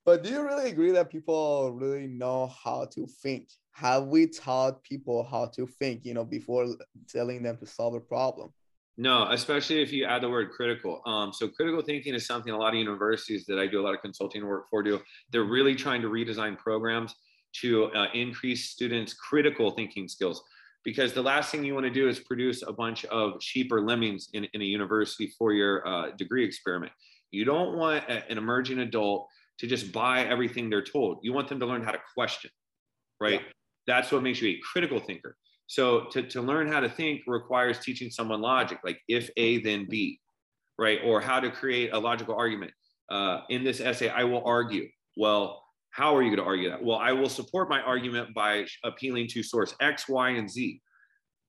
But 0.07 0.23
do 0.23 0.29
you 0.29 0.41
really 0.41 0.69
agree 0.69 0.91
that 0.91 1.09
people 1.09 1.73
really 1.73 2.07
know 2.07 2.47
how 2.63 2.85
to 2.93 3.05
think? 3.21 3.49
Have 3.73 4.05
we 4.05 4.25
taught 4.25 4.81
people 4.81 5.27
how 5.29 5.47
to 5.47 5.67
think, 5.67 6.05
you 6.05 6.13
know, 6.13 6.23
before 6.23 6.65
telling 7.09 7.43
them 7.43 7.57
to 7.57 7.65
solve 7.65 7.93
a 7.93 7.99
problem? 7.99 8.53
No, 8.97 9.27
especially 9.31 9.81
if 9.81 9.91
you 9.91 10.05
add 10.05 10.23
the 10.23 10.29
word 10.29 10.51
critical. 10.51 11.01
Um, 11.05 11.33
so 11.33 11.49
critical 11.49 11.81
thinking 11.81 12.13
is 12.13 12.25
something 12.25 12.53
a 12.53 12.57
lot 12.57 12.69
of 12.69 12.75
universities 12.75 13.45
that 13.47 13.59
I 13.59 13.67
do 13.67 13.81
a 13.81 13.83
lot 13.83 13.95
of 13.95 14.01
consulting 14.01 14.47
work 14.47 14.69
for 14.69 14.81
do. 14.81 15.01
They're 15.33 15.43
really 15.43 15.75
trying 15.75 16.01
to 16.03 16.07
redesign 16.07 16.57
programs 16.57 17.13
to 17.61 17.87
uh, 17.87 18.07
increase 18.13 18.69
students' 18.69 19.13
critical 19.13 19.71
thinking 19.71 20.07
skills 20.07 20.41
because 20.85 21.11
the 21.11 21.21
last 21.21 21.51
thing 21.51 21.65
you 21.65 21.73
want 21.73 21.85
to 21.85 21.91
do 21.91 22.07
is 22.07 22.17
produce 22.17 22.61
a 22.61 22.71
bunch 22.71 23.03
of 23.05 23.43
sheep 23.43 23.73
or 23.73 23.81
lemmings 23.81 24.29
in, 24.31 24.45
in 24.53 24.61
a 24.61 24.65
university 24.65 25.33
for 25.37 25.51
your 25.51 25.85
uh, 25.85 26.11
degree 26.17 26.45
experiment. 26.45 26.93
You 27.31 27.43
don't 27.43 27.75
want 27.75 28.05
a, 28.07 28.25
an 28.31 28.37
emerging 28.37 28.79
adult 28.79 29.27
to 29.59 29.67
just 29.67 29.91
buy 29.91 30.23
everything 30.25 30.69
they're 30.69 30.83
told. 30.83 31.19
You 31.21 31.33
want 31.33 31.47
them 31.47 31.59
to 31.59 31.65
learn 31.65 31.83
how 31.83 31.91
to 31.91 31.99
question, 32.13 32.51
right? 33.19 33.41
Yeah. 33.41 33.47
That's 33.87 34.11
what 34.11 34.23
makes 34.23 34.41
you 34.41 34.49
a 34.49 34.59
critical 34.61 34.99
thinker. 34.99 35.35
So 35.67 36.05
to, 36.11 36.23
to 36.23 36.41
learn 36.41 36.71
how 36.71 36.79
to 36.79 36.89
think 36.89 37.21
requires 37.27 37.79
teaching 37.79 38.09
someone 38.09 38.41
logic, 38.41 38.79
like 38.83 38.99
if 39.07 39.29
A, 39.37 39.61
then 39.61 39.87
B, 39.89 40.19
right? 40.77 40.99
Or 41.03 41.19
how 41.19 41.39
to 41.39 41.51
create 41.51 41.93
a 41.93 41.99
logical 41.99 42.35
argument. 42.35 42.71
Uh, 43.09 43.41
in 43.49 43.63
this 43.63 43.79
essay, 43.79 44.09
I 44.09 44.23
will 44.23 44.43
argue. 44.45 44.87
Well, 45.15 45.63
how 45.91 46.15
are 46.15 46.21
you 46.21 46.29
going 46.29 46.39
to 46.39 46.45
argue 46.45 46.69
that? 46.69 46.83
Well, 46.83 46.97
I 46.97 47.11
will 47.11 47.29
support 47.29 47.69
my 47.69 47.81
argument 47.81 48.33
by 48.33 48.65
appealing 48.83 49.27
to 49.29 49.43
source 49.43 49.73
X, 49.81 50.07
Y, 50.07 50.29
and 50.29 50.49
Z. 50.49 50.79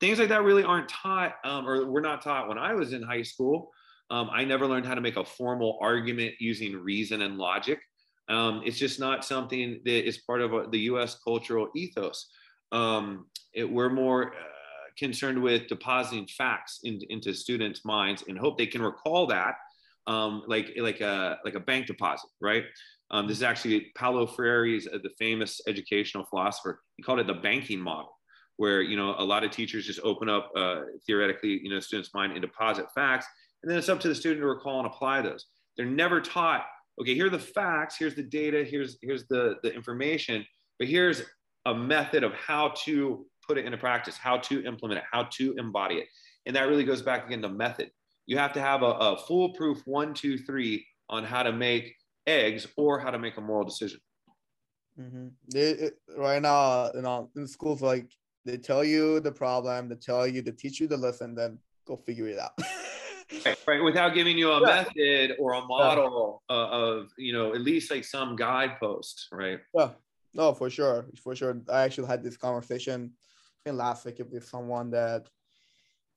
Things 0.01 0.19
like 0.19 0.29
that 0.29 0.43
really 0.43 0.63
aren't 0.63 0.89
taught, 0.89 1.35
um, 1.45 1.69
or 1.69 1.91
were 1.91 2.01
not 2.01 2.23
taught 2.23 2.49
when 2.49 2.59
I 2.59 2.73
was 2.73 2.93
in 2.93 3.03
high 3.03 3.23
school. 3.23 3.71
Um, 4.11 4.31
I 4.33 4.45
never 4.45 4.67
learned 4.67 4.87
how 4.87 4.95
to 4.95 5.01
make 5.01 5.17
a 5.17 5.25
formal 5.25 5.79
argument 5.83 6.35
using 6.41 6.75
reason 6.77 7.23
and 7.23 7.37
logic. 7.37 7.81
Um, 8.29 8.63
it's 8.65 8.79
just 8.79 9.01
not 9.01 9.25
something 9.25 9.81
that 9.85 10.07
is 10.07 10.19
part 10.19 10.43
of 10.43 10.71
the 10.71 10.81
U.S. 10.81 11.19
cultural 11.25 11.69
ethos. 11.75 12.29
Um, 12.73 13.27
it, 13.55 13.71
we're 13.71 13.89
more 13.89 14.29
uh, 14.29 14.37
concerned 14.99 15.43
with 15.43 15.69
depositing 15.69 16.27
facts 16.27 16.81
in, 16.85 17.01
into 17.09 17.33
students' 17.33 17.85
minds 17.85 18.25
and 18.29 18.39
hope 18.39 18.59
they 18.59 18.67
can 18.67 18.83
recall 18.83 19.27
that, 19.29 19.55
um, 20.07 20.43
like 20.47 20.73
like 20.79 21.01
a 21.01 21.39
like 21.45 21.55
a 21.55 21.61
bank 21.61 21.87
deposit, 21.87 22.31
right? 22.41 22.65
Um, 23.11 23.27
this 23.27 23.39
is 23.39 23.43
actually 23.43 23.91
Paulo 23.97 24.27
Freire, 24.27 24.79
uh, 24.93 24.99
the 25.03 25.11
famous 25.19 25.61
educational 25.67 26.25
philosopher. 26.27 26.83
He 26.97 27.03
called 27.03 27.21
it 27.21 27.27
the 27.27 27.35
banking 27.35 27.81
model, 27.81 28.19
where 28.57 28.83
you 28.83 28.97
know 28.97 29.15
a 29.19 29.25
lot 29.25 29.45
of 29.45 29.51
teachers 29.51 29.87
just 29.87 30.01
open 30.03 30.29
up 30.29 30.51
uh, 30.55 30.83
theoretically, 31.07 31.61
you 31.63 31.71
know, 31.71 31.81
students' 31.81 32.13
mind 32.13 32.33
and 32.33 32.43
deposit 32.43 32.87
facts, 32.95 33.27
and 33.63 33.71
then 33.71 33.79
it's 33.79 33.89
up 33.89 34.01
to 34.01 34.09
the 34.09 34.15
student 34.15 34.43
to 34.43 34.47
recall 34.47 34.79
and 34.79 34.87
apply 34.87 35.23
those. 35.23 35.47
They're 35.77 35.87
never 35.87 36.21
taught. 36.21 36.67
Okay, 37.01 37.15
here 37.15 37.27
are 37.27 37.31
the 37.31 37.39
facts. 37.39 37.97
Here's 37.99 38.15
the 38.15 38.23
data. 38.23 38.65
Here's 38.65 38.99
here's 39.03 39.27
the 39.29 39.57
the 39.63 39.73
information. 39.73 40.45
But 40.79 40.89
here's 40.89 41.23
a 41.67 41.75
method 41.75 42.25
of 42.25 42.33
how 42.35 42.73
to 42.85 43.27
put 43.47 43.59
it 43.59 43.65
into 43.65 43.79
practice, 43.79 44.17
how 44.17 44.39
to 44.39 44.65
implement 44.65 44.99
it, 44.99 45.05
how 45.11 45.25
to 45.25 45.55
embody 45.59 45.97
it, 45.97 46.09
and 46.47 46.55
that 46.57 46.69
really 46.69 46.85
goes 46.85 47.03
back 47.03 47.27
again 47.27 47.43
to 47.43 47.49
method. 47.49 47.91
You 48.27 48.39
have 48.39 48.53
to 48.55 48.61
have 48.61 48.83
a, 48.83 48.87
a 48.87 49.19
foolproof 49.27 49.83
one, 49.87 50.13
two, 50.13 50.39
three 50.39 50.85
on 51.09 51.25
how 51.25 51.43
to 51.43 51.53
make 51.53 51.95
eggs 52.27 52.67
or 52.77 52.99
how 52.99 53.11
to 53.11 53.19
make 53.19 53.37
a 53.39 53.41
moral 53.41 53.65
decision. 53.65 54.01
Mm-hmm. 55.01 56.21
Right 56.21 56.43
now, 56.43 56.91
you 56.95 57.03
know, 57.03 57.31
in 57.37 57.47
schools, 57.47 57.81
like 57.81 58.11
they 58.45 58.57
tell 58.57 58.85
you 58.85 59.21
the 59.21 59.33
problem, 59.33 59.89
they 59.89 59.95
tell 59.95 60.27
you, 60.27 60.43
to 60.43 60.53
teach 60.53 60.81
you 60.81 60.87
the 60.87 60.97
lesson, 60.97 61.35
then 61.35 61.59
go 61.87 61.97
figure 61.97 62.29
it 62.29 62.39
out. 62.39 62.53
right, 63.45 63.59
right, 63.67 63.83
without 63.83 64.15
giving 64.15 64.39
you 64.39 64.51
a 64.51 64.61
yeah. 64.61 64.67
method 64.67 65.37
or 65.39 65.55
a 65.55 65.65
model 65.65 66.43
yeah. 66.49 66.57
uh, 66.57 66.69
of, 66.69 67.09
you 67.19 67.33
know, 67.33 67.55
at 67.55 67.61
least 67.61 67.91
like 67.91 68.05
some 68.05 68.37
guidepost, 68.37 69.29
right? 69.33 69.61
Yeah, 69.75 69.91
no, 70.35 70.53
for 70.53 70.71
sure, 70.71 71.07
for 71.23 71.35
sure. 71.35 71.61
I 71.71 71.83
actually 71.83 72.09
had 72.09 72.23
this 72.23 72.37
conversation 72.37 73.13
in 73.67 73.77
last 73.77 74.05
week 74.05 74.21
with 74.31 74.47
someone 74.47 74.91
that, 74.91 75.29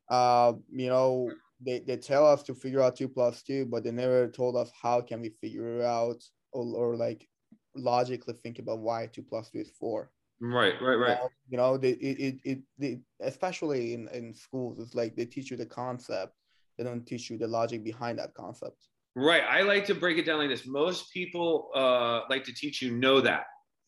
uh, 0.09 0.53
you 0.71 0.89
know, 0.89 1.31
they, 1.63 1.79
they 1.79 1.97
tell 1.97 2.25
us 2.25 2.43
to 2.43 2.55
figure 2.55 2.81
out 2.81 2.95
two 2.95 3.07
plus 3.07 3.43
two, 3.43 3.65
but 3.65 3.83
they 3.83 3.91
never 3.91 4.27
told 4.27 4.55
us 4.55 4.71
how 4.81 5.01
can 5.01 5.21
we 5.21 5.29
figure 5.29 5.79
it 5.79 5.85
out 5.85 6.23
or, 6.51 6.65
or 6.75 6.95
like 6.95 7.27
logically 7.75 8.33
think 8.33 8.59
about 8.59 8.79
why 8.79 9.05
two 9.05 9.23
plus 9.23 9.49
two 9.49 9.59
is 9.59 9.69
four. 9.69 10.11
Right, 10.43 10.73
right, 10.81 10.95
right. 10.95 11.17
Uh, 11.19 11.27
you 11.49 11.57
know, 11.57 11.77
they, 11.77 11.91
it, 11.91 12.19
it, 12.19 12.39
it, 12.43 12.59
they, 12.79 12.99
especially 13.21 13.93
in, 13.93 14.07
in 14.07 14.33
schools, 14.33 14.79
it's 14.79 14.95
like 14.95 15.15
they 15.15 15.25
teach 15.25 15.51
you 15.51 15.57
the 15.57 15.67
concept, 15.67 16.33
they 16.81 16.89
don't 16.89 17.05
teach 17.05 17.29
you 17.29 17.37
the 17.37 17.47
logic 17.47 17.83
behind 17.83 18.17
that 18.19 18.33
concept. 18.33 18.87
Right. 19.15 19.43
I 19.47 19.61
like 19.61 19.85
to 19.85 19.95
break 19.95 20.17
it 20.17 20.25
down 20.25 20.39
like 20.39 20.49
this. 20.49 20.65
Most 20.65 21.11
people 21.11 21.69
uh, 21.75 22.21
like 22.29 22.43
to 22.45 22.53
teach 22.53 22.81
you 22.81 22.91
know 22.91 23.21
that. 23.21 23.43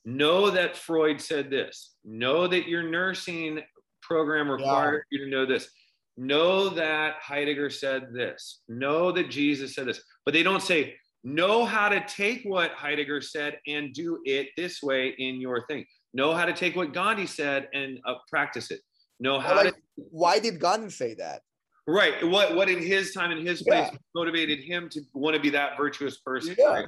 Know 0.06 0.50
that 0.50 0.76
Freud 0.76 1.20
said 1.22 1.50
this. 1.50 1.96
Know 2.04 2.46
that 2.48 2.68
your 2.68 2.84
nursing 2.84 3.62
program 4.02 4.52
required 4.52 5.06
yeah. 5.10 5.20
you 5.20 5.26
to 5.26 5.32
know 5.32 5.46
this 5.46 5.70
know 6.18 6.70
that 6.70 7.16
Heidegger 7.20 7.70
said 7.70 8.14
this, 8.14 8.62
know 8.68 9.12
that 9.12 9.30
Jesus 9.30 9.76
said 9.76 9.88
this, 9.88 10.02
but 10.26 10.34
they 10.34 10.44
don't 10.44 10.62
say, 10.62 10.96
know 11.24 11.66
how 11.66 11.90
to 11.90 12.06
take 12.06 12.44
what 12.44 12.72
Heidegger 12.72 13.22
said 13.22 13.58
and 13.68 13.94
do 13.94 14.20
it 14.26 14.50
this 14.58 14.84
way 14.84 15.16
in 15.18 15.40
your 15.40 15.66
thing. 15.68 15.86
Know 16.14 16.34
how 16.34 16.46
to 16.46 16.54
take 16.54 16.76
what 16.76 16.94
Gandhi 16.94 17.26
said 17.26 17.68
and 17.74 17.98
uh, 18.06 18.16
practice 18.30 18.70
it. 18.72 18.82
Know 19.20 19.40
how 19.40 19.56
like, 19.56 19.74
to. 19.74 19.82
Why 19.96 20.40
did 20.40 20.60
Gandhi 20.60 20.90
say 20.90 21.16
that? 21.16 21.42
Right. 21.86 22.26
What 22.26 22.56
what 22.56 22.70
in 22.70 22.82
his 22.82 23.14
time 23.14 23.32
in 23.32 23.46
his 23.46 23.62
place 23.62 23.90
yeah. 23.92 23.98
motivated 24.16 24.60
him 24.60 24.90
to 24.90 25.02
want 25.14 25.36
to 25.36 25.42
be 25.42 25.50
that 25.52 25.78
virtuous 25.78 26.18
person? 26.18 26.56
Yeah. 26.58 26.66
Right? 26.66 26.88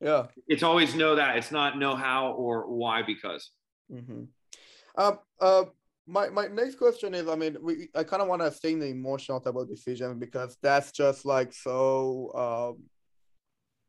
Yeah. 0.00 0.26
It's 0.48 0.62
always 0.62 0.94
know 0.94 1.14
that. 1.14 1.36
It's 1.36 1.52
not 1.52 1.78
know 1.78 1.94
how 1.94 2.32
or 2.32 2.68
why 2.68 3.02
because. 3.02 3.50
Mm-hmm. 3.92 4.24
Uh, 4.96 5.12
uh, 5.40 5.64
my 6.06 6.28
my 6.28 6.46
next 6.48 6.76
question 6.76 7.14
is 7.14 7.28
i 7.28 7.34
mean 7.34 7.56
we 7.60 7.88
i 7.94 8.02
kind 8.02 8.22
of 8.22 8.28
want 8.28 8.42
to 8.42 8.50
stay 8.50 8.72
in 8.72 8.80
the 8.80 8.86
emotional 8.86 9.40
type 9.40 9.54
of 9.54 9.68
decision 9.68 10.18
because 10.18 10.56
that's 10.62 10.90
just 10.90 11.24
like 11.24 11.52
so 11.52 12.32
um 12.74 12.82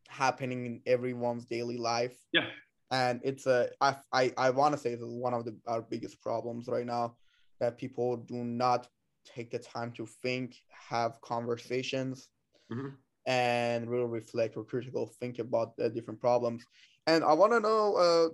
happening 0.08 0.66
in 0.66 0.82
everyone's 0.86 1.46
daily 1.46 1.78
life 1.78 2.16
yeah 2.32 2.46
and 2.92 3.20
it's 3.24 3.48
a 3.48 3.70
i 3.82 3.96
i, 4.12 4.32
I 4.38 4.50
want 4.52 4.74
to 4.76 4.80
say 4.80 4.92
it's 4.92 5.04
one 5.04 5.34
of 5.34 5.44
the 5.46 5.58
our 5.66 5.82
biggest 5.82 6.22
problems 6.22 6.68
right 6.68 6.86
now 6.86 7.16
that 7.60 7.78
people 7.78 8.18
do 8.18 8.44
not 8.44 8.88
take 9.26 9.52
the 9.52 9.60
time 9.60 9.92
to 9.92 10.06
think 10.22 10.56
have 10.70 11.20
conversations 11.22 12.30
mm-hmm. 12.72 12.90
and 13.26 13.90
really 13.90 14.06
reflect 14.06 14.58
or 14.58 14.64
critical 14.64 15.12
think 15.20 15.40
about 15.40 15.76
the 15.78 15.90
different 15.90 16.20
problems 16.20 16.64
and 17.08 17.24
i 17.24 17.34
want 17.34 17.52
to 17.52 17.60
know 17.60 17.96
uh, 17.96 18.28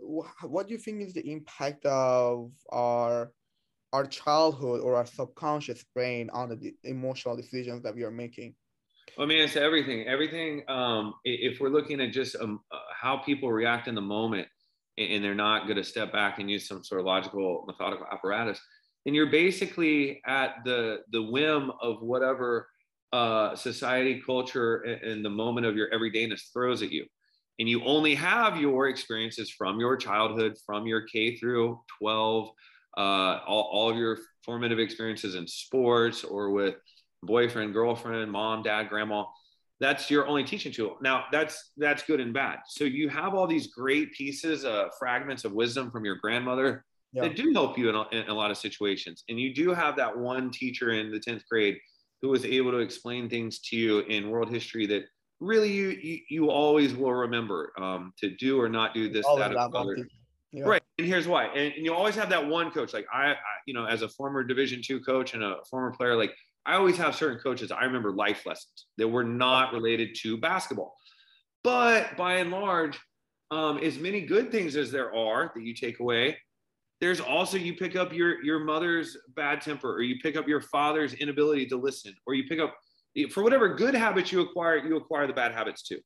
what 0.47 0.67
do 0.67 0.73
you 0.73 0.79
think 0.79 1.01
is 1.01 1.13
the 1.13 1.31
impact 1.31 1.85
of 1.85 2.51
our 2.71 3.31
our 3.93 4.05
childhood 4.05 4.81
or 4.81 4.95
our 4.95 5.05
subconscious 5.05 5.83
brain 5.95 6.29
on 6.31 6.49
the 6.49 6.73
emotional 6.83 7.35
decisions 7.35 7.83
that 7.83 7.95
we 7.95 8.03
are 8.03 8.11
making? 8.11 8.55
I 9.17 9.25
mean, 9.25 9.39
it's 9.39 9.55
everything. 9.55 10.07
Everything. 10.07 10.63
Um, 10.67 11.15
if 11.23 11.59
we're 11.59 11.69
looking 11.69 11.99
at 11.99 12.11
just 12.11 12.35
um, 12.35 12.59
uh, 12.71 12.77
how 12.95 13.17
people 13.17 13.51
react 13.51 13.87
in 13.87 13.95
the 13.95 14.01
moment, 14.01 14.47
and 14.97 15.23
they're 15.23 15.33
not 15.33 15.63
going 15.63 15.77
to 15.77 15.83
step 15.83 16.11
back 16.11 16.39
and 16.39 16.51
use 16.51 16.67
some 16.67 16.83
sort 16.83 16.99
of 16.99 17.07
logical, 17.07 17.63
methodical 17.67 18.05
apparatus, 18.11 18.59
then 19.05 19.13
you're 19.13 19.31
basically 19.31 20.21
at 20.25 20.55
the 20.65 20.99
the 21.11 21.21
whim 21.21 21.71
of 21.81 22.01
whatever 22.01 22.67
uh, 23.11 23.55
society, 23.55 24.21
culture, 24.25 24.77
and 24.77 25.25
the 25.25 25.29
moment 25.29 25.65
of 25.65 25.75
your 25.75 25.89
everydayness 25.89 26.51
throws 26.53 26.81
at 26.83 26.91
you. 26.91 27.05
And 27.57 27.67
you 27.67 27.83
only 27.83 28.15
have 28.15 28.57
your 28.57 28.87
experiences 28.87 29.49
from 29.49 29.79
your 29.79 29.97
childhood, 29.97 30.55
from 30.65 30.85
your 30.87 31.01
K 31.01 31.35
through 31.35 31.79
12 31.99 32.49
uh, 32.97 33.39
all, 33.47 33.69
all 33.71 33.89
of 33.89 33.97
your 33.97 34.17
formative 34.43 34.79
experiences 34.79 35.35
in 35.35 35.47
sports 35.47 36.23
or 36.23 36.51
with 36.51 36.75
boyfriend, 37.23 37.73
girlfriend, 37.73 38.31
mom, 38.31 38.63
dad, 38.63 38.89
grandma. 38.89 39.25
That's 39.79 40.09
your 40.11 40.27
only 40.27 40.43
teaching 40.43 40.73
tool. 40.73 40.97
Now 41.01 41.25
that's 41.31 41.71
that's 41.77 42.03
good 42.03 42.19
and 42.19 42.33
bad. 42.33 42.59
So 42.67 42.83
you 42.83 43.07
have 43.07 43.33
all 43.33 43.47
these 43.47 43.67
great 43.67 44.11
pieces, 44.13 44.65
uh, 44.65 44.89
fragments 44.99 45.45
of 45.45 45.53
wisdom 45.53 45.89
from 45.91 46.03
your 46.03 46.15
grandmother 46.15 46.83
yeah. 47.11 47.23
that 47.23 47.35
do 47.35 47.51
help 47.53 47.77
you 47.77 47.89
in 47.89 47.95
a, 47.95 48.07
in 48.11 48.29
a 48.29 48.33
lot 48.33 48.51
of 48.51 48.57
situations. 48.57 49.23
And 49.29 49.39
you 49.39 49.53
do 49.53 49.73
have 49.73 49.95
that 49.97 50.17
one 50.17 50.51
teacher 50.51 50.91
in 50.91 51.11
the 51.11 51.19
tenth 51.19 51.43
grade 51.49 51.77
who 52.21 52.29
was 52.29 52.45
able 52.45 52.71
to 52.71 52.79
explain 52.79 53.29
things 53.29 53.59
to 53.59 53.77
you 53.77 53.99
in 53.99 54.29
world 54.29 54.49
history 54.49 54.85
that 54.87 55.05
really 55.39 55.71
you 55.71 55.89
you, 55.89 56.19
you 56.29 56.49
always 56.49 56.93
will 56.93 57.13
remember 57.13 57.71
um, 57.79 58.13
to 58.19 58.35
do 58.35 58.59
or 58.59 58.67
not 58.67 58.93
do 58.93 59.09
this 59.09 59.25
All 59.25 59.37
that 59.37 59.51
or 59.51 59.55
that 59.55 59.73
other. 59.73 59.97
Yeah. 60.51 60.65
Right. 60.65 60.81
And 60.97 61.07
here's 61.07 61.27
why. 61.27 61.45
And, 61.45 61.73
and 61.75 61.85
you 61.85 61.93
always 61.93 62.15
have 62.15 62.29
that 62.29 62.45
one 62.45 62.71
coach. 62.71 62.93
Like 62.93 63.05
I, 63.13 63.31
I, 63.31 63.35
you 63.67 63.73
know, 63.73 63.85
as 63.85 64.01
a 64.01 64.09
former 64.09 64.43
Division 64.43 64.81
two 64.83 64.99
coach 64.99 65.33
and 65.33 65.43
a 65.43 65.57
former 65.69 65.91
player, 65.91 66.15
like 66.15 66.33
I 66.65 66.75
always 66.75 66.97
have 66.97 67.15
certain 67.15 67.39
coaches. 67.39 67.71
I 67.71 67.83
remember 67.85 68.11
life 68.11 68.45
lessons 68.45 68.87
that 68.97 69.07
were 69.07 69.23
not 69.23 69.73
related 69.73 70.15
to 70.21 70.37
basketball. 70.37 70.95
But 71.63 72.17
by 72.17 72.35
and 72.35 72.51
large, 72.51 72.99
um, 73.51 73.77
as 73.79 73.97
many 73.97 74.21
good 74.21 74.51
things 74.51 74.75
as 74.75 74.91
there 74.91 75.13
are 75.15 75.51
that 75.55 75.63
you 75.63 75.73
take 75.73 75.99
away, 75.99 76.37
there's 77.01 77.19
also 77.19 77.57
you 77.57 77.75
pick 77.75 77.95
up 77.95 78.13
your 78.13 78.43
your 78.43 78.59
mother's 78.59 79.17
bad 79.35 79.61
temper, 79.61 79.93
or 79.93 80.01
you 80.01 80.17
pick 80.21 80.35
up 80.35 80.47
your 80.47 80.61
father's 80.61 81.13
inability 81.13 81.65
to 81.67 81.77
listen, 81.77 82.13
or 82.27 82.33
you 82.33 82.43
pick 82.47 82.59
up 82.59 82.75
for 83.31 83.43
whatever 83.43 83.75
good 83.75 83.95
habits 83.95 84.31
you 84.31 84.41
acquire, 84.41 84.77
you 84.77 84.95
acquire 84.95 85.27
the 85.27 85.33
bad 85.33 85.51
habits 85.51 85.81
too 85.81 85.99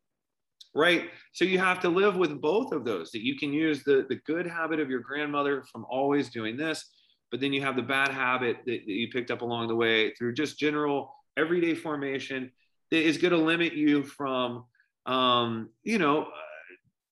right? 0.76 1.10
So 1.34 1.46
you 1.46 1.60
have 1.60 1.80
to 1.82 1.90
live 1.90 2.16
with 2.16 2.42
both 2.42 2.72
of 2.72 2.86
those 2.86 3.12
that 3.12 3.24
you 3.24 3.38
can 3.38 3.54
use 3.54 3.84
the, 3.84 4.06
the 4.10 4.20
good 4.26 4.48
habit 4.48 4.80
of 4.80 4.90
your 4.90 5.00
grandmother 5.00 5.64
from 5.72 5.86
always 5.90 6.30
doing 6.30 6.58
this, 6.58 6.90
but 7.32 7.40
then 7.40 7.54
you 7.54 7.62
have 7.62 7.76
the 7.76 7.82
bad 7.82 8.10
habit 8.10 8.58
that, 8.66 8.86
that 8.86 8.92
you 8.92 9.10
picked 9.10 9.32
up 9.32 9.42
along 9.42 9.68
the 9.68 9.76
way 9.76 10.14
through 10.16 10.34
just 10.34 10.58
general 10.58 11.14
everyday 11.38 11.76
formation 11.76 12.52
that 12.92 13.06
is 13.06 13.18
going 13.18 13.32
to 13.32 13.38
limit 13.38 13.74
you 13.74 14.04
from, 14.04 14.66
um, 15.06 15.70
you 15.84 16.00
know, 16.00 16.28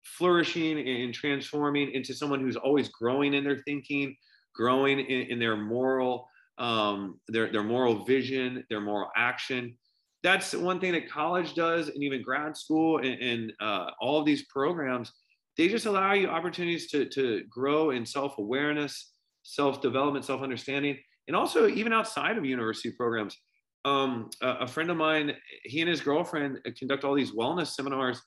flourishing 0.04 0.80
and 0.80 1.14
transforming 1.14 1.92
into 1.94 2.14
someone 2.14 2.40
who's 2.40 2.56
always 2.56 2.90
growing 2.90 3.34
in 3.34 3.44
their 3.44 3.60
thinking, 3.60 4.16
growing 4.56 5.00
in, 5.00 5.28
in 5.28 5.40
their 5.40 5.56
moral, 5.56 6.28
um, 6.58 7.20
their, 7.28 7.52
their 7.52 7.64
moral 7.64 8.04
vision, 8.06 8.64
their 8.70 8.82
moral 8.82 9.10
action. 9.16 9.76
That's 10.24 10.54
one 10.54 10.80
thing 10.80 10.92
that 10.94 11.10
college 11.10 11.56
does 11.56 11.90
and 11.90 12.04
even 12.04 12.22
grad 12.22 12.56
school 12.56 12.98
and, 13.00 13.20
and 13.22 13.54
uh, 13.60 13.92
all 14.00 14.20
of 14.20 14.26
these 14.26 14.46
programs 14.46 15.12
they 15.58 15.68
just 15.68 15.86
allow 15.86 16.14
you 16.14 16.28
opportunities 16.28 16.90
to, 16.92 17.06
to 17.06 17.44
grow 17.50 17.92
in 17.92 18.06
self-awareness 18.06 19.14
self-development 19.44 20.24
self-understanding 20.24 20.98
and 21.28 21.36
also 21.36 21.68
even 21.68 21.94
outside 21.94 22.38
of 22.38 22.46
university 22.46 22.92
programs. 22.92 23.38
Um, 23.84 24.30
a, 24.42 24.50
a, 24.62 24.68
friend 24.68 24.92
of 24.92 24.98
mine 24.98 25.34
he 25.64 25.82
and 25.82 25.90
his 25.90 26.02
girlfriend 26.02 26.60
conduct 26.78 27.04
all 27.04 27.16
these 27.16 27.32
wellness 27.32 27.68
seminars 27.68 28.22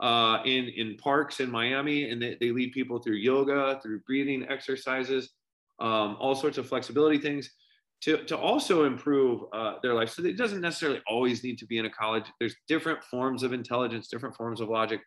uh, 0.00 0.42
in, 0.44 0.68
in 0.76 0.96
parks 0.96 1.40
in 1.40 1.50
miami 1.50 2.10
and 2.10 2.20
they, 2.22 2.36
they 2.40 2.50
lead 2.50 2.72
people 2.72 2.98
through 2.98 3.16
yoga 3.16 3.78
through 3.82 4.00
breathing 4.00 4.46
exercises 4.48 5.30
um, 5.80 6.16
all 6.20 6.34
sorts 6.34 6.58
of 6.58 6.68
flexibility 6.68 7.18
things 7.18 7.50
to, 8.02 8.24
to 8.24 8.36
also 8.36 8.84
improve 8.84 9.42
uh, 9.52 9.74
their 9.82 9.94
life. 9.94 10.10
So 10.10 10.24
it 10.24 10.36
doesn't 10.36 10.60
necessarily 10.60 11.00
always 11.06 11.44
need 11.44 11.58
to 11.58 11.66
be 11.66 11.78
in 11.78 11.86
a 11.86 11.90
college. 11.90 12.24
There's 12.38 12.56
different 12.66 13.02
forms 13.04 13.42
of 13.42 13.52
intelligence, 13.52 14.08
different 14.08 14.34
forms 14.36 14.60
of 14.60 14.68
logic. 14.68 15.00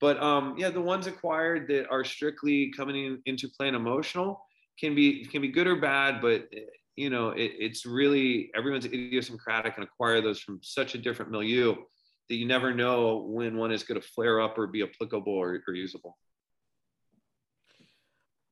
But 0.00 0.22
um, 0.22 0.54
yeah, 0.58 0.68
the 0.70 0.80
ones 0.80 1.06
acquired 1.06 1.68
that 1.68 1.88
are 1.88 2.04
strictly 2.04 2.70
coming 2.76 2.96
in, 2.96 3.22
into 3.24 3.48
play 3.48 3.68
and 3.68 3.76
emotional 3.76 4.44
can 4.78 4.94
be 4.94 5.24
can 5.24 5.40
be 5.40 5.48
good 5.48 5.66
or 5.66 5.76
bad. 5.76 6.20
But 6.20 6.48
you 6.96 7.08
know, 7.08 7.30
it, 7.30 7.52
it's 7.58 7.86
really 7.86 8.50
everyone's 8.54 8.84
idiosyncratic 8.84 9.76
and 9.76 9.84
acquire 9.84 10.20
those 10.20 10.40
from 10.40 10.60
such 10.62 10.94
a 10.94 10.98
different 10.98 11.30
milieu 11.30 11.76
that 12.28 12.34
you 12.34 12.46
never 12.46 12.74
know 12.74 13.18
when 13.18 13.56
one 13.56 13.72
is 13.72 13.82
going 13.82 14.00
to 14.00 14.06
flare 14.06 14.40
up 14.40 14.58
or 14.58 14.66
be 14.66 14.82
applicable 14.82 15.32
or, 15.32 15.60
or 15.66 15.74
usable. 15.74 16.16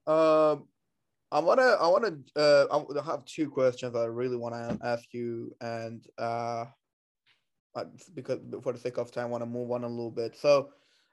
Um, 0.07 0.69
I 1.33 1.41
wanna, 1.41 1.77
I 1.81 1.89
wanna, 1.89 2.17
uh, 2.37 2.67
I 2.71 3.05
have 3.05 3.25
two 3.25 3.51
questions 3.51 3.97
I 3.97 4.05
really 4.05 4.37
wanna 4.37 4.79
ask 4.85 5.13
you, 5.13 5.53
and 5.61 6.07
uh, 6.19 6.67
because 8.15 8.39
for 8.63 8.73
the 8.73 8.79
sake 8.79 8.99
of 8.99 9.11
time, 9.11 9.25
I 9.25 9.29
wanna 9.29 9.47
move 9.47 9.73
on 9.73 9.83
a 9.83 9.89
little 9.89 10.13
bit. 10.13 10.37
So, 10.37 10.69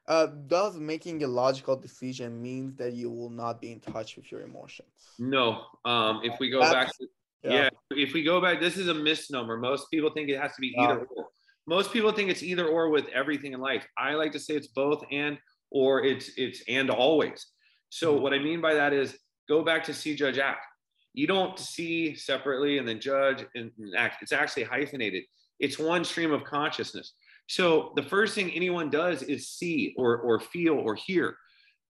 uh, 0.08 0.28
does 0.48 0.78
making 0.78 1.24
a 1.24 1.28
logical 1.28 1.76
decision 1.76 2.42
means 2.42 2.76
that 2.76 2.94
you 2.94 3.10
will 3.10 3.30
not 3.30 3.62
be 3.62 3.72
in 3.72 3.80
touch 3.80 4.16
with 4.16 4.32
your 4.32 4.42
emotions? 4.42 4.90
No. 5.18 5.64
Um, 5.86 6.22
if 6.24 6.40
we 6.40 6.52
go 6.52 6.60
That's, 6.60 6.74
back, 6.74 6.98
to, 6.98 7.08
yeah. 7.44 7.52
yeah. 7.54 7.70
if 7.92 8.14
we 8.14 8.22
go 8.24 8.42
back, 8.42 8.60
this 8.60 8.78
is 8.78 8.90
a 8.90 8.94
misnomer. 8.94 9.58
Most 9.58 9.90
people 9.90 10.12
think 10.12 10.30
it 10.30 10.40
has 10.40 10.54
to 10.54 10.62
be 10.62 10.76
either 10.78 11.08
or. 11.16 11.30
Most 11.68 11.94
people 11.94 12.12
think 12.12 12.30
it's 12.30 12.44
either 12.44 12.68
or 12.68 12.90
with 12.90 13.08
everything 13.10 13.54
in 13.54 13.60
life. 13.60 13.86
I 13.98 14.16
like 14.16 14.32
to 14.34 14.40
say 14.40 14.56
it's 14.56 14.68
both 14.68 15.04
and, 15.12 15.38
or 15.70 16.04
it's 16.04 16.32
it's 16.38 16.64
and 16.68 16.90
always. 16.90 17.46
So 17.90 18.14
mm-hmm. 18.14 18.24
what 18.24 18.34
I 18.34 18.40
mean 18.40 18.62
by 18.62 18.74
that 18.74 18.94
is 18.94 19.18
go 19.48 19.64
back 19.64 19.84
to 19.86 19.94
see, 19.94 20.16
judge, 20.16 20.38
act. 20.38 20.66
You 21.14 21.28
don't 21.28 21.60
see 21.60 22.16
separately 22.16 22.78
and 22.78 22.88
then 22.88 23.00
judge 23.00 23.46
and 23.54 23.72
act. 23.98 24.22
It's 24.22 24.32
actually 24.32 24.64
hyphenated. 24.64 25.24
It's 25.60 25.78
one 25.78 26.04
stream 26.04 26.32
of 26.32 26.44
consciousness. 26.44 27.14
So 27.48 27.92
the 27.96 28.04
first 28.04 28.34
thing 28.34 28.50
anyone 28.52 28.90
does 28.90 29.24
is 29.24 29.50
see 29.50 29.94
or, 29.98 30.18
or 30.20 30.40
feel 30.40 30.76
or 30.76 30.96
hear. 30.96 31.36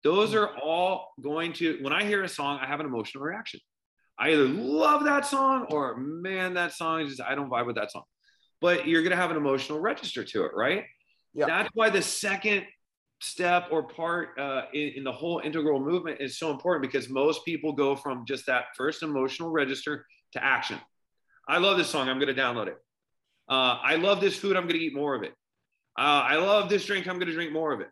Those 0.02 0.34
are 0.34 0.58
all 0.58 1.12
going 1.22 1.52
to, 1.54 1.78
when 1.82 1.92
I 1.92 2.02
hear 2.04 2.24
a 2.24 2.28
song, 2.28 2.58
I 2.60 2.66
have 2.66 2.80
an 2.80 2.86
emotional 2.86 3.22
reaction. 3.22 3.60
I 4.18 4.32
either 4.32 4.48
love 4.48 5.04
that 5.04 5.24
song 5.24 5.66
or 5.70 5.96
man, 5.96 6.54
that 6.54 6.72
song 6.72 7.02
is 7.02 7.10
just, 7.10 7.22
I 7.22 7.36
don't 7.36 7.48
vibe 7.48 7.66
with 7.66 7.76
that 7.76 7.92
song. 7.92 8.02
But 8.62 8.86
you're 8.86 9.02
going 9.02 9.10
to 9.10 9.16
have 9.16 9.32
an 9.32 9.36
emotional 9.36 9.80
register 9.80 10.24
to 10.24 10.44
it, 10.44 10.52
right? 10.54 10.84
Yeah. 11.34 11.46
That's 11.46 11.68
why 11.74 11.90
the 11.90 12.00
second 12.00 12.64
step 13.20 13.68
or 13.70 13.82
part 13.82 14.38
uh, 14.38 14.62
in, 14.72 14.92
in, 14.96 15.04
the 15.04 15.12
whole 15.12 15.40
integral 15.44 15.80
movement 15.80 16.20
is 16.20 16.38
so 16.38 16.50
important 16.50 16.82
because 16.82 17.08
most 17.08 17.44
people 17.44 17.72
go 17.72 17.94
from 17.94 18.24
just 18.26 18.46
that 18.46 18.66
first 18.76 19.02
emotional 19.02 19.50
register 19.50 20.06
to 20.32 20.42
action. 20.42 20.78
I 21.48 21.58
love 21.58 21.76
this 21.76 21.88
song. 21.88 22.08
I'm 22.08 22.18
going 22.18 22.34
to 22.34 22.40
download 22.40 22.68
it. 22.68 22.76
Uh, 23.48 23.78
I 23.82 23.96
love 23.96 24.20
this 24.20 24.36
food. 24.36 24.56
I'm 24.56 24.64
going 24.64 24.78
to 24.78 24.84
eat 24.84 24.94
more 24.94 25.14
of 25.14 25.22
it. 25.22 25.32
Uh, 25.98 26.22
I 26.24 26.36
love 26.36 26.68
this 26.68 26.86
drink. 26.86 27.06
I'm 27.08 27.16
going 27.16 27.28
to 27.28 27.34
drink 27.34 27.52
more 27.52 27.72
of 27.72 27.80
it. 27.80 27.88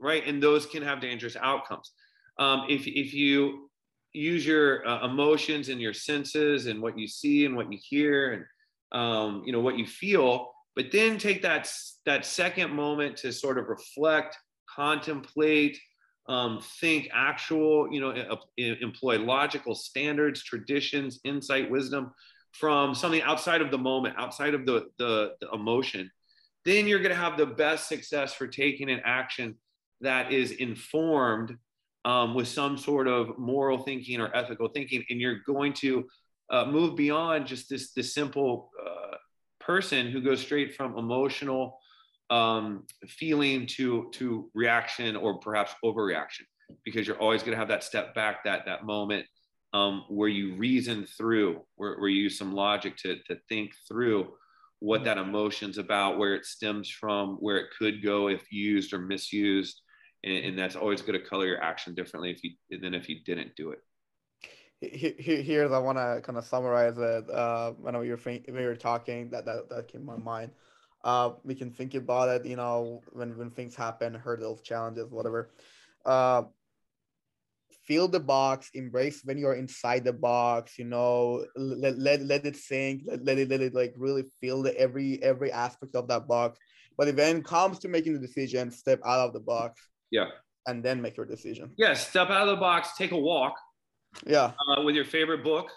Right. 0.00 0.26
And 0.26 0.42
those 0.42 0.66
can 0.66 0.82
have 0.82 1.00
dangerous 1.00 1.36
outcomes. 1.40 1.92
Um, 2.38 2.66
if, 2.68 2.86
if 2.86 3.14
you 3.14 3.70
use 4.12 4.44
your 4.44 4.86
uh, 4.86 5.06
emotions 5.06 5.68
and 5.68 5.80
your 5.80 5.92
senses 5.92 6.66
and 6.66 6.82
what 6.82 6.98
you 6.98 7.06
see 7.06 7.44
and 7.44 7.54
what 7.54 7.72
you 7.72 7.78
hear 7.80 8.32
and, 8.32 8.44
um, 8.92 9.42
you 9.44 9.52
know, 9.52 9.60
what 9.60 9.78
you 9.78 9.86
feel, 9.86 10.52
but 10.76 10.92
then 10.92 11.18
take 11.18 11.42
that, 11.42 11.70
that 12.06 12.24
second 12.24 12.72
moment 12.72 13.16
to 13.18 13.32
sort 13.32 13.58
of 13.58 13.68
reflect 13.68 14.36
contemplate, 14.74 15.78
um, 16.28 16.60
think 16.80 17.08
actual, 17.12 17.92
you 17.92 18.00
know, 18.00 18.14
employ 18.56 19.18
logical 19.18 19.74
standards, 19.74 20.42
traditions, 20.42 21.20
insight, 21.24 21.70
wisdom 21.70 22.12
from 22.52 22.94
something 22.94 23.22
outside 23.22 23.60
of 23.60 23.70
the 23.70 23.78
moment, 23.78 24.14
outside 24.18 24.54
of 24.54 24.66
the, 24.66 24.86
the, 24.98 25.34
the 25.40 25.50
emotion, 25.50 26.10
then 26.64 26.86
you're 26.86 26.98
going 26.98 27.14
to 27.14 27.16
have 27.16 27.36
the 27.36 27.46
best 27.46 27.88
success 27.88 28.34
for 28.34 28.46
taking 28.46 28.90
an 28.90 29.00
action 29.04 29.56
that 30.00 30.32
is 30.32 30.52
informed 30.52 31.56
um, 32.04 32.34
with 32.34 32.48
some 32.48 32.76
sort 32.76 33.06
of 33.06 33.38
moral 33.38 33.78
thinking 33.78 34.20
or 34.20 34.34
ethical 34.34 34.68
thinking. 34.68 35.04
And 35.10 35.20
you're 35.20 35.40
going 35.46 35.72
to 35.74 36.06
uh, 36.50 36.66
move 36.66 36.96
beyond 36.96 37.46
just 37.46 37.68
this, 37.68 37.92
this 37.92 38.14
simple 38.14 38.70
uh, 38.79 38.79
person 39.70 40.10
who 40.10 40.20
goes 40.20 40.40
straight 40.40 40.74
from 40.74 40.98
emotional 40.98 41.78
um, 42.28 42.84
feeling 43.06 43.68
to 43.68 44.10
to 44.14 44.50
reaction 44.52 45.14
or 45.14 45.38
perhaps 45.38 45.72
overreaction 45.84 46.42
because 46.84 47.06
you're 47.06 47.22
always 47.24 47.44
going 47.44 47.52
to 47.52 47.58
have 47.58 47.68
that 47.68 47.84
step 47.84 48.12
back 48.12 48.42
that 48.42 48.66
that 48.66 48.84
moment 48.84 49.24
um, 49.72 50.04
where 50.08 50.28
you 50.28 50.56
reason 50.56 51.06
through 51.16 51.60
where, 51.76 51.96
where 52.00 52.08
you 52.08 52.22
use 52.22 52.36
some 52.36 52.52
logic 52.52 52.96
to, 52.96 53.14
to 53.28 53.36
think 53.48 53.70
through 53.86 54.32
what 54.80 55.04
that 55.04 55.18
emotion's 55.18 55.78
about 55.78 56.18
where 56.18 56.34
it 56.34 56.44
stems 56.44 56.90
from 56.90 57.36
where 57.36 57.58
it 57.58 57.68
could 57.78 58.02
go 58.02 58.26
if 58.26 58.50
used 58.50 58.92
or 58.92 58.98
misused 58.98 59.82
and, 60.24 60.44
and 60.46 60.58
that's 60.58 60.74
always 60.74 61.00
going 61.00 61.18
to 61.20 61.24
color 61.24 61.46
your 61.46 61.62
action 61.62 61.94
differently 61.94 62.32
if 62.32 62.42
you 62.42 62.50
than 62.82 62.92
if 62.92 63.08
you 63.08 63.18
didn't 63.24 63.54
do 63.54 63.70
it 63.70 63.78
here, 64.80 65.42
here's 65.42 65.72
I 65.72 65.78
want 65.78 65.98
to 65.98 66.20
kind 66.22 66.38
of 66.38 66.44
summarize 66.44 66.98
it. 66.98 67.30
Uh, 67.30 67.72
when 67.72 67.98
we 67.98 68.10
were 68.10 68.16
when 68.16 68.42
we 68.48 68.64
were 68.64 68.76
talking, 68.76 69.30
that 69.30 69.44
that 69.44 69.68
that 69.68 69.88
came 69.88 70.02
to 70.02 70.06
my 70.06 70.16
mind 70.16 70.50
uh, 71.04 71.30
we 71.44 71.54
can 71.54 71.70
think 71.70 71.94
about 71.94 72.28
it, 72.28 72.46
you 72.46 72.56
know, 72.56 73.02
when, 73.12 73.36
when 73.38 73.50
things 73.50 73.74
happen, 73.74 74.14
hurdles, 74.14 74.60
challenges, 74.62 75.10
whatever. 75.10 75.50
Uh, 76.04 76.42
feel 77.86 78.06
the 78.06 78.20
box, 78.20 78.70
embrace 78.74 79.22
when 79.24 79.38
you're 79.38 79.54
inside 79.54 80.04
the 80.04 80.12
box, 80.12 80.78
you 80.78 80.84
know, 80.84 81.44
let, 81.56 81.98
let, 81.98 82.20
let 82.22 82.44
it 82.44 82.56
sink, 82.56 83.02
let, 83.06 83.24
let 83.24 83.38
it, 83.38 83.48
let 83.48 83.60
it 83.60 83.74
like 83.74 83.94
really 83.96 84.24
feel 84.40 84.62
the 84.62 84.78
every, 84.78 85.22
every 85.22 85.50
aspect 85.50 85.94
of 85.94 86.06
that 86.08 86.28
box. 86.28 86.58
But 86.98 87.08
if 87.08 87.18
it 87.18 87.44
comes 87.44 87.78
to 87.80 87.88
making 87.88 88.14
the 88.14 88.26
decision, 88.26 88.70
step 88.70 89.00
out 89.06 89.20
of 89.20 89.32
the 89.32 89.40
box. 89.40 89.80
Yeah. 90.10 90.26
And 90.66 90.84
then 90.84 91.00
make 91.00 91.16
your 91.16 91.24
decision. 91.24 91.72
Yeah. 91.78 91.94
Step 91.94 92.28
out 92.28 92.46
of 92.46 92.48
the 92.48 92.60
box, 92.60 92.90
take 92.98 93.12
a 93.12 93.18
walk. 93.18 93.54
Yeah. 94.26 94.52
Uh, 94.68 94.82
with 94.82 94.94
your 94.94 95.04
favorite 95.04 95.44
book. 95.44 95.70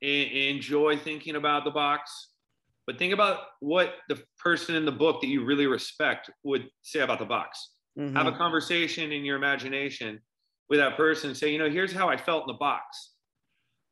enjoy 0.00 0.96
thinking 0.96 1.36
about 1.36 1.64
the 1.64 1.70
box 1.70 2.32
but 2.86 2.98
think 2.98 3.12
about 3.12 3.38
what 3.60 3.94
the 4.08 4.20
person 4.38 4.74
in 4.74 4.84
the 4.84 4.92
book 4.92 5.20
that 5.20 5.28
you 5.28 5.44
really 5.44 5.66
respect 5.66 6.30
would 6.42 6.68
say 6.82 7.00
about 7.00 7.18
the 7.18 7.24
box. 7.24 7.70
Mm-hmm. 7.98 8.16
Have 8.16 8.26
a 8.26 8.32
conversation 8.32 9.12
in 9.12 9.24
your 9.24 9.36
imagination 9.36 10.20
with 10.68 10.80
that 10.80 10.96
person. 10.96 11.34
Say, 11.34 11.52
you 11.52 11.58
know, 11.58 11.70
here's 11.70 11.92
how 11.92 12.08
I 12.08 12.16
felt 12.16 12.42
in 12.44 12.48
the 12.48 12.58
box. 12.58 13.12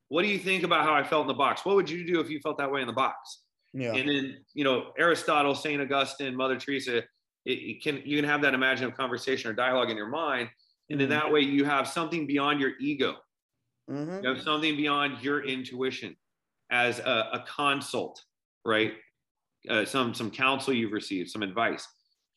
What 0.08 0.22
do 0.22 0.28
you 0.28 0.38
think 0.38 0.64
about 0.64 0.84
how 0.84 0.94
I 0.94 1.04
felt 1.04 1.22
in 1.22 1.28
the 1.28 1.34
box? 1.34 1.64
What 1.64 1.76
would 1.76 1.88
you 1.88 2.04
do 2.04 2.20
if 2.20 2.28
you 2.28 2.40
felt 2.40 2.58
that 2.58 2.70
way 2.70 2.80
in 2.80 2.88
the 2.88 2.92
box? 2.92 3.42
Yeah. 3.72 3.94
And 3.94 4.08
then, 4.08 4.38
you 4.54 4.64
know, 4.64 4.90
Aristotle, 4.98 5.54
St. 5.54 5.80
Augustine, 5.80 6.34
Mother 6.34 6.56
Teresa, 6.56 6.98
it, 6.98 7.04
it 7.46 7.82
can 7.82 8.02
you 8.04 8.16
can 8.16 8.28
have 8.28 8.42
that 8.42 8.54
imaginative 8.54 8.96
conversation 8.96 9.50
or 9.50 9.54
dialogue 9.54 9.90
in 9.90 9.96
your 9.96 10.08
mind. 10.08 10.48
And 10.90 11.00
then 11.00 11.06
Mhm. 11.06 11.10
that 11.10 11.32
way 11.32 11.40
you 11.40 11.64
have 11.64 11.86
something 11.86 12.26
beyond 12.26 12.60
your 12.60 12.72
ego. 12.80 13.14
Mhm. 13.88 14.22
You 14.22 14.28
have 14.28 14.42
something 14.42 14.76
beyond 14.76 15.22
your 15.22 15.44
intuition 15.44 16.16
as 16.70 16.98
a, 16.98 17.30
a 17.32 17.44
consult, 17.46 18.22
right? 18.64 18.94
Uh, 19.68 19.84
some 19.84 20.14
some 20.14 20.30
counsel 20.30 20.72
you've 20.72 20.92
received, 20.92 21.30
some 21.30 21.42
advice. 21.42 21.86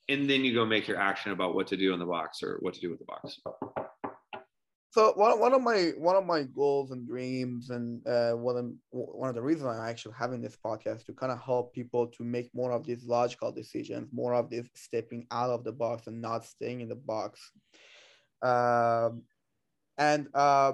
And 0.10 0.30
then 0.30 0.44
you 0.44 0.54
go 0.54 0.66
make 0.66 0.88
your 0.88 0.98
action 0.98 1.32
about 1.32 1.56
what 1.56 1.68
to 1.68 1.78
do 1.78 1.94
in 1.94 2.00
the 2.00 2.06
box 2.06 2.44
or 2.44 2.58
what 2.60 2.74
to 2.74 2.82
do 2.82 2.89
with 2.89 3.00
the 3.00 3.06
box. 3.06 3.39
So 4.91 5.14
one, 5.16 5.39
one 5.39 5.54
of 5.54 5.62
my 5.62 5.94
one 5.98 6.16
of 6.16 6.26
my 6.26 6.44
goals 6.44 6.91
and 6.91 7.08
dreams 7.08 7.72
and 7.72 8.06
uh, 8.08 8.34
one 8.34 8.58
of 8.58 8.72
one 8.91 9.30
of 9.30 9.34
the 9.34 9.41
reasons 9.41 9.66
I'm 9.66 9.89
actually 9.89 10.14
having 10.20 10.41
this 10.41 10.56
podcast 10.64 11.06
to 11.06 11.14
kind 11.14 11.32
of 11.32 11.39
help 11.41 11.74
people 11.74 12.08
to 12.08 12.24
make 12.24 12.52
more 12.54 12.72
of 12.72 12.86
these 12.86 13.04
logical 13.06 13.52
decisions, 13.52 14.10
more 14.14 14.36
of 14.36 14.52
this 14.52 14.68
stepping 14.76 15.26
out 15.32 15.50
of 15.50 15.64
the 15.64 15.72
box 15.72 16.06
and 16.06 16.22
not 16.22 16.46
staying 16.46 16.82
in 16.82 16.89
the 16.89 16.96
box. 16.96 17.39
Um, 18.44 19.24
and 19.98 20.28
uh, 20.36 20.74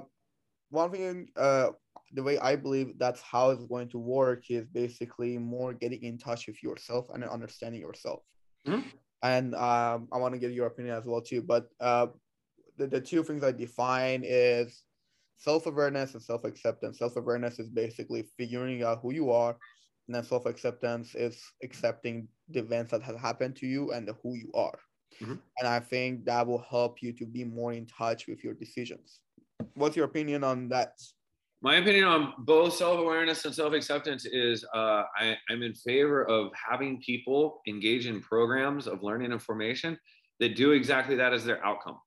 one 0.69 0.91
thing, 0.91 1.29
uh, 1.35 1.69
the 2.13 2.23
way 2.23 2.37
I 2.39 2.55
believe 2.55 2.97
that's 2.97 3.21
how 3.21 3.51
it's 3.51 3.65
going 3.65 3.89
to 3.89 3.99
work 3.99 4.49
is 4.49 4.65
basically 4.67 5.37
more 5.37 5.73
getting 5.73 6.03
in 6.03 6.17
touch 6.17 6.47
with 6.47 6.61
yourself 6.63 7.07
and 7.13 7.23
understanding 7.23 7.81
yourself. 7.81 8.23
Mhm. 8.65 8.83
And 9.21 9.53
um, 9.55 10.07
I 10.11 10.17
want 10.17 10.33
to 10.33 10.39
get 10.39 10.53
your 10.53 10.67
opinion 10.67 10.95
as 10.95 11.05
well 11.05 11.21
too. 11.21 11.41
But 11.41 11.67
uh, 11.79 12.07
the, 12.77 12.87
the 12.87 13.01
two 13.01 13.23
things 13.23 13.43
I 13.43 13.51
define 13.51 14.23
is 14.23 14.83
self-awareness 15.37 16.13
and 16.13 16.23
self-acceptance. 16.23 16.99
Self-awareness 16.99 17.59
is 17.59 17.69
basically 17.69 18.23
figuring 18.37 18.83
out 18.83 18.99
who 19.01 19.13
you 19.13 19.31
are, 19.31 19.57
and 20.07 20.15
then 20.15 20.23
self-acceptance 20.23 21.15
is 21.15 21.41
accepting 21.63 22.27
the 22.49 22.59
events 22.59 22.91
that 22.91 23.03
have 23.03 23.19
happened 23.19 23.55
to 23.57 23.67
you 23.67 23.91
and 23.91 24.09
who 24.23 24.35
you 24.35 24.51
are. 24.53 24.79
Mhm. 25.21 25.39
And 25.59 25.67
I 25.67 25.79
think 25.79 26.25
that 26.25 26.47
will 26.47 26.61
help 26.61 27.01
you 27.01 27.11
to 27.13 27.25
be 27.25 27.43
more 27.43 27.73
in 27.73 27.85
touch 27.85 28.27
with 28.27 28.43
your 28.43 28.53
decisions. 28.53 29.21
What's 29.75 29.95
your 29.95 30.05
opinion 30.05 30.43
on 30.43 30.69
that? 30.69 30.93
My 31.61 31.75
opinion 31.75 32.05
on 32.05 32.33
both 32.39 32.75
self-awareness 32.75 33.43
and 33.45 33.53
self-acceptance 33.53 34.25
is 34.25 34.65
uh, 34.73 35.03
I, 35.19 35.35
I'm 35.49 35.61
in 35.61 35.73
favor 35.73 36.23
of 36.23 36.51
having 36.69 37.01
people 37.01 37.61
engage 37.67 38.05
in 38.05 38.21
programs 38.21 38.87
of 38.87 39.03
learning 39.03 39.33
and 39.33 39.41
formation 39.41 39.97
that 40.39 40.55
do 40.55 40.71
exactly 40.71 41.15
that 41.17 41.33
as 41.33 41.43
their 41.45 41.63
outcome. 41.65 41.97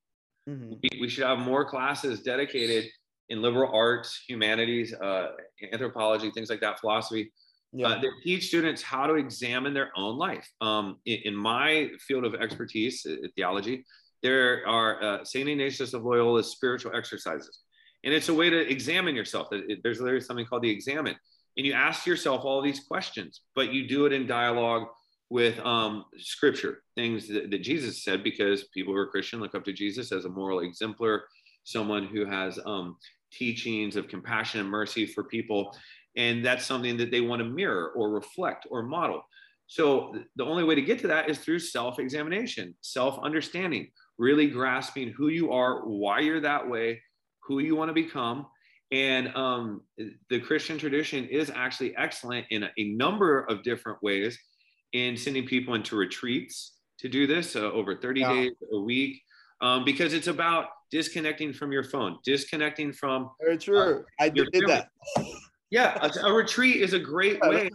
Mhm. 0.49 0.77
we, 0.83 0.99
we 0.99 1.07
should 1.07 1.23
have 1.23 1.39
more 1.39 1.63
classes 1.63 2.21
dedicated 2.21 2.83
in 3.29 3.41
liberal 3.41 3.71
arts, 3.73 4.21
humanities, 4.27 4.93
uh, 4.93 5.27
anthropology, 5.71 6.31
things 6.31 6.49
like 6.49 6.59
that, 6.59 6.79
philosophy, 6.81 7.31
Yeah. 7.71 7.87
uh, 7.87 8.01
that 8.01 8.11
teach 8.23 8.47
students 8.47 8.81
how 8.81 9.07
to 9.07 9.13
examine 9.13 9.73
their 9.73 9.91
own 9.95 10.17
life. 10.17 10.45
Um, 10.59 10.99
in, 11.05 11.19
in 11.29 11.35
my 11.35 11.91
field 12.07 12.25
of 12.25 12.35
expertise, 12.35 13.05
uh, 13.05 13.15
theology, 13.37 13.85
there 14.23 14.65
are 14.67 15.03
uh, 15.03 15.23
St. 15.23 15.47
Ignatius 15.47 15.93
of 15.93 16.03
Loyola's 16.03 16.49
spiritual 16.49 16.95
exercises. 16.95 17.59
And 18.03 18.13
it's 18.13 18.29
a 18.29 18.33
way 18.33 18.49
to 18.49 18.57
examen 18.69 19.15
yourself. 19.15 19.47
There's 19.51 19.99
literally 19.99 20.21
something 20.21 20.45
called 20.45 20.63
the 20.63 20.69
examine. 20.69 21.15
And 21.57 21.65
you 21.65 21.73
ask 21.73 22.05
yourself 22.05 22.43
all 22.43 22.61
these 22.61 22.81
questions, 22.81 23.41
but 23.53 23.71
you 23.71 23.87
do 23.87 24.05
it 24.05 24.13
in 24.13 24.25
dialogue 24.25 24.87
with 25.29 25.59
um, 25.59 26.05
scripture, 26.17 26.83
things 26.95 27.27
that, 27.27 27.51
that 27.51 27.61
Jesus 27.61 28.03
said, 28.03 28.23
because 28.23 28.65
people 28.73 28.93
who 28.93 28.99
are 28.99 29.07
Christian 29.07 29.39
look 29.39 29.55
up 29.55 29.63
to 29.65 29.73
Jesus 29.73 30.11
as 30.11 30.25
a 30.25 30.29
moral 30.29 30.59
exemplar, 30.59 31.23
someone 31.63 32.05
who 32.05 32.25
has 32.25 32.59
um, 32.65 32.97
teachings 33.31 33.95
of 33.95 34.07
compassion 34.07 34.59
and 34.59 34.69
mercy 34.69 35.05
for 35.05 35.23
people. 35.23 35.75
And 36.15 36.45
that's 36.45 36.65
something 36.65 36.97
that 36.97 37.11
they 37.11 37.21
want 37.21 37.39
to 37.39 37.45
mirror 37.45 37.91
or 37.95 38.11
reflect 38.11 38.67
or 38.69 38.83
model. 38.83 39.21
So 39.67 40.15
the 40.35 40.45
only 40.45 40.63
way 40.63 40.75
to 40.75 40.81
get 40.81 40.99
to 40.99 41.07
that 41.07 41.29
is 41.29 41.39
through 41.39 41.59
self 41.59 41.99
examination, 41.99 42.75
self 42.81 43.19
understanding, 43.23 43.89
really 44.17 44.47
grasping 44.47 45.09
who 45.09 45.27
you 45.29 45.51
are, 45.51 45.81
why 45.81 46.19
you're 46.19 46.41
that 46.41 46.69
way, 46.69 47.01
who 47.43 47.59
you 47.59 47.75
want 47.75 47.89
to 47.89 47.93
become. 47.93 48.47
And 48.91 49.35
um, 49.35 49.81
the 50.29 50.39
Christian 50.39 50.77
tradition 50.77 51.25
is 51.25 51.51
actually 51.53 51.95
excellent 51.97 52.45
in 52.51 52.63
a, 52.63 52.71
a 52.77 52.89
number 52.93 53.41
of 53.41 53.63
different 53.63 54.01
ways 54.03 54.37
in 54.93 55.17
sending 55.17 55.45
people 55.45 55.73
into 55.73 55.95
retreats 55.95 56.77
to 56.99 57.09
do 57.09 57.25
this 57.25 57.55
uh, 57.55 57.61
over 57.71 57.95
30 57.95 58.21
Yeah. 58.21 58.29
days 58.33 58.51
a 58.71 58.79
week 58.79 59.21
um, 59.61 59.83
because 59.83 60.13
it's 60.13 60.27
about 60.27 60.67
disconnecting 60.91 61.53
from 61.53 61.71
your 61.71 61.83
phone, 61.83 62.19
disconnecting 62.23 62.93
from, 62.93 63.31
Very 63.41 63.57
true. 63.57 64.05
I 64.19 64.31
your 64.35 64.45
did 64.51 64.67
that. 64.67 64.89
yeah, 65.71 65.97
a, 66.05 66.27
a 66.27 66.31
retreat 66.33 66.75
is 66.77 66.93
a 66.93 66.99
great 66.99 67.39
Yeah, 67.41 67.49
way 67.49 67.69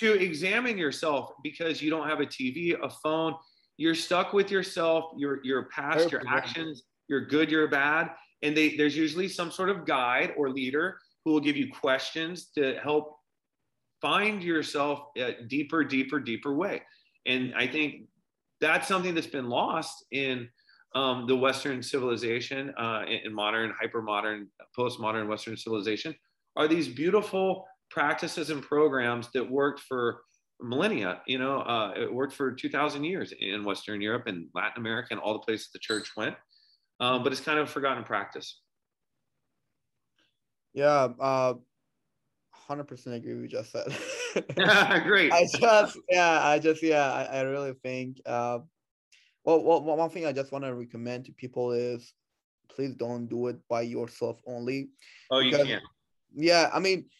to 0.00 0.12
examine 0.20 0.76
yourself 0.76 1.30
because 1.42 1.80
you 1.80 1.88
don't 1.88 2.06
have 2.08 2.20
a 2.20 2.26
TV, 2.26 2.74
a 2.78 2.90
phone. 2.90 3.34
You're 3.76 3.94
stuck 3.94 4.32
with 4.32 4.50
yourself, 4.50 5.12
your 5.16 5.40
your 5.44 5.64
past, 5.66 6.12
your 6.12 6.22
actions, 6.28 6.82
you're 7.08 7.26
good, 7.26 7.50
you're 7.50 7.68
bad. 7.68 8.10
And 8.42 8.56
they 8.56 8.76
there's 8.76 8.96
usually 8.96 9.28
some 9.28 9.50
sort 9.50 9.70
of 9.70 9.86
guide 9.86 10.34
or 10.36 10.50
leader 10.50 10.98
who 11.24 11.32
will 11.32 11.40
give 11.40 11.56
you 11.56 11.68
questions 11.72 12.50
to 12.56 12.76
help 12.82 13.16
find 14.00 14.42
yourself 14.42 15.00
a 15.16 15.44
deeper, 15.48 15.84
deeper, 15.84 16.18
deeper 16.18 16.54
way. 16.54 16.82
And 17.26 17.54
I 17.56 17.68
think 17.68 18.08
that's 18.60 18.88
something 18.88 19.14
that's 19.14 19.28
been 19.28 19.48
lost 19.48 20.04
in 20.10 20.48
um, 20.94 21.26
the 21.26 21.36
Western 21.36 21.82
civilization, 21.82 22.74
uh, 22.78 23.04
in, 23.06 23.32
modern, 23.32 23.72
hyper 23.80 24.02
modern, 24.02 24.48
postmodern 24.78 25.28
Western 25.28 25.56
civilization, 25.56 26.14
are 26.56 26.68
these 26.68 26.88
beautiful 26.88 27.64
practices 27.90 28.50
and 28.50 28.62
programs 28.62 29.28
that 29.32 29.48
worked 29.48 29.80
for 29.80 30.22
millennia. 30.62 31.20
You 31.26 31.38
know, 31.38 31.60
uh, 31.60 31.92
it 31.96 32.12
worked 32.12 32.34
for 32.34 32.52
2,000 32.52 33.04
years 33.04 33.32
in 33.38 33.64
Western 33.64 34.00
Europe 34.00 34.26
and 34.26 34.48
Latin 34.54 34.80
America 34.80 35.08
and 35.10 35.20
all 35.20 35.32
the 35.32 35.40
places 35.40 35.70
the 35.72 35.78
church 35.78 36.10
went. 36.16 36.36
Um, 37.00 37.22
but 37.24 37.32
it's 37.32 37.40
kind 37.40 37.58
of 37.58 37.68
a 37.68 37.70
forgotten 37.70 38.04
practice. 38.04 38.60
Yeah, 40.74 41.08
uh, 41.20 41.54
hundred 42.52 42.84
percent 42.84 43.16
agree 43.16 43.34
with 43.34 43.42
you 43.42 43.48
just 43.48 43.72
said. 43.72 43.96
Great. 45.04 45.32
I 45.32 45.46
just, 45.54 45.98
yeah, 46.08 46.40
I 46.42 46.58
just, 46.58 46.82
yeah, 46.82 47.12
I, 47.12 47.24
I 47.24 47.40
really 47.42 47.74
think. 47.82 48.20
Uh, 48.24 48.60
well, 49.44 49.62
well, 49.62 49.82
one 49.82 50.10
thing 50.10 50.24
I 50.24 50.32
just 50.32 50.52
want 50.52 50.64
to 50.64 50.74
recommend 50.74 51.26
to 51.26 51.32
people 51.32 51.72
is, 51.72 52.14
please 52.70 52.94
don't 52.94 53.26
do 53.26 53.48
it 53.48 53.56
by 53.68 53.82
yourself 53.82 54.40
only. 54.46 54.90
oh, 55.30 55.40
you 55.40 55.50
because- 55.50 55.66
can't. 55.66 55.82
Yeah, 56.34 56.70
I 56.72 56.78
mean, 56.78 57.10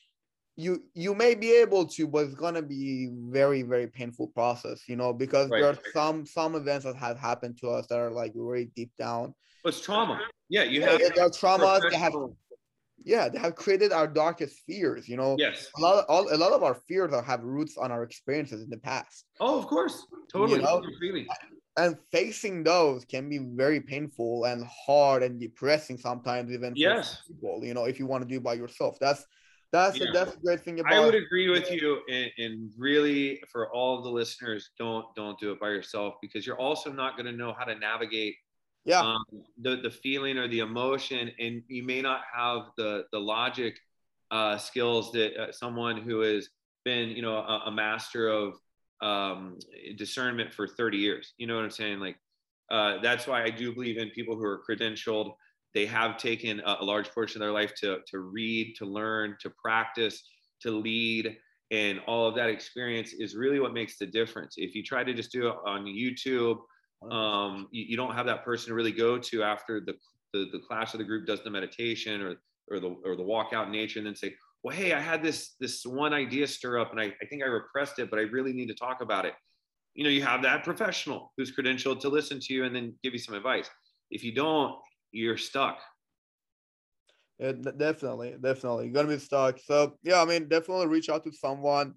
you 0.63 0.85
you 0.95 1.15
may 1.15 1.35
be 1.35 1.53
able 1.53 1.87
to, 1.87 2.07
but 2.07 2.27
it's 2.27 2.35
gonna 2.35 2.63
be 2.63 3.11
very 3.13 3.63
very 3.63 3.89
painful 3.89 4.29
process, 4.29 4.89
you 4.89 4.97
know, 4.97 5.13
because 5.13 5.51
there 5.51 5.67
are 5.67 5.79
some 5.93 6.25
some 6.25 6.55
events 6.55 6.85
that 6.85 6.97
have 6.97 7.19
happened 7.19 7.59
to 7.61 7.69
us 7.69 7.87
that 7.89 7.99
are 7.99 8.11
like 8.11 8.33
very 8.35 8.67
deep 8.77 8.93
down. 8.99 9.35
But 9.65 9.71
it's 9.75 9.81
trauma. 9.81 10.21
Yeah, 10.49 10.65
you 10.65 10.81
Yeah, 10.81 10.93
have 10.93 11.15
there 11.15 11.25
are 11.25 11.31
traumas 11.31 11.83
that 11.83 11.95
have, 11.95 12.13
yeah, 13.05 13.29
they 13.29 13.39
have 13.39 13.55
created 13.55 13.93
our 13.93 14.07
darkest 14.07 14.61
fears. 14.67 15.09
You 15.09 15.17
know, 15.17 15.37
Yes. 15.39 15.69
a 15.77 15.81
lot 15.81 15.99
of 15.99 16.05
all, 16.09 16.35
a 16.35 16.37
lot 16.37 16.53
of 16.53 16.63
our 16.63 16.75
fears 16.75 17.13
are, 17.13 17.23
have 17.23 17.43
roots 17.43 17.77
on 17.79 17.91
our 17.91 18.03
experiences 18.03 18.63
in 18.63 18.69
the 18.69 18.77
past. 18.79 19.25
Oh, 19.41 19.59
of 19.59 19.67
course. 19.67 20.07
Totally. 20.31 20.61
know? 20.61 20.83
And 21.79 21.97
facing 22.11 22.65
those 22.65 23.07
can 23.07 23.31
be 23.31 23.39
very 23.39 23.81
painful 23.81 24.45
and 24.45 24.67
hard 24.67 25.23
and 25.23 25.41
depressing 25.41 25.97
sometimes 25.97 26.53
even 26.53 26.75
for 26.75 26.79
Yes. 26.81 27.23
people 27.27 27.65
you 27.65 27.73
know 27.73 27.85
if 27.85 27.99
you 27.99 28.07
want 28.07 28.23
to 28.23 28.29
do 28.29 28.37
it 28.37 28.43
by 28.43 28.53
yourself 28.53 28.99
that's 29.01 29.25
that's 29.73 29.99
Yeah. 29.99 30.07
the 30.07 30.13
that's 30.13 30.35
the 30.35 30.41
great 30.41 30.61
thing 30.61 30.81
about 30.81 30.93
I 30.93 31.01
would 31.01 31.15
agree 31.15 31.49
with 31.49 31.71
you, 31.71 32.01
and, 32.11 32.31
and 32.39 32.73
really, 32.77 33.43
for 33.51 33.73
all 33.73 33.99
of 33.99 34.05
the 34.05 34.11
listeners, 34.11 34.71
don't 34.79 35.07
don't 35.17 35.39
do 35.41 35.51
it 35.53 35.61
by 35.61 35.69
yourself 35.71 36.15
because 36.21 36.47
you're 36.47 36.61
also 36.61 36.93
not 36.93 37.17
going 37.17 37.27
to 37.27 37.33
know 37.33 37.53
how 37.53 37.65
to 37.65 37.75
navigate 37.75 38.37
yeah 38.85 39.01
um, 39.01 39.25
the 39.61 39.77
the 39.77 39.91
feeling 39.91 40.39
or 40.39 40.49
the 40.49 40.61
emotion, 40.61 41.31
and 41.39 41.63
you 41.69 41.83
may 41.83 42.03
not 42.03 42.21
have 42.35 42.63
the 42.77 43.05
the 43.13 43.19
logic 43.19 43.79
uh, 44.31 44.57
skills 44.59 45.13
that 45.13 45.37
uh, 45.41 45.53
someone 45.53 45.99
who 45.99 46.21
has 46.21 46.49
been, 46.85 47.11
you 47.11 47.23
know, 47.23 47.37
a, 47.37 47.65
a 47.67 47.71
master 47.71 48.29
of 48.29 48.55
um, 49.03 49.59
discernment 49.97 50.53
for 50.53 50.67
30 50.67 50.97
years. 50.97 51.35
You 51.37 51.47
know 51.47 51.57
what 51.57 51.65
I'm 51.65 51.71
saying? 51.71 52.01
Like 52.01 52.17
uh, 52.71 52.99
that's 53.03 53.27
why 53.27 53.43
I 53.45 53.51
do 53.51 53.73
believe 53.73 53.99
in 53.99 54.11
people 54.11 54.37
who 54.37 54.45
are 54.45 54.63
credentialed. 54.69 55.35
They 55.75 55.87
have 55.87 56.19
taken 56.19 56.61
a, 56.61 56.79
a 56.81 56.85
large 56.85 57.11
portion 57.11 57.41
of 57.41 57.47
their 57.47 57.53
life 57.53 57.75
to 57.77 57.99
to 58.09 58.21
read, 58.21 58.75
to 58.79 58.87
learn, 58.87 59.37
to 59.41 59.51
practice, 59.51 60.23
to 60.63 60.71
lead, 60.71 61.37
and 61.71 62.01
all 62.07 62.27
of 62.27 62.35
that 62.37 62.49
experience 62.51 63.13
is 63.13 63.35
really 63.35 63.61
what 63.61 63.73
makes 63.73 63.99
the 63.99 64.07
difference. 64.07 64.55
If 64.57 64.75
you 64.75 64.83
try 64.83 65.05
to 65.05 65.15
just 65.15 65.33
do 65.33 65.49
it 65.49 65.57
on 65.67 65.85
YouTube 65.85 66.59
um, 67.11 67.69
you, 67.71 67.85
you 67.89 67.97
don't 67.97 68.15
have 68.15 68.27
that 68.27 68.45
person 68.45 68.69
to 68.69 68.75
really 68.75 68.93
go 68.93 69.19
to 69.19 69.43
after 69.43 69.81
the, 69.81 69.95
the 70.33 70.47
the 70.53 70.59
class 70.61 70.95
or 70.95 70.99
the 70.99 71.05
group 71.05 71.27
does 71.27 71.43
the 71.43 71.51
meditation 71.51 72.23
or 72.23 72.37
or 72.71 72.79
the 72.79 72.95
or 73.05 73.17
the 73.17 73.23
walk 73.23 73.53
out 73.53 73.67
in 73.67 73.73
nature 73.73 73.99
and 73.99 74.07
then 74.07 74.15
say 74.15 74.35
well 74.63 74.77
hey 74.77 74.93
i 74.93 75.01
had 75.01 75.23
this 75.23 75.55
this 75.59 75.85
one 75.85 76.13
idea 76.13 76.47
stir 76.47 76.79
up 76.79 76.91
and 76.93 77.01
I, 77.01 77.13
I 77.21 77.27
think 77.29 77.43
i 77.43 77.47
repressed 77.47 77.99
it 77.99 78.09
but 78.09 78.19
i 78.19 78.23
really 78.23 78.53
need 78.53 78.69
to 78.69 78.75
talk 78.75 79.01
about 79.01 79.25
it. 79.25 79.35
You 79.95 80.05
know 80.05 80.11
you 80.11 80.23
have 80.23 80.43
that 80.43 80.65
professional 80.65 81.33
who's 81.37 81.55
credentialed 81.55 82.01
to 82.01 82.09
listen 82.09 82.39
to 82.41 82.55
you 82.55 82.65
and 82.65 82.75
then 82.75 82.95
give 83.03 83.13
you 83.13 83.19
some 83.19 83.35
advice. 83.35 83.69
If 84.11 84.25
you 84.25 84.35
don't 84.35 84.77
you're 85.13 85.37
stuck 85.37 85.79
Yeah, 87.39 87.53
definitely, 87.53 88.37
definitely. 88.41 88.85
You're 88.85 88.95
gonna 88.95 89.09
be 89.09 89.19
stuck. 89.19 89.59
So 89.59 89.99
yeah, 90.03 90.23
I 90.23 90.25
mean, 90.25 90.49
definitely 90.49 90.87
reach 90.87 91.09
out 91.09 91.25
to 91.25 91.33
someone. 91.33 91.95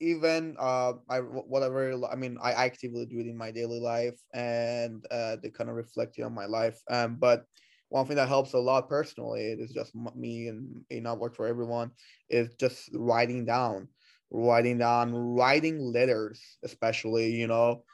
even 0.00 0.56
uh 0.58 0.94
I 1.08 1.20
whatever 1.20 1.94
I 2.10 2.16
mean 2.16 2.36
I 2.42 2.52
actively 2.52 3.06
do 3.06 3.20
it 3.20 3.26
in 3.26 3.36
my 3.36 3.52
daily 3.52 3.78
life 3.78 4.18
and 4.34 5.04
uh 5.10 5.36
they 5.40 5.50
kind 5.50 5.70
of 5.70 5.76
reflect 5.76 6.18
you 6.18 6.24
on 6.24 6.34
my 6.34 6.46
life 6.46 6.80
um 6.90 7.16
but 7.16 7.44
one 7.88 8.06
thing 8.06 8.16
that 8.16 8.28
helps 8.28 8.52
a 8.52 8.58
lot 8.58 8.88
personally 8.88 9.52
it 9.52 9.60
is 9.60 9.70
just 9.70 9.94
me 10.16 10.48
and 10.48 10.84
it 10.90 11.02
not 11.02 11.20
work 11.20 11.36
for 11.36 11.46
everyone 11.46 11.92
is 12.28 12.54
just 12.56 12.90
writing 12.94 13.44
down 13.44 13.86
writing 14.30 14.78
down 14.78 15.14
writing 15.14 15.78
letters 15.78 16.58
especially 16.64 17.30
you 17.30 17.46
know 17.46 17.84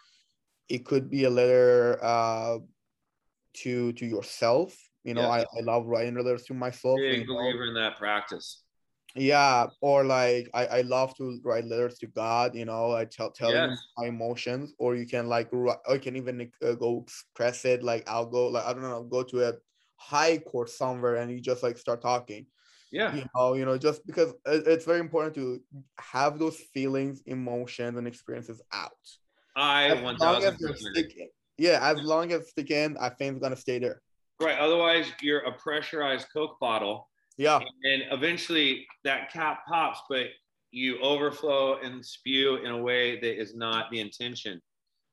it 0.68 0.86
could 0.86 1.10
be 1.10 1.24
a 1.24 1.30
letter 1.30 1.98
uh 2.02 2.58
to 3.62 3.92
to 3.92 4.06
yourself 4.06 4.76
you 5.04 5.14
know 5.14 5.22
yeah. 5.22 5.28
I, 5.28 5.40
I 5.40 5.60
love 5.62 5.86
writing 5.86 6.14
letters 6.14 6.44
to 6.44 6.54
myself 6.54 6.98
big 6.98 7.26
believer 7.26 7.66
in 7.66 7.74
that 7.74 7.96
practice. 7.96 8.62
Yeah 9.14 9.66
or 9.80 10.04
like 10.04 10.48
I, 10.52 10.66
I 10.66 10.80
love 10.82 11.16
to 11.16 11.40
write 11.42 11.64
letters 11.64 11.98
to 11.98 12.06
god 12.06 12.54
you 12.54 12.66
know 12.66 12.92
i 12.92 13.04
tell 13.04 13.30
telling 13.30 13.70
yes. 13.70 13.82
my 13.96 14.06
emotions 14.06 14.74
or 14.78 14.94
you 14.96 15.06
can 15.06 15.28
like 15.28 15.52
or 15.52 15.78
you 15.90 15.98
can 15.98 16.14
even 16.14 16.50
uh, 16.62 16.72
go 16.74 17.02
express 17.04 17.64
it 17.64 17.82
like 17.82 18.04
i'll 18.06 18.26
go 18.26 18.48
like 18.48 18.64
i 18.66 18.72
don't 18.72 18.82
know 18.82 19.02
go 19.02 19.22
to 19.22 19.48
a 19.48 19.54
high 19.98 20.38
court 20.38 20.70
somewhere 20.70 21.16
and 21.16 21.30
you 21.30 21.40
just 21.40 21.62
like 21.62 21.76
start 21.76 22.00
talking. 22.00 22.46
Yeah. 22.90 23.14
You 23.14 23.24
know 23.34 23.52
you 23.54 23.66
know 23.66 23.76
just 23.76 24.06
because 24.06 24.32
it's 24.46 24.86
very 24.86 25.00
important 25.00 25.34
to 25.34 25.60
have 25.98 26.38
those 26.38 26.56
feelings 26.72 27.22
emotions 27.26 27.98
and 27.98 28.06
experiences 28.06 28.62
out. 28.72 28.92
I 29.54 29.88
as 29.88 30.02
1000 30.02 30.56
sticking, 30.76 31.28
yeah 31.58 31.78
as 31.82 32.00
long 32.02 32.32
as 32.32 32.48
sticking 32.48 32.96
i 32.98 33.08
think 33.08 33.34
it's 33.34 33.42
gonna 33.42 33.56
stay 33.56 33.78
there 33.78 34.00
right 34.40 34.58
otherwise 34.58 35.06
you're 35.20 35.40
a 35.40 35.52
pressurized 35.52 36.26
coke 36.32 36.58
bottle 36.60 37.08
yeah. 37.38 37.60
And 37.84 38.02
eventually 38.10 38.86
that 39.04 39.32
cap 39.32 39.60
pops, 39.66 40.00
but 40.10 40.26
you 40.72 41.00
overflow 41.00 41.78
and 41.78 42.04
spew 42.04 42.56
in 42.56 42.70
a 42.72 42.76
way 42.76 43.18
that 43.20 43.40
is 43.40 43.54
not 43.54 43.90
the 43.90 44.00
intention. 44.00 44.60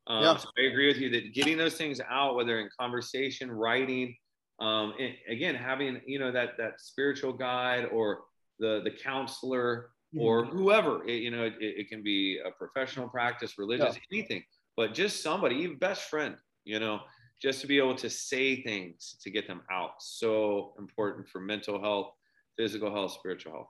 Um, 0.07 0.23
yeah. 0.23 0.37
So 0.37 0.49
I 0.59 0.63
agree 0.63 0.87
with 0.87 0.97
you 0.97 1.09
that 1.11 1.33
getting 1.33 1.57
those 1.57 1.75
things 1.75 2.01
out, 2.09 2.35
whether 2.35 2.59
in 2.59 2.67
conversation, 2.77 3.51
writing, 3.51 4.15
um, 4.59 4.93
again, 5.29 5.55
having 5.55 6.01
you 6.05 6.19
know 6.19 6.31
that 6.31 6.57
that 6.57 6.79
spiritual 6.79 7.33
guide 7.33 7.87
or 7.91 8.21
the 8.59 8.81
the 8.83 8.91
counselor 8.91 9.89
or 10.17 10.45
mm-hmm. 10.45 10.57
whoever, 10.57 11.05
it, 11.05 11.21
you 11.21 11.29
know, 11.29 11.43
it, 11.43 11.55
it, 11.59 11.89
can 11.89 12.01
be 12.01 12.39
a 12.39 12.49
professional 12.51 13.09
practice, 13.09 13.57
religious, 13.57 13.95
yeah. 13.95 14.17
anything, 14.17 14.41
but 14.77 14.93
just 14.93 15.23
somebody, 15.23 15.55
even 15.57 15.77
best 15.77 16.09
friend, 16.09 16.35
you 16.63 16.79
know, 16.79 17.01
just 17.41 17.61
to 17.61 17.67
be 17.67 17.77
able 17.77 17.95
to 17.95 18.09
say 18.09 18.61
things 18.61 19.17
to 19.21 19.29
get 19.29 19.47
them 19.47 19.61
out. 19.71 19.91
So 19.99 20.73
important 20.79 21.27
for 21.27 21.39
mental 21.39 21.81
health, 21.81 22.11
physical 22.57 22.91
health, 22.91 23.13
spiritual 23.13 23.53
health. 23.53 23.69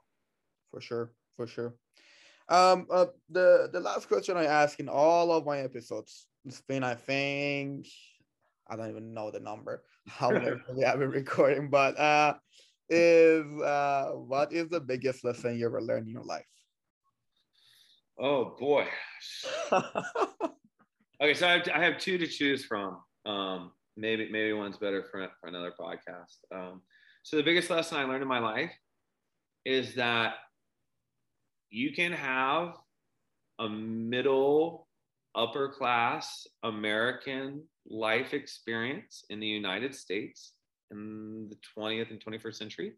For 0.72 0.82
sure, 0.82 1.12
for 1.36 1.48
sure. 1.48 1.76
Um, 2.48 2.86
uh, 2.92 3.08
the 3.30 3.70
the 3.74 3.80
last 3.80 4.08
question 4.08 4.38
I 4.38 4.46
ask 4.46 4.80
in 4.80 4.88
all 4.88 5.32
of 5.32 5.46
my 5.46 5.60
episodes, 5.60 6.28
it's 6.46 6.62
been 6.62 6.84
I 6.84 6.94
think 6.94 7.88
I 8.68 8.76
don't 8.76 8.90
even 8.90 9.14
know 9.14 9.32
the 9.32 9.40
number 9.40 9.84
how 10.08 10.32
many 10.32 10.52
we 10.76 10.84
have 10.84 11.00
been 11.00 11.10
recording, 11.10 11.70
but 11.70 11.98
uh, 11.98 12.36
is 12.90 13.46
uh, 13.62 14.12
what 14.14 14.54
is 14.54 14.70
the 14.70 14.80
biggest 14.80 15.24
lesson 15.24 15.58
you 15.58 15.66
ever 15.66 15.82
learned 15.82 16.08
in 16.08 16.14
your 16.14 16.24
life? 16.24 16.46
Oh 18.20 18.56
boy. 18.60 18.88
okay, 21.22 21.34
so 21.34 21.48
I 21.48 21.52
have, 21.54 21.70
I 21.74 21.84
have 21.84 21.98
two 21.98 22.18
to 22.18 22.28
choose 22.28 22.66
from. 22.66 23.00
Um, 23.26 23.72
maybe 23.98 24.30
maybe 24.32 24.54
one's 24.54 24.78
better 24.78 25.04
for, 25.04 25.28
for 25.40 25.48
another 25.48 25.74
podcast. 25.80 26.38
Um, 26.54 26.82
so 27.24 27.38
the 27.38 27.44
biggest 27.44 27.70
lesson 27.70 27.98
I 27.98 28.04
learned 28.04 28.22
in 28.22 28.28
my 28.28 28.40
life 28.40 28.72
is 29.66 29.96
that 29.96 30.36
you 31.70 31.92
can 31.92 32.12
have 32.12 32.76
a 33.60 33.68
middle 33.68 34.88
upper 35.34 35.70
class 35.70 36.48
American 36.64 37.64
life 37.88 38.34
experience 38.34 39.26
in 39.30 39.40
the 39.40 39.48
United 39.48 39.94
States 39.94 40.54
in 40.92 41.50
the 41.50 41.58
20th 41.78 42.12
and 42.12 42.24
21st 42.24 42.56
century 42.56 42.94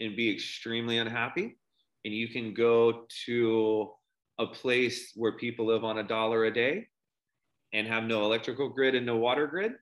and 0.00 0.16
be 0.16 0.32
extremely 0.32 0.98
unhappy. 0.98 1.58
And 2.04 2.14
you 2.14 2.28
can 2.28 2.54
go 2.54 3.06
to 3.26 3.90
a 4.38 4.46
place 4.46 5.12
where 5.16 5.32
people 5.32 5.66
live 5.66 5.84
on 5.84 5.98
a 5.98 6.04
dollar 6.04 6.44
a 6.44 6.54
day 6.54 6.86
and 7.72 7.86
have 7.86 8.04
no 8.04 8.24
electrical 8.24 8.68
grid 8.68 8.94
and 8.94 9.06
no 9.06 9.16
water 9.16 9.46
grid. 9.46 9.72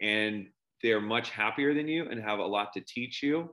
And 0.00 0.48
they're 0.82 1.00
much 1.00 1.30
happier 1.30 1.74
than 1.74 1.88
you 1.88 2.08
and 2.08 2.22
have 2.22 2.38
a 2.38 2.46
lot 2.46 2.72
to 2.74 2.80
teach 2.80 3.22
you. 3.22 3.50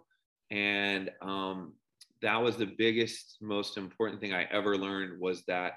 And 0.49 1.09
um, 1.21 1.73
that 2.21 2.41
was 2.41 2.57
the 2.57 2.73
biggest 2.77 3.37
most 3.41 3.77
important 3.77 4.19
thing 4.21 4.33
i 4.33 4.43
ever 4.51 4.77
learned 4.77 5.19
was 5.19 5.43
that 5.47 5.73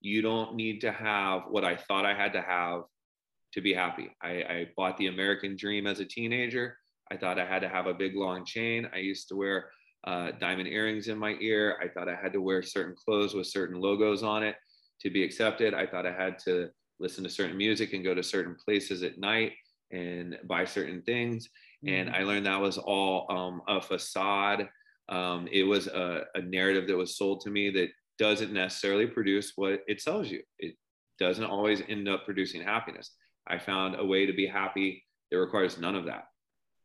you 0.00 0.22
don't 0.22 0.54
need 0.54 0.80
to 0.80 0.92
have 0.92 1.42
what 1.48 1.64
i 1.64 1.76
thought 1.76 2.04
i 2.04 2.14
had 2.14 2.32
to 2.32 2.42
have 2.42 2.82
to 3.50 3.62
be 3.62 3.72
happy. 3.72 4.10
I, 4.22 4.28
I 4.28 4.66
bought 4.76 4.98
the 4.98 5.06
american 5.06 5.56
dream 5.56 5.86
as 5.86 6.00
a 6.00 6.04
teenager. 6.04 6.76
I 7.10 7.16
thought 7.16 7.38
i 7.38 7.46
had 7.46 7.62
to 7.62 7.68
have 7.68 7.86
a 7.86 7.94
big 7.94 8.14
long 8.14 8.44
chain. 8.44 8.88
I 8.94 8.98
used 8.98 9.28
to 9.28 9.36
wear 9.36 9.70
uh, 10.06 10.32
diamond 10.38 10.68
earrings 10.68 11.08
in 11.08 11.18
my 11.18 11.36
ear. 11.40 11.78
I 11.82 11.88
thought 11.88 12.08
i 12.08 12.14
had 12.14 12.32
to 12.34 12.42
wear 12.42 12.62
certain 12.62 12.94
clothes 12.94 13.34
with 13.34 13.46
certain 13.46 13.80
logos 13.80 14.22
on 14.22 14.42
it 14.42 14.56
to 15.00 15.10
be 15.10 15.24
accepted. 15.24 15.74
I 15.74 15.86
thought 15.86 16.06
i 16.06 16.12
had 16.12 16.38
to 16.40 16.68
listen 17.00 17.24
to 17.24 17.30
certain 17.30 17.56
music 17.56 17.92
and 17.92 18.04
go 18.04 18.14
to 18.14 18.22
certain 18.22 18.54
places 18.54 19.02
at 19.02 19.18
night 19.18 19.52
and 19.90 20.38
buy 20.44 20.64
certain 20.64 21.02
things. 21.02 21.48
Mm-hmm. 21.84 21.94
And 21.94 22.10
I 22.10 22.22
learned 22.22 22.46
that 22.46 22.60
was 22.60 22.78
all 22.78 23.26
um, 23.30 23.62
a 23.68 23.80
facade. 23.80 24.68
Um, 25.08 25.48
it 25.50 25.62
was 25.62 25.86
a, 25.86 26.24
a, 26.34 26.42
narrative 26.42 26.86
that 26.88 26.96
was 26.96 27.16
sold 27.16 27.40
to 27.42 27.50
me 27.50 27.70
that 27.70 27.88
doesn't 28.18 28.52
necessarily 28.52 29.06
produce 29.06 29.52
what 29.56 29.80
it 29.86 30.02
sells 30.02 30.28
you. 30.28 30.42
It 30.58 30.74
doesn't 31.18 31.44
always 31.44 31.82
end 31.88 32.08
up 32.08 32.26
producing 32.26 32.62
happiness. 32.62 33.12
I 33.46 33.58
found 33.58 33.96
a 33.98 34.04
way 34.04 34.26
to 34.26 34.34
be 34.34 34.46
happy 34.46 35.04
that 35.30 35.38
requires 35.38 35.78
none 35.78 35.94
of 35.94 36.04
that. 36.06 36.24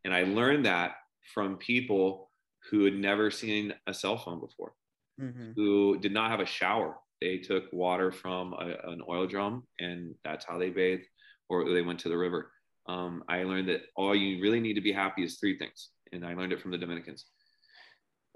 And 0.06 0.14
I 0.14 0.24
learned 0.24 0.66
that 0.66 0.94
from 1.34 1.58
people 1.58 2.32
who 2.70 2.86
had 2.86 2.96
never 2.96 3.30
seen 3.30 3.74
a 3.88 3.94
cell 3.94 4.18
phone 4.18 4.40
before, 4.40 4.74
mm-hmm. 5.20 5.52
who 5.56 5.98
did 6.00 6.14
not 6.14 6.32
have 6.32 6.40
a 6.40 6.46
shower 6.46 6.96
they 7.24 7.38
took 7.38 7.72
water 7.72 8.12
from 8.12 8.54
a, 8.54 8.92
an 8.92 9.02
oil 9.08 9.26
drum 9.26 9.64
and 9.80 10.14
that's 10.26 10.46
how 10.46 10.58
they 10.58 10.70
bathed 10.70 11.06
or 11.48 11.74
they 11.74 11.82
went 11.82 12.00
to 12.00 12.10
the 12.10 12.18
river. 12.18 12.52
Um, 12.86 13.24
i 13.30 13.44
learned 13.44 13.70
that 13.70 13.84
all 13.96 14.14
you 14.14 14.42
really 14.42 14.60
need 14.60 14.74
to 14.74 14.82
be 14.82 14.92
happy 14.92 15.24
is 15.24 15.38
three 15.38 15.58
things 15.58 15.92
and 16.12 16.26
i 16.26 16.34
learned 16.34 16.52
it 16.52 16.62
from 16.62 16.72
the 16.72 16.78
dominicans. 16.78 17.26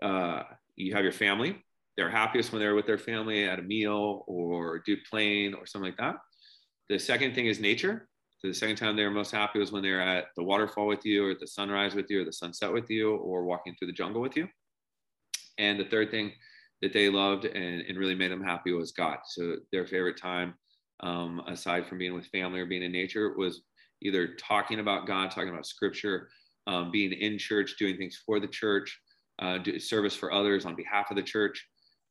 Uh, 0.01 0.43
you 0.75 0.93
have 0.93 1.03
your 1.03 1.11
family. 1.11 1.61
They're 1.97 2.09
happiest 2.09 2.51
when 2.51 2.61
they're 2.61 2.75
with 2.75 2.85
their 2.85 2.99
family 2.99 3.43
at 3.43 3.59
a 3.59 3.63
meal 3.63 4.23
or 4.27 4.81
do 4.85 4.95
playing 5.09 5.55
or 5.55 5.65
something 5.65 5.91
like 5.91 5.97
that. 5.97 6.15
The 6.88 6.99
second 6.99 7.35
thing 7.35 7.47
is 7.47 7.59
nature. 7.59 8.07
The 8.43 8.53
second 8.53 8.77
time 8.77 8.95
they 8.95 9.03
were 9.03 9.11
most 9.11 9.31
happy 9.31 9.59
was 9.59 9.71
when 9.71 9.81
they 9.81 9.91
were 9.91 9.99
at 9.99 10.25
the 10.38 10.43
waterfall 10.43 10.88
with 10.88 11.03
you 11.03 11.25
or 11.25 11.31
at 11.31 11.39
the 11.39 11.47
sunrise 11.47 11.95
with 11.95 12.05
you 12.09 12.21
or 12.21 12.25
the 12.25 12.31
sunset 12.31 12.71
with 12.71 12.89
you 12.89 13.15
or 13.15 13.43
walking 13.43 13.75
through 13.75 13.88
the 13.88 13.99
jungle 14.01 14.21
with 14.21 14.38
you. 14.38 14.47
And 15.57 15.79
the 15.79 15.85
third 15.85 16.11
thing 16.11 16.33
that 16.82 16.93
they 16.93 17.09
loved 17.09 17.45
and, 17.45 17.82
and 17.82 17.97
really 17.97 18.15
made 18.15 18.32
them 18.32 18.43
happy 18.43 18.71
was 18.71 18.91
God. 18.91 19.17
So 19.25 19.57
their 19.71 19.86
favorite 19.86 20.17
time, 20.17 20.53
um, 21.01 21.41
aside 21.47 21.88
from 21.88 21.97
being 21.97 22.13
with 22.13 22.28
family 22.28 22.59
or 22.59 22.65
being 22.65 22.84
in 22.84 22.91
nature, 22.91 23.34
was 23.38 23.63
either 24.01 24.36
talking 24.36 24.80
about 24.80 25.07
God, 25.07 25.32
talking 25.32 25.49
about 25.49 25.65
scripture, 25.65 26.30
um, 26.67 26.91
being 26.91 27.13
in 27.13 27.38
church, 27.38 27.75
doing 27.80 27.97
things 27.97 28.21
for 28.25 28.39
the 28.39 28.47
church, 28.47 28.99
uh, 29.39 29.59
service 29.80 30.15
for 30.15 30.32
others 30.32 30.65
on 30.65 30.75
behalf 30.75 31.09
of 31.09 31.17
the 31.17 31.23
church, 31.23 31.65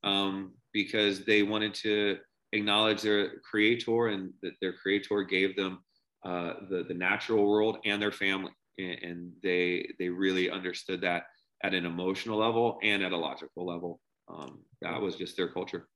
um, 0.04 0.52
because 0.72 1.24
they 1.24 1.42
wanted 1.42 1.74
to 1.74 2.18
acknowledge 2.52 3.02
their 3.02 3.38
creator 3.40 4.08
and 4.08 4.32
that 4.42 4.52
their 4.60 4.72
creator 4.72 5.22
gave 5.22 5.56
them 5.56 5.78
uh, 6.24 6.54
the, 6.70 6.84
the 6.88 6.94
natural 6.94 7.46
world 7.46 7.78
and 7.84 8.00
their 8.00 8.12
family. 8.12 8.52
And, 8.78 8.98
and 9.02 9.32
they, 9.42 9.92
they 9.98 10.08
really 10.08 10.50
understood 10.50 11.00
that 11.02 11.24
at 11.62 11.74
an 11.74 11.86
emotional 11.86 12.38
level 12.38 12.78
and 12.82 13.02
at 13.02 13.12
a 13.12 13.16
logical 13.16 13.66
level 13.66 14.00
um, 14.28 14.60
that 14.82 15.00
was 15.00 15.16
just 15.16 15.36
their 15.36 15.48
culture. 15.48 15.88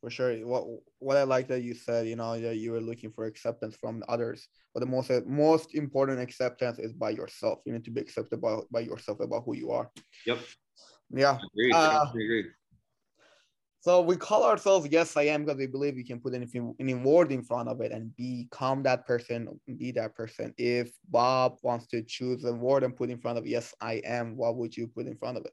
For 0.00 0.10
sure. 0.10 0.34
What 0.38 0.64
what 0.98 1.16
I 1.16 1.22
like 1.22 1.46
that 1.48 1.62
you 1.62 1.74
said, 1.74 2.08
you 2.08 2.16
know, 2.16 2.38
that 2.40 2.56
you 2.56 2.72
were 2.72 2.80
looking 2.80 3.12
for 3.12 3.24
acceptance 3.24 3.76
from 3.76 4.02
others, 4.08 4.48
but 4.74 4.80
the 4.80 4.86
most 4.86 5.10
most 5.26 5.76
important 5.76 6.18
acceptance 6.18 6.80
is 6.80 6.92
by 6.92 7.10
yourself. 7.10 7.60
You 7.64 7.72
need 7.72 7.84
to 7.84 7.92
be 7.92 8.00
accepted 8.00 8.40
by, 8.40 8.58
by 8.70 8.80
yourself 8.80 9.20
about 9.20 9.44
who 9.46 9.54
you 9.54 9.70
are. 9.70 9.90
Yep. 10.26 10.38
Yeah. 11.10 11.38
Agreed. 11.54 11.74
Uh, 11.74 12.06
agreed. 12.10 12.46
So 13.82 14.00
we 14.00 14.16
call 14.16 14.44
ourselves 14.44 14.88
yes 14.90 15.16
I 15.16 15.24
am 15.24 15.44
because 15.44 15.58
we 15.58 15.66
believe 15.66 15.94
we 15.96 16.04
can 16.04 16.20
put 16.20 16.34
anything 16.34 16.74
any 16.78 16.94
word 16.94 17.30
in 17.30 17.42
front 17.42 17.68
of 17.68 17.80
it 17.80 17.92
and 17.92 18.14
become 18.16 18.82
that 18.84 19.06
person, 19.06 19.48
be 19.66 19.92
that 19.92 20.14
person. 20.16 20.54
If 20.56 20.90
Bob 21.08 21.58
wants 21.62 21.86
to 21.88 22.02
choose 22.02 22.44
a 22.44 22.52
word 22.52 22.82
and 22.82 22.96
put 22.96 23.10
in 23.10 23.18
front 23.18 23.38
of 23.38 23.46
yes 23.46 23.74
I 23.80 23.94
am, 24.04 24.36
what 24.36 24.56
would 24.56 24.76
you 24.76 24.88
put 24.88 25.06
in 25.06 25.16
front 25.16 25.36
of 25.36 25.44
it? 25.44 25.52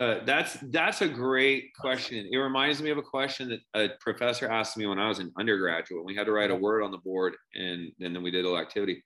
Uh, 0.00 0.24
that's 0.24 0.56
that's 0.70 1.02
a 1.02 1.08
great 1.08 1.74
question. 1.78 2.26
It 2.32 2.36
reminds 2.38 2.80
me 2.80 2.88
of 2.88 2.96
a 2.96 3.02
question 3.02 3.50
that 3.50 3.60
a 3.78 3.94
professor 4.00 4.48
asked 4.48 4.78
me 4.78 4.86
when 4.86 4.98
I 4.98 5.06
was 5.06 5.18
an 5.18 5.30
undergraduate. 5.38 6.06
We 6.06 6.16
had 6.16 6.24
to 6.24 6.32
write 6.32 6.50
a 6.50 6.56
word 6.56 6.82
on 6.82 6.90
the 6.90 6.98
board, 6.98 7.34
and, 7.54 7.92
and 8.00 8.16
then 8.16 8.22
we 8.22 8.30
did 8.30 8.46
a 8.46 8.48
little 8.48 8.58
activity. 8.58 9.04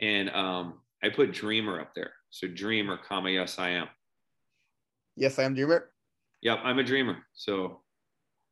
And 0.00 0.28
um, 0.30 0.80
I 1.04 1.10
put 1.10 1.32
dreamer 1.32 1.80
up 1.80 1.94
there. 1.94 2.12
So 2.30 2.48
dreamer, 2.48 2.98
comma 2.98 3.30
yes 3.30 3.60
I 3.60 3.70
am. 3.70 3.86
Yes 5.14 5.38
I 5.38 5.44
am 5.44 5.54
dreamer. 5.54 5.90
Yep, 6.42 6.58
I'm 6.64 6.80
a 6.80 6.84
dreamer. 6.84 7.18
So, 7.34 7.82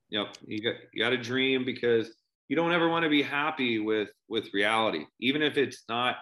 yep, 0.08 0.36
you 0.46 0.62
got 0.62 0.74
you 0.92 1.02
got 1.02 1.10
to 1.10 1.18
dream 1.18 1.64
because 1.64 2.12
you 2.46 2.54
don't 2.54 2.72
ever 2.72 2.88
want 2.88 3.02
to 3.02 3.10
be 3.10 3.22
happy 3.22 3.80
with 3.80 4.10
with 4.28 4.54
reality, 4.54 5.04
even 5.18 5.42
if 5.42 5.56
it's 5.56 5.82
not 5.88 6.14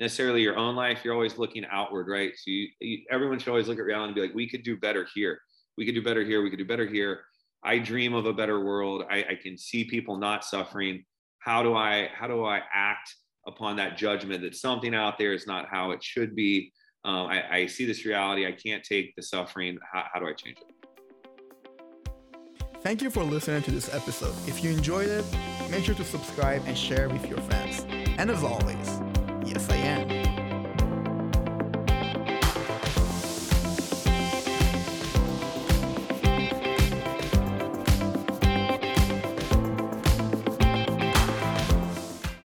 necessarily 0.00 0.42
your 0.42 0.56
own 0.56 0.76
life. 0.76 1.00
You're 1.04 1.14
always 1.14 1.38
looking 1.38 1.64
outward, 1.70 2.08
right? 2.08 2.32
So 2.36 2.50
you, 2.50 2.68
you, 2.80 2.98
everyone 3.10 3.38
should 3.38 3.48
always 3.48 3.68
look 3.68 3.78
at 3.78 3.84
reality 3.84 4.08
and 4.08 4.14
be 4.14 4.20
like, 4.20 4.34
we 4.34 4.48
could 4.48 4.62
do 4.62 4.76
better 4.76 5.06
here. 5.14 5.40
We 5.76 5.84
could 5.86 5.94
do 5.94 6.02
better 6.02 6.24
here. 6.24 6.42
We 6.42 6.50
could 6.50 6.58
do 6.58 6.64
better 6.64 6.86
here. 6.86 7.22
I 7.64 7.78
dream 7.78 8.14
of 8.14 8.26
a 8.26 8.32
better 8.32 8.64
world. 8.64 9.04
I, 9.10 9.24
I 9.30 9.34
can 9.40 9.58
see 9.58 9.84
people 9.84 10.16
not 10.16 10.44
suffering. 10.44 11.04
How 11.40 11.62
do 11.62 11.74
I 11.74 12.10
how 12.14 12.26
do 12.26 12.44
I 12.44 12.62
act 12.72 13.14
upon 13.46 13.76
that 13.76 13.96
judgment 13.96 14.42
that 14.42 14.54
something 14.54 14.94
out 14.94 15.18
there 15.18 15.32
is 15.32 15.46
not 15.46 15.66
how 15.68 15.90
it 15.92 16.02
should 16.02 16.36
be? 16.36 16.72
Um, 17.04 17.26
I, 17.26 17.56
I, 17.58 17.66
see 17.66 17.86
this 17.86 18.04
reality. 18.04 18.44
I 18.44 18.52
can't 18.52 18.82
take 18.82 19.14
the 19.14 19.22
suffering. 19.22 19.78
How, 19.92 20.04
how 20.12 20.20
do 20.20 20.26
I 20.26 20.32
change 20.32 20.58
it? 20.58 20.74
Thank 22.82 23.02
you 23.02 23.08
for 23.08 23.22
listening 23.22 23.62
to 23.62 23.70
this 23.70 23.94
episode. 23.94 24.34
If 24.46 24.62
you 24.62 24.70
enjoyed 24.70 25.08
it, 25.08 25.24
make 25.70 25.84
sure 25.84 25.94
to 25.94 26.04
subscribe 26.04 26.62
and 26.66 26.76
share 26.76 27.08
with 27.08 27.26
your 27.28 27.38
friends. 27.38 27.86
And 28.18 28.30
as 28.30 28.42
always, 28.42 29.00
yes, 29.48 29.70
I 29.70 29.76
am. 29.76 30.17